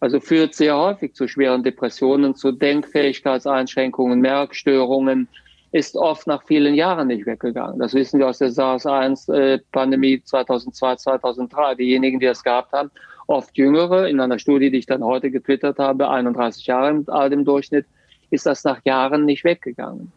Also 0.00 0.20
führt 0.20 0.54
sehr 0.54 0.76
häufig 0.76 1.14
zu 1.14 1.28
schweren 1.28 1.62
Depressionen, 1.62 2.34
zu 2.34 2.52
Denkfähigkeitseinschränkungen, 2.52 4.20
Merkstörungen, 4.20 5.28
ist 5.72 5.96
oft 5.96 6.26
nach 6.26 6.44
vielen 6.44 6.74
Jahren 6.74 7.08
nicht 7.08 7.26
weggegangen. 7.26 7.80
Das 7.80 7.94
wissen 7.94 8.20
wir 8.20 8.28
aus 8.28 8.38
der 8.38 8.50
SARS-1-Pandemie 8.50 10.22
2002, 10.22 10.96
2003. 10.96 11.74
Diejenigen, 11.74 12.20
die 12.20 12.26
das 12.26 12.44
gehabt 12.44 12.72
haben, 12.72 12.92
oft 13.26 13.56
Jüngere, 13.56 14.08
in 14.08 14.20
einer 14.20 14.38
Studie, 14.38 14.70
die 14.70 14.78
ich 14.78 14.86
dann 14.86 15.02
heute 15.02 15.32
getwittert 15.32 15.78
habe, 15.78 16.10
31 16.10 16.66
Jahre 16.66 17.02
alt 17.08 17.32
im 17.32 17.44
Durchschnitt, 17.44 17.86
ist 18.30 18.46
das 18.46 18.62
nach 18.62 18.84
Jahren 18.84 19.24
nicht 19.24 19.42
weggegangen. 19.42 20.12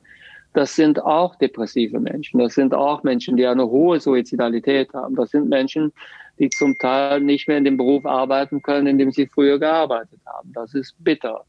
Das 0.53 0.75
sind 0.75 1.03
auch 1.03 1.35
depressive 1.35 1.99
Menschen. 1.99 2.39
Das 2.39 2.53
sind 2.53 2.73
auch 2.73 3.03
Menschen, 3.03 3.37
die 3.37 3.45
eine 3.45 3.67
hohe 3.67 3.99
Suizidalität 3.99 4.93
haben. 4.93 5.15
Das 5.15 5.31
sind 5.31 5.49
Menschen, 5.49 5.91
die 6.39 6.49
zum 6.49 6.77
Teil 6.77 7.21
nicht 7.21 7.47
mehr 7.47 7.57
in 7.57 7.65
dem 7.65 7.77
Beruf 7.77 8.05
arbeiten 8.05 8.61
können, 8.61 8.87
in 8.87 8.97
dem 8.97 9.11
sie 9.11 9.27
früher 9.27 9.59
gearbeitet 9.59 10.19
haben. 10.25 10.51
Das 10.53 10.73
ist 10.73 10.95
bitter. 10.99 11.45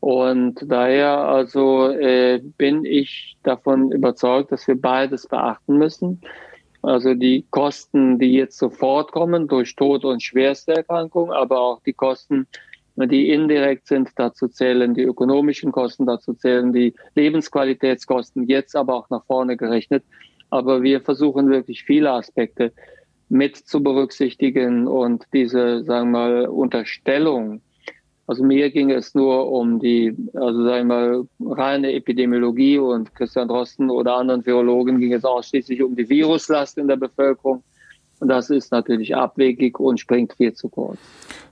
Und 0.00 0.64
daher 0.66 1.18
also 1.18 1.90
äh, 1.90 2.40
bin 2.56 2.84
ich 2.86 3.36
davon 3.42 3.92
überzeugt, 3.92 4.50
dass 4.50 4.66
wir 4.66 4.80
beides 4.80 5.28
beachten 5.28 5.76
müssen. 5.76 6.22
Also 6.82 7.12
die 7.12 7.44
Kosten, 7.50 8.18
die 8.18 8.32
jetzt 8.32 8.56
sofort 8.56 9.12
kommen 9.12 9.46
durch 9.46 9.76
Tod 9.76 10.04
und 10.06 10.22
schwerste 10.22 10.76
Erkrankung, 10.76 11.30
aber 11.30 11.60
auch 11.60 11.82
die 11.82 11.92
Kosten, 11.92 12.46
die 12.96 13.30
indirekt 13.30 13.86
sind, 13.86 14.10
dazu 14.16 14.48
zählen 14.48 14.94
die 14.94 15.02
ökonomischen 15.02 15.72
Kosten, 15.72 16.06
dazu 16.06 16.32
zählen 16.32 16.72
die 16.72 16.94
Lebensqualitätskosten, 17.14 18.46
jetzt 18.46 18.74
aber 18.76 18.94
auch 18.94 19.10
nach 19.10 19.24
vorne 19.26 19.58
gerechnet. 19.58 20.04
Aber 20.48 20.82
wir 20.82 21.02
versuchen 21.02 21.50
wirklich 21.50 21.84
viele 21.84 22.10
Aspekte 22.10 22.72
mit 23.30 23.56
zu 23.56 23.82
berücksichtigen 23.82 24.86
und 24.86 25.24
diese, 25.32 25.82
sagen 25.84 26.10
wir 26.10 26.18
mal, 26.18 26.46
Unterstellung, 26.46 27.62
also 28.26 28.44
mir 28.44 28.70
ging 28.70 28.90
es 28.90 29.12
nur 29.16 29.50
um 29.50 29.80
die, 29.80 30.14
also 30.34 30.62
sagen 30.62 30.86
wir 30.86 31.24
mal, 31.40 31.54
reine 31.56 31.92
Epidemiologie 31.94 32.78
und 32.78 33.12
Christian 33.16 33.48
Drosten 33.48 33.90
oder 33.90 34.16
anderen 34.16 34.46
Virologen 34.46 35.00
ging 35.00 35.12
es 35.12 35.24
ausschließlich 35.24 35.82
um 35.82 35.96
die 35.96 36.08
Viruslast 36.08 36.78
in 36.78 36.86
der 36.86 36.94
Bevölkerung. 36.94 37.64
Und 38.20 38.28
das 38.28 38.50
ist 38.50 38.70
natürlich 38.70 39.16
abwegig 39.16 39.80
und 39.80 39.98
springt 39.98 40.34
viel 40.34 40.52
zu 40.52 40.68
kurz. 40.68 40.98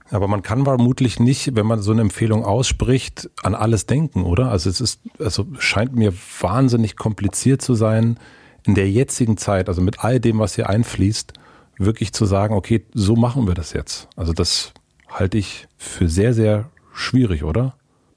Aber 0.09 0.29
man 0.29 0.41
kann 0.41 0.63
vermutlich 0.63 1.19
nicht, 1.19 1.53
wenn 1.53 1.65
man 1.65 1.81
so 1.81 1.91
eine 1.91 1.99
Empfehlung 1.99 2.45
ausspricht, 2.45 3.29
an 3.43 3.55
alles 3.55 3.85
denken, 3.85 4.23
oder? 4.23 4.49
Also 4.49 4.69
es 4.69 4.79
ist, 4.79 5.01
also 5.19 5.47
scheint 5.57 5.97
mir 5.97 6.13
wahnsinnig 6.39 6.95
kompliziert 6.95 7.61
zu 7.61 7.73
sein, 7.73 8.17
in 8.65 8.75
der 8.75 8.89
jetzigen 8.89 9.35
Zeit, 9.35 9.67
also 9.67 9.81
mit 9.81 10.03
all 10.03 10.21
dem, 10.21 10.39
was 10.39 10.55
hier 10.55 10.69
einfließt, 10.69 11.33
wirklich 11.79 12.13
zu 12.13 12.25
sagen, 12.25 12.53
okay, 12.53 12.85
so 12.93 13.15
machen 13.15 13.47
wir 13.47 13.55
das 13.55 13.73
jetzt. 13.73 14.07
Also 14.15 14.33
das 14.33 14.73
halte 15.09 15.37
ich 15.37 15.67
für 15.77 16.07
sehr, 16.07 16.33
sehr 16.33 16.69
schwierig, 16.93 17.43
oder? 17.43 17.73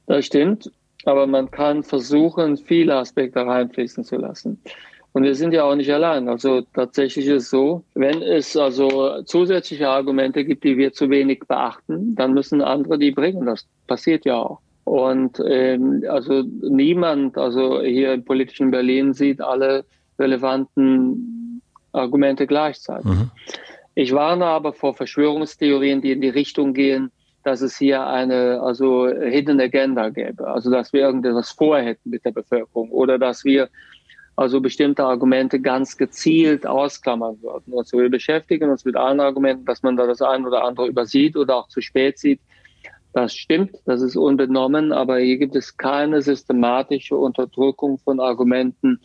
Das 0.07 0.27
stimmt, 0.27 0.70
aber 1.05 1.27
man 1.27 1.51
kann 1.51 1.83
versuchen, 1.83 2.57
viele 2.57 2.96
Aspekte 2.96 3.46
reinfließen 3.46 4.05
zu 4.05 4.16
lassen. 4.16 4.61
Und 5.12 5.25
wir 5.25 5.35
sind 5.35 5.53
ja 5.53 5.64
auch 5.64 5.75
nicht 5.75 5.92
allein. 5.92 6.29
Also 6.29 6.62
tatsächlich 6.72 7.27
ist 7.27 7.44
es 7.44 7.51
so, 7.51 7.85
wenn 7.94 8.22
es 8.22 8.57
also 8.57 9.22
zusätzliche 9.25 9.88
Argumente 9.88 10.44
gibt, 10.44 10.64
die 10.64 10.79
wir 10.79 10.92
zu 10.92 11.11
wenig 11.11 11.40
beachten, 11.46 12.14
dann 12.14 12.33
müssen 12.33 12.62
andere 12.62 12.98
die 12.98 13.11
bringen. 13.11 13.44
Das 13.44 13.66
passiert 13.87 14.25
ja 14.25 14.37
auch. 14.37 14.61
Und 14.85 15.40
ähm, 15.46 16.03
also 16.09 16.42
niemand, 16.42 17.37
also 17.38 17.83
hier 17.83 18.14
im 18.14 18.25
politischen 18.25 18.70
Berlin 18.70 19.12
sieht 19.12 19.40
alle 19.40 19.85
relevanten 20.18 21.41
Argumente 21.92 22.46
gleichzeitig. 22.46 23.11
Mhm. 23.11 23.31
Ich 23.94 24.12
warne 24.12 24.46
aber 24.46 24.72
vor 24.72 24.94
Verschwörungstheorien, 24.94 26.00
die 26.00 26.12
in 26.12 26.20
die 26.20 26.31
Richtung 26.31 26.72
gehen, 26.72 27.11
dass 27.44 27.61
es 27.61 27.76
hier 27.76 28.07
eine 28.07 28.61
also 28.62 29.09
Hidden 29.09 29.61
Agenda 29.61 30.09
gäbe, 30.09 30.46
also 30.46 30.70
dass 30.70 30.92
wir 30.92 31.00
irgendetwas 31.00 31.50
vorhätten 31.50 32.11
mit 32.11 32.24
der 32.24 32.31
Bevölkerung 32.31 32.90
oder 32.90 33.18
dass 33.18 33.44
wir 33.44 33.68
also 34.37 34.61
bestimmte 34.61 35.05
Argumente 35.05 35.61
ganz 35.61 35.96
gezielt 35.96 36.66
ausklammern 36.66 37.42
würden. 37.42 37.74
Also 37.76 37.98
wir 37.98 38.09
beschäftigen 38.09 38.70
uns 38.70 38.85
mit 38.85 38.96
allen 38.96 39.20
Argumenten, 39.20 39.66
dass 39.66 39.83
man 39.83 39.96
da 39.96 40.07
das 40.07 40.22
eine 40.22 40.46
oder 40.46 40.64
andere 40.64 40.87
übersieht 40.87 41.37
oder 41.37 41.57
auch 41.57 41.68
zu 41.68 41.81
spät 41.81 42.18
sieht. 42.18 42.40
Das 43.12 43.35
stimmt, 43.35 43.76
das 43.85 44.00
ist 44.00 44.16
unbenommen, 44.16 44.90
aber 44.90 45.18
hier 45.18 45.37
gibt 45.37 45.55
es 45.55 45.76
keine 45.76 46.22
systematische 46.22 47.14
Unterdrückung 47.14 47.98
von 47.98 48.20
Argumenten, 48.20 49.00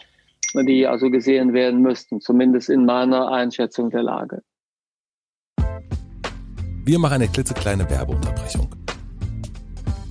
die 0.54 0.88
also 0.88 1.10
gesehen 1.10 1.54
werden 1.54 1.82
müssten, 1.82 2.22
zumindest 2.22 2.70
in 2.70 2.86
meiner 2.86 3.30
Einschätzung 3.32 3.90
der 3.90 4.04
Lage. 4.04 4.42
Wir 6.86 7.00
machen 7.00 7.16
eine 7.16 7.28
klitzekleine 7.28 7.90
Werbeunterbrechung. 7.90 8.70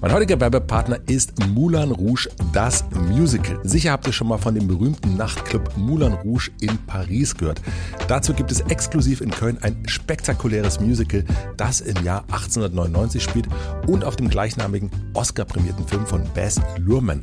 Mein 0.03 0.13
heutiger 0.13 0.39
Werbepartner 0.39 0.99
ist 1.07 1.33
Moulin 1.49 1.91
Rouge, 1.91 2.29
das 2.53 2.85
Musical. 3.09 3.59
Sicher 3.63 3.93
habt 3.93 4.07
ihr 4.07 4.13
schon 4.13 4.29
mal 4.29 4.37
von 4.37 4.55
dem 4.55 4.69
berühmten 4.69 5.17
Nachtclub 5.17 5.75
Moulin 5.79 6.13
Rouge 6.13 6.51
in 6.61 6.77
Paris 6.87 7.35
gehört. 7.35 7.63
Dazu 8.07 8.35
gibt 8.35 8.53
es 8.53 8.61
exklusiv 8.61 9.23
in 9.23 9.31
Köln 9.31 9.57
ein 9.63 9.83
spektakuläres 9.89 10.81
Musical, 10.81 11.25
das 11.57 11.81
im 11.81 12.05
Jahr 12.05 12.25
1899 12.25 13.23
spielt 13.23 13.49
und 13.87 14.05
auf 14.05 14.17
dem 14.17 14.29
gleichnamigen 14.29 14.91
Oscar-prämierten 15.15 15.89
Film 15.89 16.05
von 16.05 16.23
Bess 16.35 16.61
Luhrmann 16.77 17.23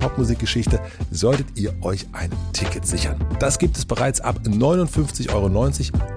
Popmusikgeschichte 0.01 0.79
solltet 1.11 1.47
ihr 1.55 1.73
euch 1.81 2.07
ein 2.11 2.31
Ticket 2.53 2.85
sichern. 2.85 3.23
Das 3.39 3.59
gibt 3.59 3.77
es 3.77 3.85
bereits 3.85 4.19
ab 4.19 4.39
59,90 4.43 5.31
Euro 5.33 5.45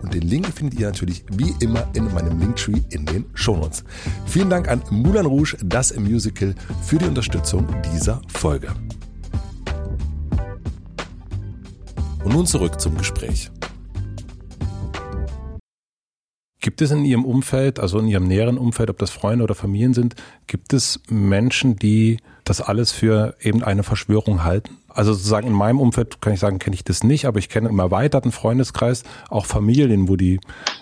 und 0.03 0.15
den 0.15 0.23
Link 0.23 0.47
findet 0.49 0.81
ihr 0.81 0.87
natürlich 0.87 1.25
wie 1.31 1.55
immer 1.61 1.87
in 1.95 2.13
meinem 2.13 2.41
Linktree 2.41 2.81
in 2.91 3.05
den 3.05 3.27
Shownotes. 3.35 3.85
Vielen 4.27 4.49
Dank 4.49 4.69
an 4.69 4.83
Moulin 4.91 5.27
Rouge, 5.27 5.57
das 5.63 5.95
Musical, 5.97 6.55
für 6.83 6.97
die 6.97 7.05
Unterstützung 7.05 7.67
dieser 7.93 8.23
Folge. 8.29 8.69
Und 12.25 12.33
nun 12.33 12.47
zurück 12.47 12.81
zum 12.81 12.97
Gespräch. 12.97 13.51
Gibt 16.61 16.81
es 16.81 16.91
in 16.91 17.05
Ihrem 17.05 17.27
Umfeld, 17.27 17.79
also 17.79 17.99
in 17.99 18.09
Ihrem 18.09 18.27
näheren 18.27 18.57
Umfeld, 18.57 18.89
ob 18.89 18.97
das 18.97 19.11
Freunde 19.11 19.45
oder 19.45 19.55
Familien 19.55 19.93
sind, 19.93 20.15
gibt 20.47 20.73
es 20.73 21.03
Menschen, 21.11 21.77
die 21.77 22.17
das 22.45 22.61
alles 22.61 22.93
für 22.93 23.35
eben 23.41 23.63
eine 23.63 23.83
Verschwörung 23.83 24.45
halten? 24.45 24.79
Also 24.89 25.13
sozusagen 25.13 25.49
in 25.49 25.53
meinem 25.53 25.81
Umfeld 25.81 26.21
kann 26.21 26.33
ich 26.33 26.41
sagen, 26.41 26.59
kenne 26.59 26.75
ich 26.75 26.85
das 26.85 27.03
nicht, 27.03 27.27
aber 27.27 27.39
ich 27.39 27.49
kenne 27.49 27.69
im 27.69 27.79
erweiterten 27.79 28.31
Freundeskreis 28.31 29.03
auch 29.29 29.47
Familien, 29.47 30.09
wo 30.09 30.17
die 30.17 30.39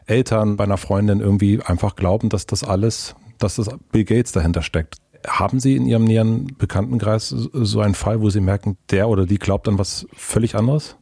Eltern 0.06 0.56
bei 0.56 0.64
einer 0.64 0.76
Freundin 0.76 1.20
irgendwie 1.20 1.60
einfach 1.62 1.96
glauben, 1.96 2.28
dass 2.28 2.46
das 2.46 2.62
alles, 2.62 3.14
dass 3.38 3.56
das 3.56 3.70
Bill 3.90 4.04
Gates 4.04 4.32
dahinter 4.32 4.62
steckt. 4.62 4.96
Haben 5.26 5.60
Sie 5.60 5.76
in 5.76 5.86
Ihrem 5.86 6.04
näheren 6.04 6.48
Bekanntenkreis 6.58 7.28
so 7.28 7.80
einen 7.80 7.94
Fall, 7.94 8.20
wo 8.20 8.28
Sie 8.28 8.40
merken, 8.40 8.76
der 8.90 9.08
oder 9.08 9.24
die 9.24 9.38
glaubt 9.38 9.68
an 9.68 9.78
was 9.78 10.06
völlig 10.12 10.56
anderes? 10.56 10.96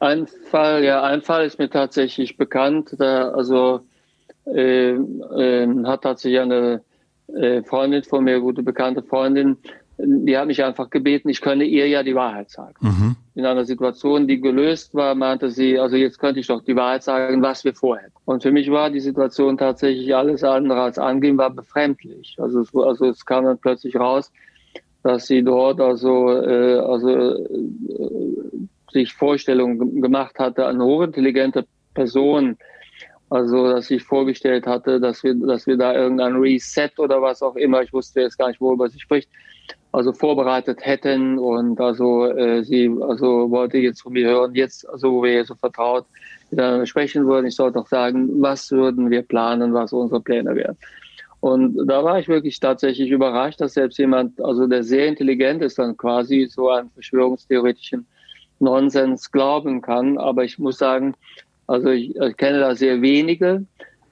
Ein 0.00 0.26
Fall, 0.50 0.84
ja, 0.84 1.02
ein 1.02 1.22
Fall 1.22 1.44
ist 1.46 1.58
mir 1.58 1.70
tatsächlich 1.70 2.36
bekannt. 2.36 2.94
Da, 2.98 3.30
also 3.30 3.80
äh, 4.46 4.92
äh, 4.92 5.84
hat 5.84 6.02
tatsächlich 6.02 6.40
eine 6.40 6.82
äh, 7.34 7.62
Freundin 7.62 8.02
von 8.02 8.24
mir, 8.24 8.40
gute 8.40 8.62
bekannte 8.62 9.02
Freundin, 9.02 9.56
die 9.98 10.36
hat 10.36 10.46
mich 10.46 10.62
einfach 10.64 10.90
gebeten, 10.90 11.28
ich 11.28 11.40
könne 11.40 11.64
ihr 11.64 11.86
ja 11.88 12.02
die 12.02 12.14
Wahrheit 12.14 12.50
sagen. 12.50 12.74
Mhm. 12.80 13.16
In 13.34 13.46
einer 13.46 13.64
Situation, 13.64 14.26
die 14.26 14.40
gelöst 14.40 14.94
war, 14.94 15.14
meinte 15.14 15.50
sie, 15.50 15.78
also 15.78 15.96
jetzt 15.96 16.18
könnte 16.18 16.40
ich 16.40 16.46
doch 16.46 16.62
die 16.64 16.76
Wahrheit 16.76 17.02
sagen, 17.02 17.42
was 17.42 17.64
wir 17.64 17.74
vorhätten. 17.74 18.12
Und 18.24 18.42
für 18.42 18.52
mich 18.52 18.70
war 18.70 18.90
die 18.90 19.00
Situation 19.00 19.56
tatsächlich 19.56 20.14
alles 20.14 20.42
andere 20.44 20.80
als 20.82 20.98
angehen, 20.98 21.38
war 21.38 21.50
befremdlich. 21.50 22.36
Also 22.38 22.60
es, 22.60 22.74
also 22.74 23.06
es 23.06 23.24
kam 23.24 23.44
dann 23.44 23.58
plötzlich 23.58 23.96
raus, 23.96 24.32
dass 25.02 25.26
sie 25.26 25.42
dort 25.42 25.80
also, 25.80 26.30
äh, 26.30 26.78
also 26.78 27.08
äh, 27.08 27.48
sich 28.92 29.12
Vorstellungen 29.12 30.00
gemacht 30.00 30.38
hatte, 30.38 30.66
eine 30.66 30.84
hochintelligente 30.84 31.66
Person, 31.94 32.56
also 33.30 33.68
dass 33.70 33.90
ich 33.90 34.02
vorgestellt 34.02 34.66
hatte, 34.66 35.00
dass 35.00 35.22
wir, 35.22 35.34
dass 35.34 35.66
wir 35.66 35.76
da 35.76 35.94
irgendein 35.94 36.36
Reset 36.36 36.90
oder 36.98 37.22
was 37.22 37.42
auch 37.42 37.56
immer, 37.56 37.82
ich 37.82 37.92
wusste 37.92 38.20
jetzt 38.20 38.38
gar 38.38 38.48
nicht, 38.48 38.60
worüber 38.60 38.88
sie 38.88 39.00
spricht, 39.00 39.30
also 39.92 40.12
vorbereitet 40.12 40.78
hätten 40.84 41.38
und 41.38 41.80
also 41.80 42.26
äh, 42.26 42.64
sie 42.64 42.90
also 43.00 43.50
wollte 43.50 43.78
jetzt 43.78 44.02
von 44.02 44.14
mir 44.14 44.28
hören, 44.28 44.54
jetzt, 44.54 44.88
also 44.88 45.12
wo 45.12 45.22
wir 45.22 45.44
so 45.44 45.54
vertraut 45.54 46.06
sprechen 46.84 47.26
würden, 47.26 47.46
ich 47.46 47.54
sollte 47.56 47.78
auch 47.78 47.86
sagen, 47.86 48.28
was 48.42 48.70
würden 48.70 49.08
wir 49.10 49.22
planen, 49.22 49.72
was 49.72 49.92
unsere 49.92 50.20
Pläne 50.20 50.54
wären. 50.54 50.76
Und 51.40 51.88
da 51.88 52.04
war 52.04 52.20
ich 52.20 52.28
wirklich 52.28 52.60
tatsächlich 52.60 53.10
überrascht, 53.10 53.60
dass 53.60 53.74
selbst 53.74 53.98
jemand, 53.98 54.40
also 54.40 54.66
der 54.68 54.84
sehr 54.84 55.08
intelligent 55.08 55.60
ist, 55.60 55.78
dann 55.78 55.96
quasi 55.96 56.46
so 56.48 56.70
einen 56.70 56.90
verschwörungstheoretischen 56.90 58.06
Nonsens 58.60 59.32
glauben 59.32 59.80
kann. 59.80 60.18
Aber 60.18 60.44
ich 60.44 60.60
muss 60.60 60.78
sagen, 60.78 61.14
also 61.66 61.88
ich, 61.88 62.14
ich 62.14 62.36
kenne 62.36 62.60
da 62.60 62.76
sehr 62.76 63.02
wenige. 63.02 63.64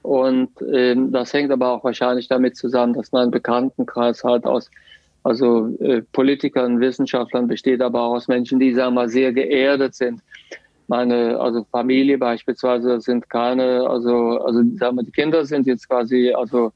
Und 0.02 0.50
ähm, 0.72 1.12
das 1.12 1.32
hängt 1.32 1.52
aber 1.52 1.70
auch 1.70 1.84
wahrscheinlich 1.84 2.26
damit 2.26 2.56
zusammen, 2.56 2.94
dass 2.94 3.12
mein 3.12 3.30
Bekanntenkreis 3.30 4.24
halt 4.24 4.44
aus 4.44 4.68
also 5.22 5.76
äh, 5.80 6.02
Politikern, 6.12 6.80
Wissenschaftlern 6.80 7.46
besteht, 7.46 7.82
aber 7.82 8.02
auch 8.02 8.14
aus 8.14 8.28
Menschen, 8.28 8.58
die 8.58 8.72
sagen 8.72 8.94
wir 8.94 9.02
mal 9.02 9.08
sehr 9.08 9.32
geerdet 9.32 9.94
sind. 9.94 10.22
Meine 10.88 11.38
also 11.38 11.64
Familie 11.70 12.18
beispielsweise 12.18 13.00
sind 13.00 13.28
keine, 13.30 13.88
also 13.88 14.38
also 14.38 14.62
sagen 14.76 14.96
wir 14.96 15.04
die 15.04 15.12
Kinder 15.12 15.44
sind 15.44 15.66
jetzt 15.66 15.88
quasi 15.88 16.32
also 16.32 16.72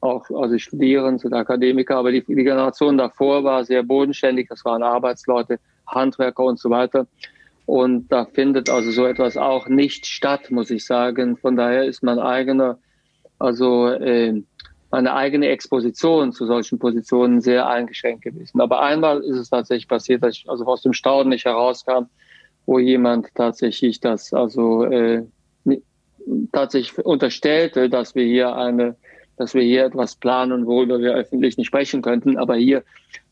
auch 0.00 0.24
also 0.30 0.58
studieren, 0.58 1.18
sind 1.18 1.32
Akademiker, 1.32 1.96
aber 1.96 2.12
die, 2.12 2.22
die 2.22 2.34
Generation 2.34 2.98
davor 2.98 3.44
war 3.44 3.64
sehr 3.64 3.82
bodenständig. 3.82 4.48
Das 4.48 4.64
waren 4.64 4.82
Arbeitsleute, 4.82 5.58
Handwerker 5.86 6.44
und 6.44 6.58
so 6.58 6.70
weiter. 6.70 7.06
Und 7.64 8.12
da 8.12 8.26
findet 8.26 8.70
also 8.70 8.90
so 8.92 9.06
etwas 9.06 9.36
auch 9.36 9.68
nicht 9.68 10.06
statt, 10.06 10.50
muss 10.50 10.70
ich 10.70 10.84
sagen. 10.84 11.36
Von 11.36 11.56
daher 11.56 11.84
ist 11.84 12.02
mein 12.02 12.20
eigener, 12.20 12.78
also 13.38 13.88
äh, 13.88 14.42
meine 14.90 15.14
eigene 15.14 15.48
Exposition 15.48 16.32
zu 16.32 16.46
solchen 16.46 16.78
Positionen 16.78 17.40
sehr 17.40 17.68
eingeschränkt 17.68 18.22
gewesen. 18.22 18.60
Aber 18.60 18.82
einmal 18.82 19.20
ist 19.20 19.36
es 19.36 19.50
tatsächlich 19.50 19.88
passiert, 19.88 20.22
dass 20.22 20.36
ich 20.36 20.48
also 20.48 20.64
aus 20.66 20.82
dem 20.82 20.92
Staunen 20.92 21.30
nicht 21.30 21.44
herauskam, 21.44 22.04
wo 22.66 22.78
jemand 22.78 23.34
tatsächlich 23.34 24.00
das 24.00 24.32
also 24.32 24.84
äh, 24.84 25.24
tatsächlich 26.52 27.04
unterstellte, 27.04 27.88
dass 27.88 28.14
wir 28.14 28.24
hier 28.24 28.54
eine 28.56 28.96
dass 29.36 29.54
wir 29.54 29.62
hier 29.62 29.84
etwas 29.84 30.16
planen, 30.16 30.66
worüber 30.66 30.98
wir 30.98 31.14
öffentlich 31.14 31.56
nicht 31.56 31.66
sprechen 31.66 32.02
könnten. 32.02 32.38
Aber 32.38 32.56
hier 32.56 32.82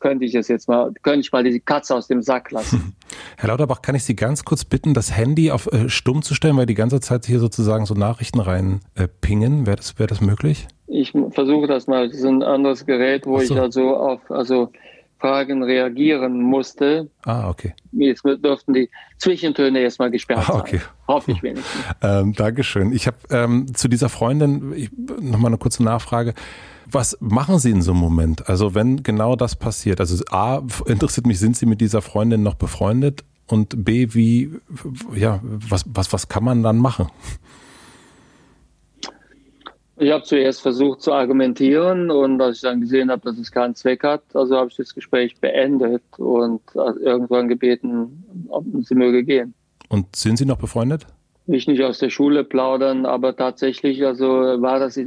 könnte 0.01 0.25
ich 0.25 0.35
es 0.35 0.49
jetzt 0.49 0.69
mal, 0.69 0.93
könnte 1.03 1.21
ich 1.21 1.33
mal 1.33 1.43
die 1.43 1.61
Katze 1.61 1.95
aus 1.95 2.07
dem 2.07 2.23
Sack 2.23 2.51
lassen. 2.51 2.95
Herr 3.37 3.49
Lauterbach, 3.49 3.83
kann 3.83 3.95
ich 3.95 4.05
Sie 4.05 4.15
ganz 4.15 4.45
kurz 4.45 4.65
bitten, 4.65 4.95
das 4.95 5.17
Handy 5.17 5.51
auf 5.51 5.67
äh, 5.73 5.89
stumm 5.89 6.23
zu 6.23 6.35
stellen, 6.35 6.57
weil 6.57 6.67
die 6.67 6.75
ganze 6.75 7.01
Zeit 7.01 7.27
hier 7.27 7.41
sozusagen 7.41 7.87
so 7.87 7.95
Nachrichten 7.95 8.41
rein 8.41 8.81
äh, 8.95 9.09
pingen? 9.09 9.67
Wäre 9.67 9.77
das, 9.77 9.99
wäre 9.99 10.07
das 10.07 10.21
möglich? 10.21 10.69
Ich 10.87 11.13
versuche 11.31 11.67
das 11.67 11.87
mal. 11.87 12.09
Das 12.09 12.19
ist 12.19 12.25
ein 12.25 12.43
anderes 12.43 12.85
Gerät, 12.85 13.27
wo 13.27 13.39
so. 13.39 13.55
ich 13.55 13.61
also 13.61 13.97
auf, 13.97 14.31
also 14.31 14.71
Fragen 15.19 15.63
reagieren 15.63 16.43
musste. 16.43 17.09
Ah, 17.25 17.49
okay. 17.49 17.73
Jetzt 17.93 18.25
dürften 18.25 18.75
die 18.75 18.91
Zwischentöne 19.17 19.81
erstmal 19.81 20.11
gesperrt 20.11 20.51
ah, 20.51 20.59
okay. 20.59 20.79
sein. 20.79 20.87
Hoffe 21.09 21.33
ich 21.33 21.43
wenigstens. 21.43 21.83
ähm, 22.03 22.35
Dankeschön. 22.35 22.93
Ich 22.93 23.07
habe 23.07 23.17
ähm, 23.31 23.75
zu 23.75 23.89
dieser 23.89 24.11
Freundin 24.11 24.91
nochmal 25.21 25.49
eine 25.49 25.57
kurze 25.57 25.83
Nachfrage. 25.83 26.35
Was 26.91 27.17
machen 27.21 27.59
Sie 27.59 27.71
in 27.71 27.81
so 27.81 27.93
einem 27.93 28.01
Moment? 28.01 28.51
Also 28.51 28.75
wenn 28.75 29.03
genau 29.03 29.35
das 29.35 29.57
passiert, 29.57 30.01
also 30.01 30.23
A, 30.31 30.63
interessiert 30.85 31.27
mich, 31.27 31.39
sind 31.39 31.57
Sie 31.57 31.65
mit 31.65 31.81
dieser 31.81 32.03
Freundin 32.03 32.43
noch 32.43 32.55
befreundet? 32.55 33.25
Und 33.47 33.85
B, 33.85 34.09
wie, 34.13 34.51
ja, 35.15 35.41
was, 35.43 35.85
was, 35.89 36.13
was 36.13 36.29
kann 36.29 36.45
man 36.45 36.63
dann 36.63 36.77
machen? 36.79 37.09
Ich 39.97 40.11
habe 40.11 40.25
zuerst 40.25 40.61
versucht 40.61 41.03
zu 41.03 41.13
argumentieren 41.13 42.11
und 42.11 42.41
als 42.41 42.57
ich 42.57 42.63
dann 42.63 42.81
gesehen 42.81 43.11
habe, 43.11 43.23
dass 43.23 43.39
es 43.39 43.53
keinen 43.53 43.77
Zweck 43.77 44.03
hat, 44.03 44.23
also 44.35 44.57
habe 44.57 44.69
ich 44.69 44.77
das 44.77 44.93
Gespräch 44.93 45.37
beendet 45.41 46.03
und 46.19 46.63
irgendwann 46.75 47.47
gebeten, 47.47 48.25
ob 48.49 48.65
sie 48.83 48.97
möge 48.97 49.23
gehen. 49.23 49.55
Und 49.89 50.17
sind 50.17 50.37
Sie 50.37 50.47
noch 50.47 50.59
befreundet? 50.59 51.07
Ich 51.47 51.69
nicht 51.69 51.83
aus 51.85 51.99
der 51.99 52.11
Schule 52.11 52.43
plaudern, 52.43 53.07
aber 53.07 53.37
tatsächlich, 53.37 54.05
also 54.05 54.27
war 54.27 54.81
das, 54.81 54.99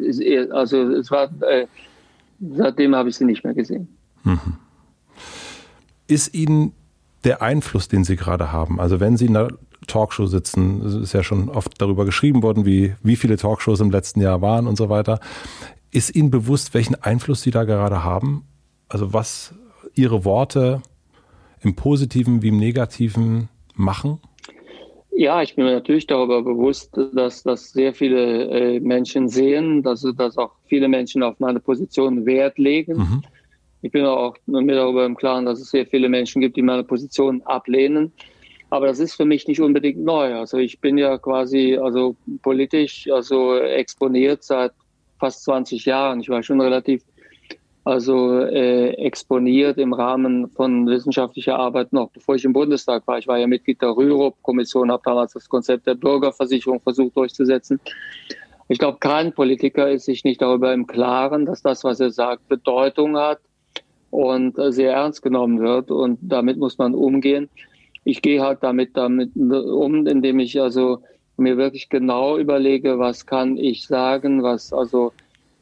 also 0.51 0.91
es 0.91 1.11
war, 1.11 1.29
äh, 1.41 1.67
seitdem 2.39 2.95
habe 2.95 3.09
ich 3.09 3.17
sie 3.17 3.25
nicht 3.25 3.43
mehr 3.43 3.55
gesehen. 3.55 3.89
Mhm. 4.23 4.57
Ist 6.07 6.33
Ihnen 6.33 6.73
der 7.25 7.41
Einfluss, 7.41 7.89
den 7.89 8.03
Sie 8.05 8.15
gerade 8.15 8.51
haben, 8.51 8.79
also 8.79 8.99
wenn 8.99 9.17
Sie 9.17 9.25
in 9.25 9.35
einer 9.35 9.49
Talkshow 9.88 10.27
sitzen. 10.27 10.81
Es 10.85 10.93
ist 10.93 11.13
ja 11.13 11.23
schon 11.23 11.49
oft 11.49 11.81
darüber 11.81 12.05
geschrieben 12.05 12.43
worden, 12.43 12.65
wie, 12.65 12.95
wie 13.01 13.15
viele 13.15 13.38
Talkshows 13.38 13.79
im 13.79 13.91
letzten 13.91 14.21
Jahr 14.21 14.41
waren 14.41 14.67
und 14.67 14.77
so 14.77 14.89
weiter. 14.89 15.19
Ist 15.91 16.15
Ihnen 16.15 16.29
bewusst, 16.29 16.73
welchen 16.73 16.95
Einfluss 16.95 17.41
Sie 17.41 17.51
da 17.51 17.63
gerade 17.63 18.03
haben? 18.03 18.45
Also 18.89 19.13
was 19.13 19.53
Ihre 19.95 20.25
Worte 20.25 20.81
im 21.61 21.75
Positiven 21.75 22.41
wie 22.41 22.49
im 22.49 22.57
Negativen 22.57 23.49
machen? 23.73 24.19
Ja, 25.11 25.41
ich 25.41 25.55
bin 25.55 25.65
mir 25.65 25.73
natürlich 25.73 26.05
darüber 26.05 26.43
bewusst, 26.43 26.95
dass 27.15 27.41
das 27.41 27.71
sehr 27.71 27.95
viele 27.95 28.75
äh, 28.75 28.79
Menschen 28.79 29.29
sehen, 29.29 29.81
dass, 29.81 30.05
dass 30.15 30.38
auch 30.38 30.51
viele 30.67 30.88
Menschen 30.88 31.23
auf 31.23 31.39
meine 31.39 31.59
Position 31.59 32.27
Wert 32.27 32.59
legen. 32.59 32.97
Mhm. 32.97 33.23
Ich 33.81 33.91
bin 33.91 34.05
auch 34.05 34.35
mir 34.45 34.75
darüber 34.75 35.05
im 35.05 35.17
Klaren, 35.17 35.45
dass 35.45 35.59
es 35.59 35.71
sehr 35.71 35.88
viele 35.88 36.07
Menschen 36.09 36.41
gibt, 36.41 36.55
die 36.55 36.61
meine 36.61 36.83
Position 36.83 37.41
ablehnen. 37.43 38.11
Aber 38.70 38.88
das 38.88 38.99
ist 38.99 39.15
für 39.15 39.26
mich 39.26 39.47
nicht 39.47 39.61
unbedingt 39.61 40.03
neu. 40.03 40.36
Also 40.36 40.57
ich 40.57 40.80
bin 40.80 40.97
ja 40.97 41.18
quasi 41.18 41.78
also 41.78 42.15
politisch 42.41 43.07
also 43.09 43.57
exponiert 43.57 44.43
seit 44.43 44.74
fast 45.20 45.43
20 45.43 45.86
Jahren. 45.86 46.20
Ich 46.20 46.30
war 46.30 46.43
schon 46.43 46.59
relativ 46.59 47.03
also 47.86 48.41
äh, 48.41 48.89
exponiert 48.95 49.78
im 49.78 49.93
Rahmen 49.93 50.49
von 50.49 50.88
wissenschaftlicher 50.88 51.57
Arbeit 51.57 51.93
noch, 51.93 52.09
bevor 52.09 52.36
ich 52.36 52.43
im 52.43 52.51
Bundestag 52.51 53.07
war. 53.07 53.18
Ich 53.18 53.30
war 53.30 53.38
ja 53.38 53.47
Mitglied 53.47 53.82
der 53.82 53.95
Rürup-Kommission, 53.95 54.91
habe 54.91 55.03
damals 55.05 55.32
das 55.32 55.47
Konzept 55.47 55.88
der 55.88 55.95
Bürgerversicherung 55.95 56.82
versucht 56.82 57.15
durchzusetzen. 57.15 57.80
Ich 58.68 58.80
glaube, 58.80 58.97
kein 58.99 59.32
Politiker 59.32 59.89
ist 59.89 60.03
sich 60.03 60.26
nicht 60.26 60.41
darüber 60.41 60.74
im 60.74 60.86
Klaren, 60.86 61.45
dass 61.45 61.61
das, 61.61 61.86
was 61.86 62.01
er 62.01 62.11
sagt, 62.11 62.49
Bedeutung 62.49 63.15
hat 63.18 63.39
und 64.11 64.59
äh, 64.59 64.74
sehr 64.74 64.91
ernst 64.91 65.22
genommen 65.22 65.61
wird. 65.61 65.89
Und 65.89 66.20
damit 66.22 66.57
muss 66.57 66.78
man 66.78 66.93
umgehen 66.93 67.49
ich 68.08 68.22
gehe 68.22 68.41
halt 68.41 68.60
damit, 68.62 68.95
damit 68.95 69.36
um, 69.36 70.08
indem 70.08 70.39
ich 70.39 70.60
also 70.62 71.03
mir 71.36 71.58
wirklich 71.58 71.89
genau 71.89 72.38
überlege, 72.38 72.97
was 72.97 73.26
kann 73.26 73.58
ich 73.58 73.86
sagen, 73.86 74.43
was 74.43 74.72
also, 74.72 75.12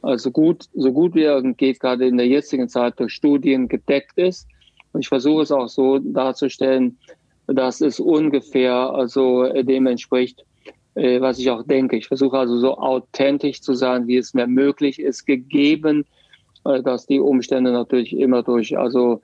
also 0.00 0.30
gut, 0.30 0.66
so 0.72 0.92
gut 0.92 1.16
wie 1.16 1.24
irgend 1.24 1.58
geht, 1.58 1.80
gerade 1.80 2.06
in 2.06 2.16
der 2.16 2.28
jetzigen 2.28 2.68
Zeit 2.68 3.00
durch 3.00 3.12
Studien 3.12 3.66
gedeckt 3.66 4.16
ist. 4.16 4.46
Und 4.92 5.00
ich 5.00 5.08
versuche 5.08 5.42
es 5.42 5.50
auch 5.50 5.68
so 5.68 5.98
darzustellen, 5.98 6.96
dass 7.48 7.80
es 7.80 7.98
ungefähr 7.98 8.74
also 8.74 9.52
dem 9.64 9.88
entspricht, 9.88 10.44
äh, 10.94 11.20
was 11.20 11.40
ich 11.40 11.50
auch 11.50 11.64
denke. 11.64 11.96
Ich 11.96 12.06
versuche 12.06 12.38
also 12.38 12.58
so 12.58 12.78
authentisch 12.78 13.60
zu 13.60 13.74
sein, 13.74 14.06
wie 14.06 14.18
es 14.18 14.34
mir 14.34 14.46
möglich 14.46 15.00
ist, 15.00 15.26
gegeben, 15.26 16.06
äh, 16.64 16.80
dass 16.80 17.06
die 17.06 17.18
Umstände 17.18 17.72
natürlich 17.72 18.16
immer 18.16 18.44
durch 18.44 18.78
also 18.78 19.20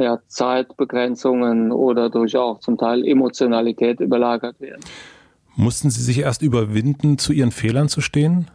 ja, 0.00 0.18
Zeitbegrenzungen 0.26 1.72
oder 1.72 2.10
durch 2.10 2.36
auch 2.36 2.58
zum 2.60 2.78
Teil 2.78 3.06
Emotionalität 3.06 4.00
überlagert 4.00 4.60
werden. 4.60 4.82
Mussten 5.56 5.90
Sie 5.90 6.02
sich 6.02 6.18
erst 6.18 6.42
überwinden, 6.42 7.18
zu 7.18 7.32
Ihren 7.32 7.52
Fehlern 7.52 7.88
zu 7.88 8.00
stehen? 8.00 8.50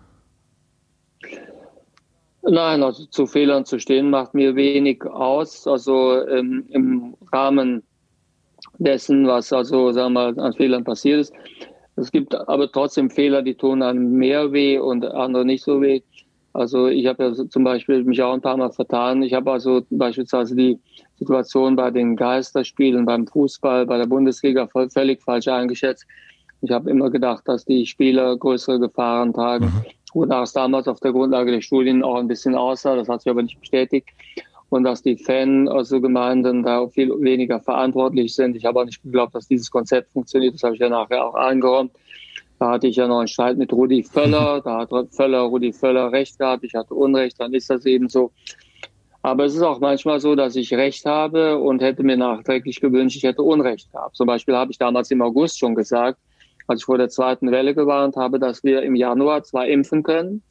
Nein, 2.42 2.84
also 2.84 3.06
zu 3.06 3.28
Fehlern 3.28 3.66
zu 3.66 3.80
stehen 3.80 4.10
macht 4.10 4.34
mir 4.34 4.56
wenig 4.56 5.06
aus. 5.06 5.68
Also 5.68 6.26
ähm, 6.28 6.66
im 6.70 7.16
Rahmen 7.32 7.84
dessen, 8.78 9.28
was 9.28 9.54
also 9.54 9.92
sagen 9.92 10.14
wir 10.14 10.34
mal, 10.34 10.40
an 10.40 10.54
Fehlern 10.54 10.84
passiert 10.84 11.22
ist. 11.22 11.34
Es 11.96 12.12
gibt 12.12 12.34
aber 12.34 12.72
trotzdem 12.72 13.10
Fehler, 13.10 13.42
die 13.42 13.56
tun 13.56 13.84
einem 13.84 14.14
mehr 14.14 14.52
weh 14.52 14.80
und 14.80 15.06
andere 15.06 15.46
nicht 15.46 15.64
so 15.64 15.82
weh. 15.82 16.02
Also 16.54 16.88
ich 16.88 17.06
habe 17.06 17.26
ja 17.26 17.50
zum 17.50 17.64
Beispiel 17.64 18.04
mich 18.04 18.22
auch 18.22 18.34
ein 18.34 18.42
paar 18.42 18.58
Mal 18.58 18.72
vertan. 18.72 19.22
Ich 19.22 19.34
habe 19.34 19.52
also 19.52 19.86
beispielsweise 19.90 20.56
die 20.56 20.80
Situation 21.20 21.76
bei 21.76 21.92
den 21.92 22.16
Geisterspielen 22.16 23.06
beim 23.06 23.28
Fußball, 23.28 23.86
bei 23.86 23.98
der 23.98 24.08
Bundesliga 24.08 24.68
völlig 24.68 25.22
falsch 25.22 25.48
eingeschätzt. 25.48 26.06
Ich 26.62 26.72
habe 26.72 26.90
immer 26.90 27.10
gedacht, 27.10 27.48
dass 27.48 27.66
die 27.66 27.86
Spieler 27.86 28.36
größere 28.38 28.80
Gefahren 28.80 29.34
tragen. 29.34 29.66
Mhm. 29.66 29.86
Wonach 30.14 30.44
es 30.44 30.54
damals 30.54 30.88
auf 30.88 31.00
der 31.00 31.12
Grundlage 31.12 31.52
der 31.52 31.62
Studien 31.62 32.04
auch 32.04 32.16
ein 32.16 32.28
bisschen 32.28 32.56
aussah, 32.56 32.96
das 32.96 33.08
hat 33.08 33.22
sich 33.22 33.30
aber 33.30 33.44
nicht 33.44 33.60
bestätigt. 33.60 34.10
Und 34.70 34.84
dass 34.84 35.02
die 35.02 35.18
Fan, 35.18 35.68
also 35.68 36.00
da 36.00 36.88
viel 36.90 37.10
weniger 37.22 37.60
verantwortlich 37.60 38.36
sind. 38.36 38.56
Ich 38.56 38.66
habe 38.66 38.80
auch 38.80 38.86
nicht 38.86 39.02
geglaubt, 39.02 39.34
dass 39.34 39.48
dieses 39.48 39.72
Konzept 39.72 40.12
funktioniert. 40.14 40.54
Das 40.54 40.64
habe 40.64 40.76
ich 40.76 40.80
ja 40.80 40.90
nachher 40.90 41.26
auch 41.26 41.34
eingeräumt. 41.34 41.92
Da 42.60 42.72
hatte 42.72 42.88
ich 42.88 42.98
ja 42.98 43.08
noch 43.08 43.20
einen 43.20 43.28
Streit 43.28 43.58
mit 43.58 43.74
Rudi 43.74 44.04
Völler. 44.04 44.62
Da 44.62 44.80
hat 44.80 44.92
Völler, 45.12 45.40
Rudi 45.40 45.74
Völler 45.74 46.12
recht 46.12 46.38
gehabt. 46.38 46.64
Ich 46.64 46.76
hatte 46.76 46.94
Unrecht. 46.94 47.40
Dann 47.40 47.54
ist 47.54 47.70
das 47.70 47.86
eben 47.86 48.10
so. 48.10 48.32
Aber 49.22 49.46
es 49.46 49.56
ist 49.56 49.62
auch 49.62 49.80
manchmal 49.80 50.20
so, 50.20 50.36
dass 50.36 50.56
ich 50.56 50.74
Recht 50.74 51.06
habe 51.06 51.58
und 51.58 51.82
hätte 51.82 52.04
mir 52.04 52.16
nachträglich 52.16 52.80
gewünscht, 52.80 53.18
ich 53.18 53.24
hätte 53.24 53.44
Unrecht 53.44 53.92
gehabt. 53.92 54.16
Zum 54.16 54.28
Beispiel 54.28 54.56
habe 54.56 54.72
ich 54.72 54.78
damals 54.78 55.12
im 55.12 55.22
August 55.22 55.60
schon 55.60 55.76
gesagt, 55.76 56.20
als 56.68 56.82
ich 56.82 56.86
vor 56.86 56.98
der 56.98 57.10
zweiten 57.10 57.52
Welle 57.52 57.76
gewarnt 57.76 58.16
habe, 58.16 58.40
dass 58.40 58.64
wir 58.64 58.82
im 58.84 58.96
Januar 58.96 59.44
zwar 59.44 59.68
impfen 59.68 60.04
können 60.04 60.42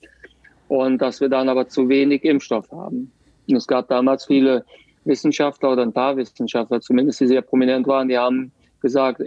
und 0.69 0.99
dass 0.99 1.21
wir 1.21 1.29
dann 1.29 1.49
aber 1.49 1.69
zu 1.69 1.89
wenig 1.89 2.25
Impfstoff 2.25 2.71
haben. 2.71 3.11
Und 3.49 3.57
es 3.57 3.67
gab 3.67 3.89
damals 3.89 4.27
viele 4.27 4.65
Wissenschaftler 5.05 5.73
oder 5.73 5.83
ein 5.83 5.93
paar 5.93 6.17
Wissenschaftler, 6.17 6.81
zumindest 6.81 7.21
die 7.21 7.27
sehr 7.27 7.41
prominent 7.41 7.87
waren, 7.87 8.09
die 8.09 8.19
haben 8.19 8.53
gesagt, 8.81 9.23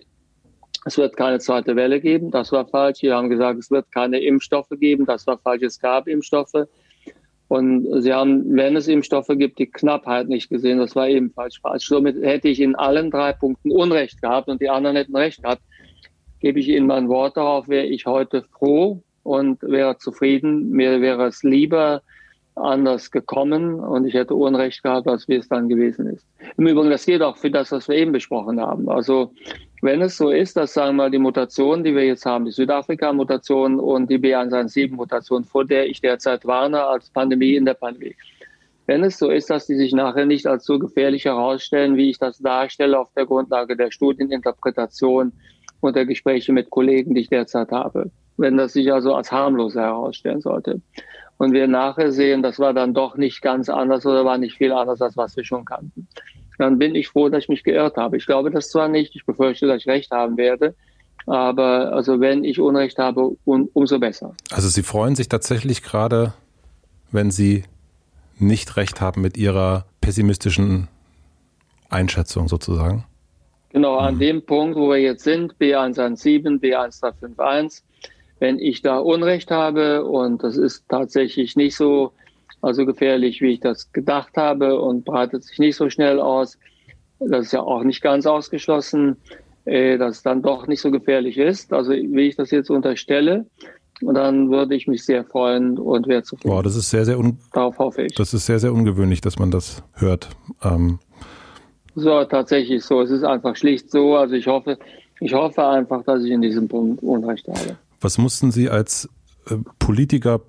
es 0.86 0.98
wird 0.98 1.16
keine 1.16 1.40
zweite 1.40 1.76
Welle 1.76 2.00
geben, 2.00 2.32
das 2.32 2.52
war 2.52 2.68
falsch. 2.68 3.00
Die 3.00 3.12
haben 3.12 3.30
gesagt, 3.30 3.60
es 3.60 3.70
wird 3.70 3.92
keine 3.92 4.20
Impfstoffe 4.20 4.70
geben, 4.80 5.06
das 5.06 5.28
war 5.28 5.38
falsch. 5.38 5.62
Es 5.62 5.80
gab 5.80 6.08
Impfstoffe. 6.08 6.68
Und 7.52 8.02
sie 8.02 8.14
haben, 8.14 8.56
wenn 8.56 8.78
es 8.78 8.88
Impfstoffe 8.88 9.28
gibt, 9.28 9.60
die 9.60 9.70
Knappheit 9.70 10.30
nicht 10.30 10.48
gesehen. 10.48 10.78
Das 10.78 10.96
war 10.96 11.10
ebenfalls 11.10 11.58
falsch. 11.58 11.86
Somit 11.86 12.16
hätte 12.24 12.48
ich 12.48 12.62
in 12.62 12.76
allen 12.76 13.12
drei 13.12 13.34
Punkten 13.34 13.72
Unrecht 13.72 14.22
gehabt 14.22 14.48
und 14.48 14.62
die 14.62 14.70
anderen 14.70 14.96
hätten 14.96 15.18
Recht 15.18 15.44
gehabt. 15.44 15.62
Gebe 16.40 16.62
ich 16.62 16.70
Ihnen 16.70 16.88
mein 16.88 17.10
Wort 17.10 17.36
darauf, 17.36 17.68
wäre 17.68 17.88
ich 17.88 18.06
heute 18.06 18.46
froh 18.58 19.04
und 19.24 19.62
wäre 19.64 19.98
zufrieden. 19.98 20.70
Mir 20.70 21.02
wäre 21.02 21.28
es 21.28 21.44
lieber 21.44 22.04
anders 22.56 23.12
gekommen 23.12 23.80
und 23.80 24.06
ich 24.06 24.14
hätte 24.14 24.36
Unrecht 24.36 24.84
gehabt, 24.84 25.08
als 25.08 25.28
wie 25.28 25.36
es 25.36 25.48
dann 25.48 25.70
gewesen 25.70 26.08
ist. 26.08 26.26
Im 26.58 26.68
Übrigen, 26.68 26.90
das 26.90 27.06
geht 27.06 27.22
auch 27.22 27.38
für 27.38 27.50
das, 27.50 27.72
was 27.72 27.88
wir 27.88 27.96
eben 27.96 28.12
besprochen 28.12 28.60
haben. 28.60 28.90
Also 28.90 29.34
wenn 29.82 30.02
es 30.02 30.18
so 30.18 30.30
ist, 30.30 30.58
dass 30.58 30.74
sagen 30.74 30.96
wir 30.98 31.04
mal 31.04 31.12
die 31.12 31.18
Mutation, 31.18 31.84
die 31.84 31.96
wir 31.96 32.06
jetzt 32.06 32.26
haben, 32.26 32.46
die 32.46 32.52
Südafrika-Mutation 32.52 33.80
und 33.80 34.10
die 34.10 34.20
B117-Mutation, 34.20 35.44
vor 35.44 35.66
der 35.66 35.88
ich 35.88 36.02
derzeit 36.02 36.46
warne 36.46 36.84
als 36.84 37.10
Pandemie 37.10 37.56
in 37.56 37.66
der 37.66 37.74
Pandemie. 37.74 38.16
Wenn 38.86 39.04
es 39.04 39.18
so 39.18 39.30
ist, 39.30 39.50
dass 39.50 39.68
die 39.68 39.76
sich 39.76 39.94
nachher 39.94 40.26
nicht 40.26 40.46
als 40.46 40.66
so 40.66 40.78
gefährlich 40.78 41.26
herausstellen, 41.26 41.96
wie 41.96 42.10
ich 42.10 42.20
das 42.20 42.40
darstelle 42.40 43.00
auf 43.00 43.12
der 43.16 43.26
Grundlage 43.26 43.78
der 43.78 43.92
Studieninterpretation 43.92 45.32
und 45.80 45.96
der 45.96 46.06
Gespräche 46.06 46.52
mit 46.52 46.70
Kollegen, 46.70 47.14
die 47.14 47.22
ich 47.22 47.30
derzeit 47.30 47.72
habe. 47.72 48.12
Wenn 48.38 48.58
das 48.58 48.74
sich 48.74 48.92
also 48.92 49.14
als 49.16 49.32
harmloser 49.32 49.82
herausstellen 49.82 50.42
sollte. 50.42 50.82
Und 51.38 51.54
wir 51.54 51.68
nachher 51.68 52.12
sehen, 52.12 52.44
das 52.44 52.60
war 52.60 52.74
dann 52.74 52.94
doch 52.94 53.18
nicht 53.18 53.42
ganz 53.42 53.70
anders 53.70 54.06
oder 54.06 54.26
war 54.26 54.38
nicht 54.38 54.58
viel 54.58 54.72
anders, 54.72 55.02
als 55.02 55.18
was 55.18 55.36
wir 55.36 55.44
schon 55.44 55.66
kannten 55.66 56.08
dann 56.62 56.78
bin 56.78 56.96
ich 56.96 57.10
froh, 57.10 57.30
dass 57.30 57.44
ich 57.44 57.50
mich 57.50 57.64
geirrt 57.64 57.98
habe. 57.98 58.18
Ich 58.18 58.26
glaube 58.26 58.52
das 58.52 58.70
zwar 58.70 58.88
nicht, 58.88 59.16
ich 59.16 59.26
befürchte, 59.26 59.68
dass 59.68 59.82
ich 59.82 59.88
recht 59.88 60.12
haben 60.12 60.38
werde, 60.38 60.76
aber 61.26 61.92
also 61.94 62.20
wenn 62.20 62.44
ich 62.44 62.60
Unrecht 62.60 63.00
habe, 63.00 63.36
um, 63.46 63.70
umso 63.74 64.00
besser. 64.00 64.36
Also 64.52 64.70
Sie 64.70 64.84
freuen 64.84 65.16
sich 65.16 65.28
tatsächlich 65.28 65.82
gerade, 65.82 66.34
wenn 67.12 67.32
Sie 67.32 67.64
nicht 68.38 68.78
recht 68.78 69.02
haben 69.02 69.22
mit 69.22 69.38
Ihrer 69.38 69.86
pessimistischen 70.02 70.88
Einschätzung 71.90 72.48
sozusagen? 72.48 73.06
Genau, 73.70 73.98
an 73.98 74.16
mhm. 74.16 74.20
dem 74.20 74.46
Punkt, 74.46 74.78
wo 74.78 74.90
wir 74.90 74.98
jetzt 74.98 75.24
sind, 75.24 75.56
B117, 75.56 76.60
B1351, 76.60 77.82
wenn 78.42 78.58
ich 78.58 78.82
da 78.82 78.98
Unrecht 78.98 79.52
habe 79.52 80.04
und 80.04 80.44
das 80.44 80.58
ist 80.58 80.84
tatsächlich 80.90 81.56
nicht 81.56 81.76
so, 81.76 82.12
also 82.62 82.88
gefährlich, 82.88 83.40
wie 83.40 83.54
ich 83.54 83.60
das 83.60 83.92
gedacht 83.94 84.36
habe 84.36 84.82
und 84.82 85.06
breitet 85.06 85.44
sich 85.44 85.60
nicht 85.60 85.76
so 85.76 85.92
schnell 85.92 86.20
aus. 86.20 86.58
Das 87.20 87.46
ist 87.46 87.54
ja 87.54 87.62
auch 87.62 87.84
nicht 87.84 88.02
ganz 88.02 88.26
ausgeschlossen, 88.26 89.18
äh, 89.66 90.00
dass 90.00 90.18
es 90.18 90.24
dann 90.24 90.42
doch 90.42 90.66
nicht 90.66 90.82
so 90.82 90.90
gefährlich 90.90 91.38
ist. 91.38 91.72
Also 91.72 91.92
wie 91.92 92.28
ich 92.28 92.36
das 92.36 92.50
jetzt 92.50 92.72
unterstelle, 92.72 93.46
und 94.02 94.16
dann 94.16 94.50
würde 94.50 94.74
ich 94.74 94.88
mich 94.88 95.06
sehr 95.06 95.24
freuen 95.24 95.78
und 95.78 96.08
wäre 96.08 96.24
zufrieden. 96.24 96.56
Wow, 96.56 96.64
das 96.64 96.76
ist 96.76 96.90
sehr, 96.90 97.06
sehr 97.06 97.20
un 97.20 97.38
Darauf 97.54 97.78
hoffe 97.78 98.02
ich. 98.02 98.16
Das 98.16 98.34
ist 98.34 98.48
sehr, 98.48 98.58
sehr 98.58 98.74
ungewöhnlich, 98.74 99.22
dass 99.22 99.38
man 99.38 99.52
das 99.52 99.84
hört. 99.94 100.30
Ähm 100.64 100.98
so, 101.94 102.24
tatsächlich 102.24 102.84
so. 102.84 103.02
Es 103.02 103.12
ist 103.12 103.24
einfach 103.24 103.56
schlicht 103.56 103.92
so. 103.92 104.16
Also 104.16 104.34
ich 104.34 104.48
hoffe, 104.48 104.80
ich 105.20 105.36
hoffe 105.36 105.64
einfach, 105.68 106.04
dass 106.06 106.24
ich 106.24 106.32
in 106.32 106.42
diesem 106.42 106.68
Punkt 106.68 107.04
Unrecht 107.04 107.48
habe. 107.48 107.78
Was 108.02 108.18
mussten 108.18 108.52
Sie 108.52 108.70
als 108.70 109.08
äh, 109.48 109.56
Politiker 109.80 110.42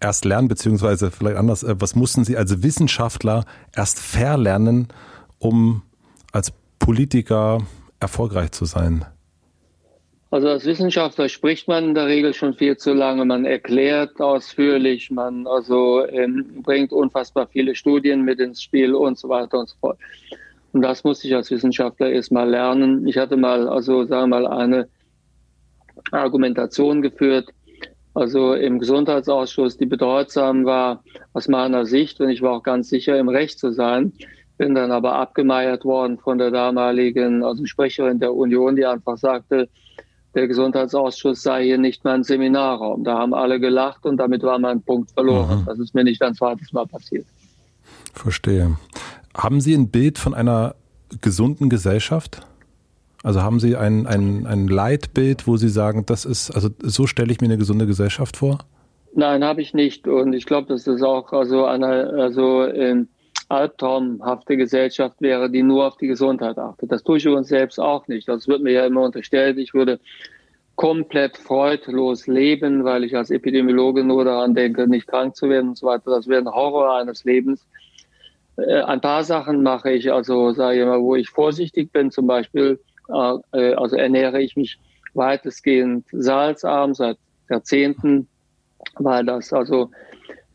erst 0.00 0.24
lernen, 0.24 0.48
beziehungsweise 0.48 1.10
vielleicht 1.10 1.36
anders, 1.36 1.64
äh, 1.64 1.74
was 1.78 1.96
mussten 1.96 2.24
Sie 2.24 2.36
als 2.36 2.62
Wissenschaftler 2.62 3.44
erst 3.74 3.98
verlernen, 3.98 4.88
um 5.38 5.82
als 6.32 6.52
Politiker 6.78 7.62
erfolgreich 8.00 8.52
zu 8.52 8.64
sein? 8.64 9.04
Also 10.30 10.48
als 10.48 10.64
Wissenschaftler 10.64 11.28
spricht 11.28 11.68
man 11.68 11.84
in 11.84 11.94
der 11.94 12.06
Regel 12.06 12.34
schon 12.34 12.54
viel 12.54 12.76
zu 12.76 12.92
lange. 12.92 13.24
Man 13.24 13.44
erklärt 13.44 14.20
ausführlich, 14.20 15.10
man 15.10 15.46
also 15.46 16.04
ähm, 16.08 16.62
bringt 16.62 16.92
unfassbar 16.92 17.46
viele 17.46 17.76
Studien 17.76 18.22
mit 18.22 18.40
ins 18.40 18.60
Spiel 18.60 18.94
und 18.94 19.16
so 19.16 19.28
weiter 19.28 19.60
und 19.60 19.68
so 19.68 19.76
fort. 19.80 19.98
Und 20.72 20.82
das 20.82 21.04
musste 21.04 21.28
ich 21.28 21.36
als 21.36 21.52
Wissenschaftler 21.52 22.10
erst 22.10 22.32
mal 22.32 22.50
lernen. 22.50 23.06
Ich 23.06 23.16
hatte 23.16 23.36
mal, 23.36 23.68
also 23.68 24.06
sagen 24.06 24.30
wir 24.30 24.40
mal, 24.40 24.46
eine 24.48 24.88
Argumentation 26.10 27.02
geführt, 27.02 27.48
also 28.14 28.54
im 28.54 28.78
Gesundheitsausschuss, 28.78 29.76
die 29.76 29.86
bedeutsam 29.86 30.64
war 30.64 31.02
aus 31.32 31.48
meiner 31.48 31.84
Sicht 31.84 32.20
und 32.20 32.28
ich 32.28 32.42
war 32.42 32.52
auch 32.52 32.62
ganz 32.62 32.88
sicher 32.88 33.18
im 33.18 33.28
Recht 33.28 33.58
zu 33.58 33.72
sein. 33.72 34.12
Bin 34.56 34.76
dann 34.76 34.92
aber 34.92 35.14
abgemeiert 35.16 35.84
worden 35.84 36.18
von 36.18 36.38
der 36.38 36.52
damaligen, 36.52 37.42
also 37.42 37.66
Sprecherin 37.66 38.20
der 38.20 38.32
Union, 38.32 38.76
die 38.76 38.86
einfach 38.86 39.16
sagte, 39.16 39.68
der 40.34 40.46
Gesundheitsausschuss 40.46 41.42
sei 41.42 41.64
hier 41.64 41.78
nicht 41.78 42.04
mein 42.04 42.22
Seminarraum. 42.22 43.02
Da 43.02 43.18
haben 43.18 43.34
alle 43.34 43.58
gelacht 43.58 44.04
und 44.06 44.16
damit 44.16 44.42
war 44.42 44.58
mein 44.60 44.82
Punkt 44.82 45.10
verloren. 45.10 45.60
Mhm. 45.60 45.64
Das 45.66 45.78
ist 45.78 45.94
mir 45.94 46.04
nicht 46.04 46.22
ein 46.22 46.34
zweites 46.34 46.72
Mal 46.72 46.86
passiert. 46.86 47.26
Verstehe. 48.12 48.76
Haben 49.36 49.60
Sie 49.60 49.74
ein 49.74 49.88
Bild 49.90 50.18
von 50.18 50.34
einer 50.34 50.76
gesunden 51.20 51.68
Gesellschaft? 51.68 52.46
Also 53.24 53.42
haben 53.42 53.58
Sie 53.58 53.74
ein, 53.74 54.06
ein, 54.06 54.46
ein 54.46 54.68
Leitbild, 54.68 55.46
wo 55.46 55.56
Sie 55.56 55.70
sagen, 55.70 56.04
das 56.04 56.26
ist, 56.26 56.50
also 56.50 56.68
so 56.82 57.06
stelle 57.06 57.32
ich 57.32 57.40
mir 57.40 57.46
eine 57.46 57.56
gesunde 57.56 57.86
Gesellschaft 57.86 58.36
vor? 58.36 58.58
Nein, 59.14 59.42
habe 59.42 59.62
ich 59.62 59.72
nicht. 59.72 60.06
Und 60.06 60.34
ich 60.34 60.44
glaube, 60.44 60.68
das 60.68 60.86
auch 61.02 61.32
also 61.32 61.64
eine 61.64 62.10
also, 62.10 62.66
ähm, 62.66 63.08
albtraumhafte 63.48 64.58
Gesellschaft 64.58 65.22
wäre, 65.22 65.48
die 65.48 65.62
nur 65.62 65.86
auf 65.86 65.96
die 65.96 66.06
Gesundheit 66.06 66.58
achtet. 66.58 66.92
Das 66.92 67.02
tue 67.02 67.16
ich 67.16 67.26
uns 67.26 67.48
selbst 67.48 67.80
auch 67.80 68.06
nicht. 68.08 68.28
Das 68.28 68.46
wird 68.46 68.62
mir 68.62 68.72
ja 68.72 68.84
immer 68.84 69.02
unterstellt. 69.02 69.56
Ich 69.56 69.72
würde 69.72 70.00
komplett 70.76 71.38
freudlos 71.38 72.26
leben, 72.26 72.84
weil 72.84 73.04
ich 73.04 73.16
als 73.16 73.30
Epidemiologe 73.30 74.04
nur 74.04 74.26
daran 74.26 74.54
denke, 74.54 74.86
nicht 74.86 75.06
krank 75.06 75.34
zu 75.34 75.48
werden 75.48 75.70
und 75.70 75.78
so 75.78 75.86
weiter. 75.86 76.10
Das 76.10 76.28
wäre 76.28 76.42
ein 76.42 76.52
Horror 76.52 76.98
eines 76.98 77.24
Lebens. 77.24 77.66
Äh, 78.58 78.82
ein 78.82 79.00
paar 79.00 79.24
Sachen 79.24 79.62
mache 79.62 79.92
ich, 79.92 80.12
also 80.12 80.52
sage 80.52 80.80
ich 80.80 80.84
mal, 80.84 81.00
wo 81.00 81.14
ich 81.14 81.30
vorsichtig 81.30 81.90
bin, 81.90 82.10
zum 82.10 82.26
Beispiel 82.26 82.78
äh, 83.08 83.74
also 83.74 83.96
ernähre 83.96 84.42
ich 84.42 84.56
mich 84.56 84.78
weitestgehend 85.14 86.06
salzarm 86.12 86.94
seit 86.94 87.18
Jahrzehnten, 87.48 88.28
weil 88.96 89.24
das 89.24 89.52
also 89.52 89.90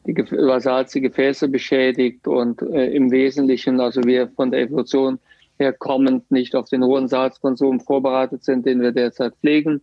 die 0.06 0.16
Salz 0.60 0.92
die 0.94 1.02
Gefäße 1.02 1.48
beschädigt 1.48 2.28
und 2.28 2.62
äh, 2.62 2.88
im 2.92 3.12
Wesentlichen, 3.12 3.80
also 3.80 4.04
wir 4.04 4.28
von 4.30 4.52
der 4.52 4.62
Evolution 4.62 5.20
her 5.60 5.74
kommend 5.74 6.32
nicht 6.32 6.56
auf 6.56 6.70
den 6.70 6.84
hohen 6.84 7.08
Salzkonsum 7.08 7.80
vorbereitet 7.82 8.44
sind, 8.44 8.66
den 8.66 8.82
wir 8.82 8.92
derzeit 8.92 9.36
pflegen. 9.36 9.82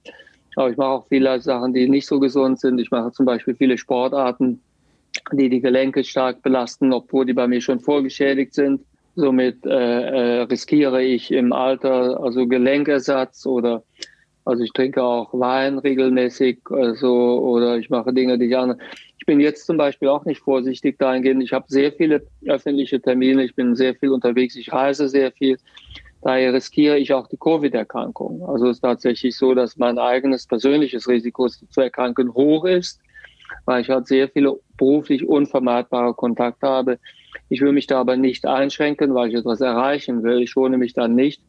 Aber 0.57 0.71
ich 0.71 0.77
mache 0.79 0.89
auch 0.89 1.07
viele 1.09 1.39
Sachen, 1.41 1.75
die 1.75 1.89
nicht 1.89 2.07
so 2.07 2.19
gesund 2.19 2.59
sind. 2.59 2.81
Ich 2.81 2.91
mache 2.91 3.13
zum 3.13 3.27
Beispiel 3.27 3.55
viele 3.55 3.77
Sportarten, 3.77 4.61
die 5.33 5.51
die 5.51 5.61
Gelenke 5.61 6.03
stark 6.03 6.43
belasten, 6.43 6.93
obwohl 6.95 7.27
die 7.27 7.35
bei 7.35 7.47
mir 7.47 7.61
schon 7.61 7.81
vorgeschädigt 7.81 8.55
sind. 8.55 8.81
Somit 9.17 9.65
äh, 9.65 9.71
äh, 9.71 10.43
riskiere 10.43 11.03
ich 11.03 11.33
im 11.33 11.53
Alter 11.53 12.21
also 12.23 12.47
Gelenkersatz 12.47 13.47
oder 13.47 13.83
also 14.45 14.63
ich 14.63 14.73
trinke 14.73 15.03
auch 15.03 15.33
Wein 15.33 15.79
regelmäßig, 15.79 16.61
also 16.71 17.41
oder 17.41 17.79
ich 17.79 17.91
mache 17.91 18.13
Dinge, 18.13 18.39
die 18.39 18.47
ich 18.47 18.57
andere. 18.57 18.79
Ich 19.19 19.27
bin 19.27 19.41
jetzt 19.41 19.67
zum 19.67 19.77
Beispiel 19.77 20.09
auch 20.09 20.25
nicht 20.25 20.41
vorsichtig 20.41 20.99
dahingehend. 20.99 21.43
Ich 21.43 21.53
habe 21.53 21.65
sehr 21.67 21.91
viele 21.93 22.25
öffentliche 22.47 23.01
Termine, 23.01 23.43
ich 23.43 23.57
bin 23.57 23.75
sehr 23.75 23.97
viel 23.97 24.11
unterwegs, 24.11 24.55
ich 24.55 24.73
reise 24.73 25.09
sehr 25.09 25.33
viel. 25.33 25.57
Daher 26.23 26.53
riskiere 26.53 26.99
ich 26.99 27.13
auch 27.13 27.27
die 27.27 27.39
Covid-Erkrankung. 27.39 28.49
Also 28.49 28.67
es 28.67 28.77
ist 28.77 28.83
tatsächlich 28.83 29.37
so, 29.37 29.55
dass 29.55 29.77
mein 29.79 29.99
eigenes 29.99 30.47
persönliches 30.47 31.09
Risiko 31.09 31.49
zu 31.49 31.81
erkranken 31.81 32.33
hoch 32.35 32.67
ist, 32.67 33.01
weil 33.65 33.81
ich 33.81 33.91
halt 33.91 34.07
sehr 34.07 34.29
viele 34.29 34.61
beruflich 34.77 35.27
unvermeidbare 35.27 36.15
Kontakte 36.15 36.69
habe. 36.69 36.99
Ich 37.49 37.61
will 37.61 37.73
mich 37.73 37.87
da 37.87 38.01
aber 38.01 38.17
nicht 38.17 38.47
einschränken, 38.47 39.15
weil 39.15 39.29
ich 39.29 39.35
etwas 39.35 39.61
erreichen 39.61 40.23
will. 40.23 40.43
Ich 40.43 40.51
schone 40.51 40.79
mich 40.79 40.95
dann 40.95 41.15
nicht. 41.15 41.43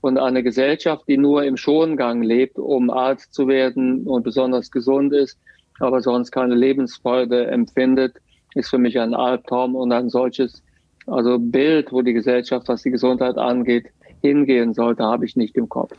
Und 0.00 0.18
eine 0.18 0.42
Gesellschaft, 0.42 1.04
die 1.08 1.16
nur 1.16 1.44
im 1.44 1.56
Schongang 1.56 2.22
lebt, 2.22 2.58
um 2.58 2.90
alt 2.90 3.20
zu 3.20 3.46
werden 3.46 4.06
und 4.06 4.24
besonders 4.24 4.70
gesund 4.70 5.12
ist, 5.12 5.38
aber 5.78 6.00
sonst 6.00 6.32
keine 6.32 6.54
Lebensfreude 6.54 7.46
empfindet, 7.46 8.16
ist 8.54 8.70
für 8.70 8.78
mich 8.78 8.98
ein 8.98 9.14
Albtraum 9.14 9.74
und 9.74 9.92
ein 9.92 10.10
solches 10.10 10.62
also 11.06 11.38
Bild, 11.38 11.92
wo 11.92 12.02
die 12.02 12.12
Gesellschaft, 12.12 12.68
was 12.68 12.82
die 12.82 12.90
Gesundheit 12.90 13.36
angeht, 13.36 13.86
hingehen 14.20 14.74
sollte, 14.74 15.02
habe 15.02 15.24
ich 15.24 15.36
nicht 15.36 15.56
im 15.56 15.68
Kopf. 15.68 15.92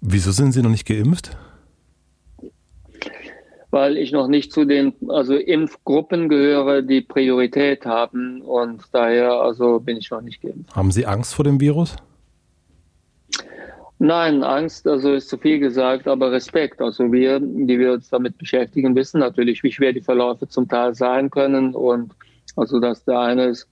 Wieso 0.00 0.32
sind 0.32 0.52
Sie 0.52 0.62
noch 0.62 0.70
nicht 0.70 0.86
geimpft? 0.86 1.36
Weil 3.74 3.98
ich 3.98 4.12
noch 4.12 4.28
nicht 4.28 4.52
zu 4.52 4.64
den 4.64 4.92
also 5.08 5.34
Impfgruppen 5.34 6.28
gehöre, 6.28 6.80
die 6.80 7.00
Priorität 7.00 7.84
haben 7.84 8.40
und 8.40 8.84
daher 8.92 9.32
also 9.32 9.80
bin 9.80 9.96
ich 9.96 10.12
noch 10.12 10.20
nicht 10.20 10.40
geimpft. 10.42 10.76
Haben 10.76 10.92
Sie 10.92 11.04
Angst 11.04 11.34
vor 11.34 11.44
dem 11.44 11.60
Virus? 11.60 11.96
Nein, 13.98 14.44
Angst, 14.44 14.86
also 14.86 15.14
ist 15.14 15.28
zu 15.28 15.38
viel 15.38 15.58
gesagt, 15.58 16.06
aber 16.06 16.30
Respekt. 16.30 16.80
Also 16.80 17.10
wir, 17.10 17.40
die 17.40 17.76
wir 17.76 17.94
uns 17.94 18.08
damit 18.10 18.38
beschäftigen, 18.38 18.94
wissen 18.94 19.18
natürlich, 19.18 19.64
wie 19.64 19.72
schwer 19.72 19.92
die 19.92 20.00
Verläufe 20.00 20.46
zum 20.46 20.68
Teil 20.68 20.94
sein 20.94 21.28
können 21.28 21.74
und 21.74 22.12
also 22.54 22.78
dass 22.78 23.04
der 23.04 23.18
eine 23.18 23.46
es 23.46 23.66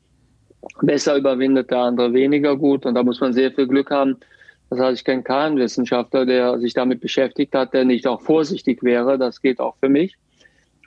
besser 0.81 1.17
überwindet, 1.17 1.71
der 1.71 1.79
andere 1.79 2.13
weniger 2.13 2.57
gut 2.57 2.87
und 2.87 2.95
da 2.95 3.05
muss 3.05 3.21
man 3.21 3.33
sehr 3.33 3.53
viel 3.53 3.69
Glück 3.69 3.93
haben. 3.93 4.17
Das 4.73 4.81
heißt, 4.81 5.01
ich 5.01 5.05
kenne 5.05 5.23
keinen 5.23 5.59
Wissenschaftler, 5.59 6.25
der 6.25 6.59
sich 6.59 6.73
damit 6.73 7.01
beschäftigt 7.01 7.55
hat, 7.55 7.75
der 7.75 7.85
nicht 7.85 8.07
auch 8.07 8.23
vorsichtig 8.23 8.83
wäre. 8.83 9.19
Das 9.19 9.43
geht 9.43 9.61
auch 9.61 9.77
für 9.81 9.91
mich. 9.91 10.17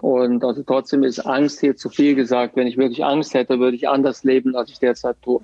Und 0.02 0.44
also 0.44 0.64
trotzdem 0.64 1.04
ist 1.04 1.20
Angst 1.20 1.60
hier 1.60 1.76
zu 1.76 1.90
viel 1.90 2.16
gesagt. 2.16 2.56
Wenn 2.56 2.66
ich 2.66 2.78
wirklich 2.78 3.06
Angst 3.06 3.36
hätte, 3.36 3.60
würde 3.60 3.78
ich 3.78 3.88
anders 3.88 4.24
leben, 4.24 4.56
als 4.56 4.72
ich 4.72 4.80
derzeit 4.80 5.18
tue. 5.22 5.40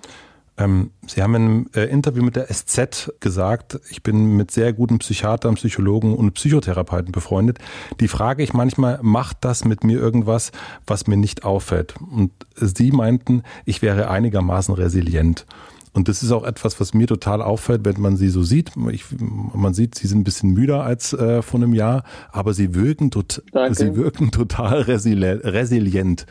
Ähm, 0.58 0.90
Sie 1.06 1.22
haben 1.22 1.36
in 1.36 1.42
einem 1.44 1.70
äh, 1.76 1.84
Interview 1.84 2.24
mit 2.24 2.36
der 2.36 2.52
SZ 2.52 3.14
gesagt, 3.20 3.80
ich 3.92 4.02
bin 4.02 4.36
mit 4.38 4.50
sehr 4.50 4.74
guten 4.74 4.98
Psychiatern, 4.98 5.54
Psychologen 5.54 6.16
und 6.16 6.34
Psychotherapeuten 6.34 7.12
befreundet. 7.12 7.60
Die 8.00 8.08
frage 8.08 8.42
ich 8.42 8.54
manchmal, 8.54 8.98
macht 9.04 9.38
das 9.42 9.66
mit 9.66 9.84
mir 9.84 10.00
irgendwas, 10.00 10.52
was 10.88 11.06
mir 11.06 11.18
nicht 11.18 11.46
auffällt? 11.46 11.94
Und 12.00 12.32
Sie 12.56 12.92
meinten, 12.92 13.44
ich 13.66 13.84
wäre 13.84 14.10
einigermaßen 14.10 14.74
resilient. 14.74 15.46
Und 15.94 16.08
das 16.08 16.24
ist 16.24 16.32
auch 16.32 16.46
etwas, 16.46 16.80
was 16.80 16.94
mir 16.94 17.08
total 17.08 17.42
auffällt, 17.42 17.84
wenn 17.84 18.00
man 18.00 18.16
sie 18.16 18.30
so 18.30 18.44
sieht. 18.44 18.72
Ich, 18.92 19.06
man 19.20 19.74
sieht, 19.74 19.96
sie 19.96 20.08
sind 20.08 20.20
ein 20.20 20.24
bisschen 20.24 20.52
müder 20.52 20.84
als 20.84 21.12
äh, 21.14 21.42
vor 21.42 21.60
einem 21.60 21.74
Jahr, 21.74 22.04
aber 22.32 22.54
sie 22.54 22.74
wirken, 22.74 23.12
tot, 23.12 23.44
sie 23.72 23.96
wirken 23.96 24.32
total 24.32 24.82
resilient. 24.82 26.26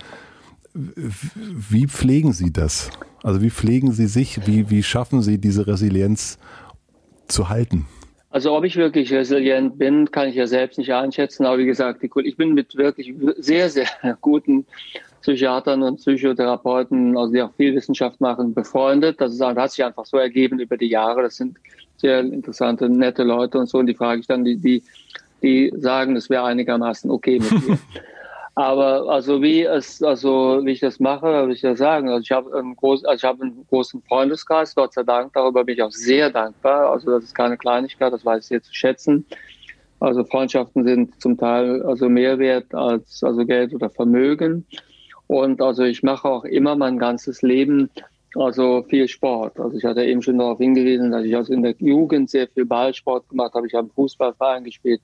Wie 0.72 1.86
pflegen 1.88 2.32
Sie 2.32 2.52
das? 2.52 2.90
Also 3.22 3.42
wie 3.42 3.50
pflegen 3.50 3.92
Sie 3.92 4.06
sich? 4.06 4.46
Wie, 4.46 4.70
wie 4.70 4.82
schaffen 4.82 5.20
Sie 5.20 5.38
diese 5.38 5.66
Resilienz 5.66 6.38
zu 7.26 7.48
halten? 7.48 7.86
Also 8.30 8.56
ob 8.56 8.64
ich 8.64 8.76
wirklich 8.76 9.12
resilient 9.12 9.76
bin, 9.78 10.12
kann 10.12 10.28
ich 10.28 10.36
ja 10.36 10.46
selbst 10.46 10.78
nicht 10.78 10.92
einschätzen. 10.92 11.44
Aber 11.44 11.58
wie 11.58 11.66
gesagt, 11.66 12.02
ich 12.02 12.36
bin 12.36 12.54
mit 12.54 12.76
wirklich 12.76 13.12
sehr, 13.38 13.68
sehr 13.68 13.88
guten 14.20 14.64
Psychiatern 15.22 15.82
und 15.82 15.96
Psychotherapeuten, 15.96 17.16
also 17.16 17.32
die 17.32 17.42
auch 17.42 17.52
viel 17.54 17.74
Wissenschaft 17.74 18.20
machen, 18.20 18.54
befreundet. 18.54 19.20
Das, 19.20 19.32
ist, 19.32 19.40
das 19.40 19.56
hat 19.56 19.70
sich 19.70 19.84
einfach 19.84 20.06
so 20.06 20.16
ergeben 20.16 20.58
über 20.60 20.76
die 20.76 20.88
Jahre. 20.88 21.22
Das 21.22 21.36
sind 21.36 21.58
sehr 21.98 22.20
interessante, 22.20 22.88
nette 22.88 23.22
Leute 23.22 23.58
und 23.58 23.68
so. 23.68 23.78
Und 23.78 23.86
die 23.86 23.94
frage 23.94 24.20
ich 24.20 24.26
dann, 24.26 24.44
die, 24.44 24.56
die, 24.56 24.82
die 25.42 25.72
sagen, 25.76 26.16
es 26.16 26.30
wäre 26.30 26.44
einigermaßen 26.44 27.10
okay 27.10 27.38
mit 27.38 27.68
mir. 27.68 27.78
Aber 28.54 29.08
also 29.08 29.40
wie 29.40 29.62
es, 29.62 30.02
also 30.02 30.60
wie 30.64 30.72
ich 30.72 30.80
das 30.80 31.00
mache, 31.00 31.26
würde 31.26 31.52
ich 31.52 31.62
ja 31.62 31.76
sagen. 31.76 32.08
Also 32.08 32.22
ich 32.22 32.32
habe 32.32 32.58
einen 32.58 32.76
großen, 32.76 33.06
also 33.06 33.16
ich 33.16 33.24
habe 33.24 33.42
einen 33.42 33.66
großen 33.68 34.02
Freundeskreis, 34.02 34.74
Gott 34.74 34.92
sei 34.92 35.02
Dank. 35.02 35.32
Darüber 35.34 35.64
bin 35.64 35.76
ich 35.76 35.82
auch 35.82 35.92
sehr 35.92 36.30
dankbar. 36.30 36.90
Also 36.90 37.12
das 37.12 37.24
ist 37.24 37.34
keine 37.34 37.56
Kleinigkeit, 37.56 38.12
das 38.12 38.24
weiß 38.24 38.42
ich 38.44 38.48
sehr 38.48 38.62
zu 38.62 38.74
schätzen. 38.74 39.24
Also 40.00 40.24
Freundschaften 40.24 40.84
sind 40.84 41.20
zum 41.20 41.38
Teil 41.38 41.82
also 41.82 42.08
mehr 42.08 42.38
wert 42.38 42.74
als 42.74 43.22
also 43.22 43.44
Geld 43.44 43.74
oder 43.74 43.88
Vermögen. 43.88 44.66
Und 45.30 45.62
also 45.62 45.84
ich 45.84 46.02
mache 46.02 46.28
auch 46.28 46.44
immer 46.44 46.74
mein 46.74 46.98
ganzes 46.98 47.42
Leben 47.42 47.88
also 48.34 48.82
viel 48.88 49.06
Sport. 49.06 49.60
Also 49.60 49.78
ich 49.78 49.84
hatte 49.84 50.04
eben 50.04 50.22
schon 50.22 50.38
darauf 50.38 50.58
hingewiesen, 50.58 51.12
dass 51.12 51.24
ich 51.24 51.36
also 51.36 51.52
in 51.52 51.62
der 51.62 51.76
Jugend 51.78 52.30
sehr 52.30 52.48
viel 52.48 52.64
Ballsport 52.64 53.28
gemacht 53.28 53.54
habe. 53.54 53.68
Ich 53.68 53.74
habe 53.74 53.88
Fußballverein 53.94 54.64
gespielt 54.64 55.00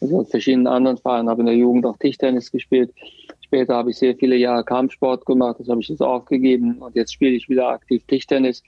also 0.00 0.20
in 0.20 0.26
verschiedenen 0.26 0.68
anderen 0.68 0.98
Vereinen, 0.98 1.28
habe 1.28 1.40
in 1.40 1.46
der 1.46 1.56
Jugend 1.56 1.84
auch 1.84 1.96
Tischtennis 1.96 2.52
gespielt. 2.52 2.92
Später 3.40 3.74
habe 3.74 3.90
ich 3.90 3.96
sehr 3.96 4.14
viele 4.14 4.36
Jahre 4.36 4.62
Kampfsport 4.62 5.26
gemacht, 5.26 5.56
das 5.58 5.68
habe 5.68 5.80
ich 5.80 5.88
jetzt 5.88 6.02
aufgegeben 6.02 6.78
und 6.78 6.94
jetzt 6.94 7.12
spiele 7.12 7.34
ich 7.34 7.48
wieder 7.48 7.68
aktiv 7.68 8.04
Tischtennis 8.06 8.62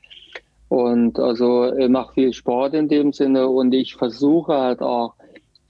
und 0.69 1.21
also 1.21 1.65
äh, 1.65 1.89
mache 1.89 2.15
viel 2.15 2.33
Sport 2.33 2.75
in 2.75 2.89
dem 2.89 3.13
Sinne 3.13 3.47
und 3.47 3.73
ich 3.73 3.95
versuche 3.95 4.53
halt 4.53 4.83
auch 4.83 5.15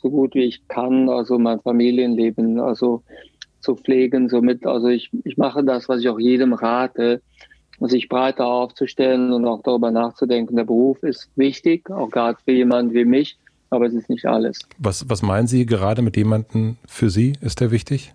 so 0.01 0.09
gut 0.09 0.35
wie 0.35 0.45
ich 0.45 0.67
kann, 0.69 1.11
also 1.11 1.39
mein 1.39 1.61
Familienleben 1.61 2.61
also 2.61 3.03
zu 3.61 3.77
pflegen. 3.77 4.29
Somit, 4.29 4.67
also 4.67 4.89
ich, 4.89 5.11
ich 5.25 5.37
mache 5.37 5.65
das, 5.65 5.89
was 5.89 6.01
ich 6.01 6.09
auch 6.09 6.19
jedem 6.19 6.53
rate, 6.53 7.23
sich 7.81 8.09
breiter 8.09 8.47
aufzustellen 8.47 9.33
und 9.33 9.45
auch 9.47 9.63
darüber 9.63 9.91
nachzudenken. 9.91 10.57
Der 10.57 10.65
Beruf 10.65 11.03
ist 11.03 11.31
wichtig, 11.37 11.91
auch 11.91 12.11
gerade 12.11 12.39
für 12.45 12.53
jemanden 12.53 12.93
wie 12.93 13.05
mich 13.05 13.39
aber 13.71 13.87
es 13.87 13.95
ist 13.95 14.09
nicht 14.09 14.27
alles. 14.27 14.61
Was, 14.79 15.09
was 15.09 15.23
meinen 15.23 15.47
Sie 15.47 15.67
gerade 15.67 16.03
mit 16.03 16.17
jemandem 16.17 16.77
für 16.87 17.11
Sie? 17.11 17.35
Ist 17.41 17.61
der 17.61 17.71
wichtig? 17.71 18.15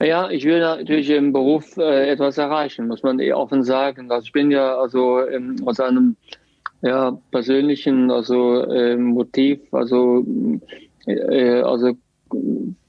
Ja, 0.00 0.28
ich 0.28 0.44
will 0.44 0.60
natürlich 0.60 1.08
im 1.10 1.32
Beruf 1.32 1.76
äh, 1.76 2.10
etwas 2.10 2.36
erreichen, 2.38 2.88
muss 2.88 3.02
man 3.02 3.20
eh 3.20 3.32
offen 3.32 3.62
sagen. 3.62 4.10
Also 4.10 4.26
ich 4.26 4.32
bin 4.32 4.50
ja 4.50 4.76
also 4.76 5.20
ähm, 5.26 5.56
aus 5.64 5.78
einem 5.78 6.16
ja, 6.82 7.16
persönlichen 7.30 8.10
also 8.10 8.62
äh, 8.62 8.96
Motiv, 8.96 9.60
also 9.72 10.24
äh, 11.06 11.60
also 11.60 11.92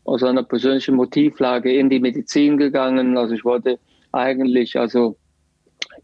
aus 0.06 0.24
einer 0.24 0.44
persönlichen 0.44 0.96
Motivlage 0.96 1.74
in 1.74 1.90
die 1.90 2.00
Medizin 2.00 2.58
gegangen. 2.58 3.18
Also 3.18 3.34
ich 3.34 3.44
wollte 3.44 3.80
eigentlich 4.12 4.78
also 4.80 5.18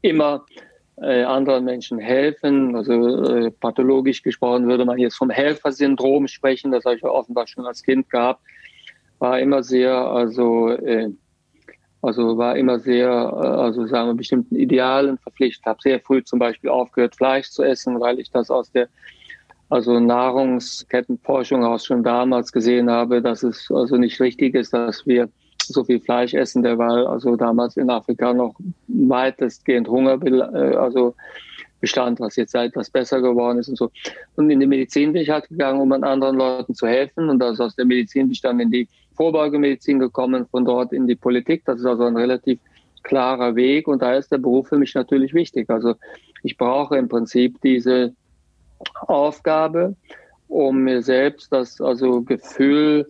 immer 0.01 0.45
äh, 0.97 1.23
anderen 1.23 1.65
Menschen 1.65 1.99
helfen. 1.99 2.75
Also 2.75 3.23
äh, 3.23 3.51
pathologisch 3.51 4.21
gesprochen 4.21 4.67
würde 4.67 4.85
man 4.85 4.97
jetzt 4.97 5.15
vom 5.15 5.29
Helfersyndrom 5.29 6.27
sprechen. 6.27 6.71
Das 6.71 6.83
habe 6.85 6.95
ich 6.95 7.03
offenbar 7.03 7.47
schon 7.47 7.65
als 7.65 7.83
Kind 7.83 8.09
gehabt. 8.09 8.41
War 9.19 9.39
immer 9.39 9.63
sehr, 9.63 9.95
also 9.95 10.69
äh, 10.69 11.11
also 12.01 12.37
war 12.37 12.57
immer 12.57 12.79
sehr, 12.79 13.07
äh, 13.09 13.45
also 13.45 13.85
sagen 13.85 14.09
wir 14.09 14.15
bestimmten 14.15 14.55
Idealen 14.55 15.17
verpflichtet. 15.19 15.65
Habe 15.65 15.79
sehr 15.81 15.99
früh 15.99 16.23
zum 16.23 16.39
Beispiel 16.39 16.69
aufgehört, 16.69 17.15
Fleisch 17.15 17.49
zu 17.49 17.63
essen, 17.63 17.99
weil 17.99 18.19
ich 18.19 18.31
das 18.31 18.49
aus 18.49 18.71
der 18.71 18.89
also 19.71 19.99
Nahrungskettenforschung 19.99 21.63
aus 21.63 21.85
schon 21.85 22.03
damals 22.03 22.51
gesehen 22.51 22.91
habe, 22.91 23.21
dass 23.21 23.41
es 23.41 23.71
also 23.71 23.95
nicht 23.95 24.19
richtig 24.19 24.53
ist, 24.53 24.73
dass 24.73 25.07
wir 25.07 25.29
so 25.61 25.85
viel 25.85 26.01
Fleisch 26.01 26.33
essen, 26.33 26.61
der 26.61 26.77
war 26.77 27.07
also 27.09 27.37
damals 27.37 27.77
in 27.77 27.89
Afrika 27.89 28.33
noch 28.33 28.53
weitestgehend 28.87 29.87
Hunger, 29.87 30.19
äh, 30.25 30.75
also 30.75 31.15
bestand, 31.79 32.19
was 32.19 32.35
jetzt 32.35 32.53
etwas 32.53 32.89
besser 32.89 33.21
geworden 33.21 33.59
ist 33.59 33.69
und 33.69 33.77
so. 33.77 33.89
Und 34.35 34.49
in 34.49 34.59
die 34.59 34.67
Medizin 34.67 35.13
bin 35.13 35.21
ich 35.21 35.29
halt 35.29 35.47
gegangen, 35.47 35.79
um 35.79 35.91
an 35.93 36.03
anderen 36.03 36.35
Leuten 36.35 36.75
zu 36.75 36.85
helfen. 36.85 37.29
Und 37.29 37.41
also 37.41 37.63
aus 37.63 37.75
der 37.75 37.85
Medizin 37.85 38.23
bin 38.23 38.33
ich 38.33 38.41
dann 38.41 38.59
in 38.59 38.71
die 38.71 38.89
Vorbeugemedizin 39.15 39.99
gekommen, 39.99 40.45
von 40.51 40.65
dort 40.65 40.91
in 40.91 41.07
die 41.07 41.15
Politik. 41.15 41.63
Das 41.65 41.79
ist 41.79 41.85
also 41.85 42.03
ein 42.03 42.17
relativ 42.17 42.59
klarer 43.03 43.55
Weg. 43.55 43.87
Und 43.87 44.01
da 44.01 44.15
ist 44.15 44.31
der 44.31 44.37
Beruf 44.37 44.67
für 44.67 44.77
mich 44.77 44.93
natürlich 44.93 45.33
wichtig. 45.33 45.69
Also 45.69 45.95
ich 46.43 46.57
brauche 46.57 46.97
im 46.97 47.07
Prinzip 47.07 47.59
diese 47.61 48.13
Aufgabe, 49.07 49.95
um 50.47 50.83
mir 50.83 51.01
selbst 51.01 51.51
das 51.51 51.79
also 51.81 52.21
Gefühl 52.21 53.09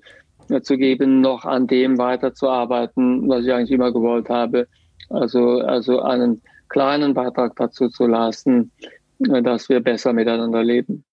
zu 0.63 0.77
geben, 0.77 1.21
noch 1.21 1.45
an 1.45 1.67
dem 1.67 1.97
weiterzuarbeiten, 1.97 3.27
was 3.29 3.45
ich 3.45 3.53
eigentlich 3.53 3.71
immer 3.71 3.91
gewollt 3.91 4.29
habe. 4.29 4.67
Also, 5.09 5.59
also 5.59 6.01
einen 6.01 6.41
kleinen 6.69 7.13
Beitrag 7.13 7.55
dazu 7.55 7.89
zu 7.89 8.07
lassen, 8.07 8.71
dass 9.19 9.69
wir 9.69 9.81
besser 9.81 10.13
miteinander 10.13 10.63
leben. 10.63 11.03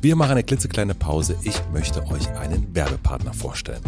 Wir 0.00 0.16
machen 0.16 0.32
eine 0.32 0.42
klitzekleine 0.42 0.94
Pause. 0.94 1.36
Ich 1.44 1.60
möchte 1.72 2.00
euch 2.12 2.28
einen 2.36 2.74
Werbepartner 2.74 3.32
vorstellen. 3.32 3.82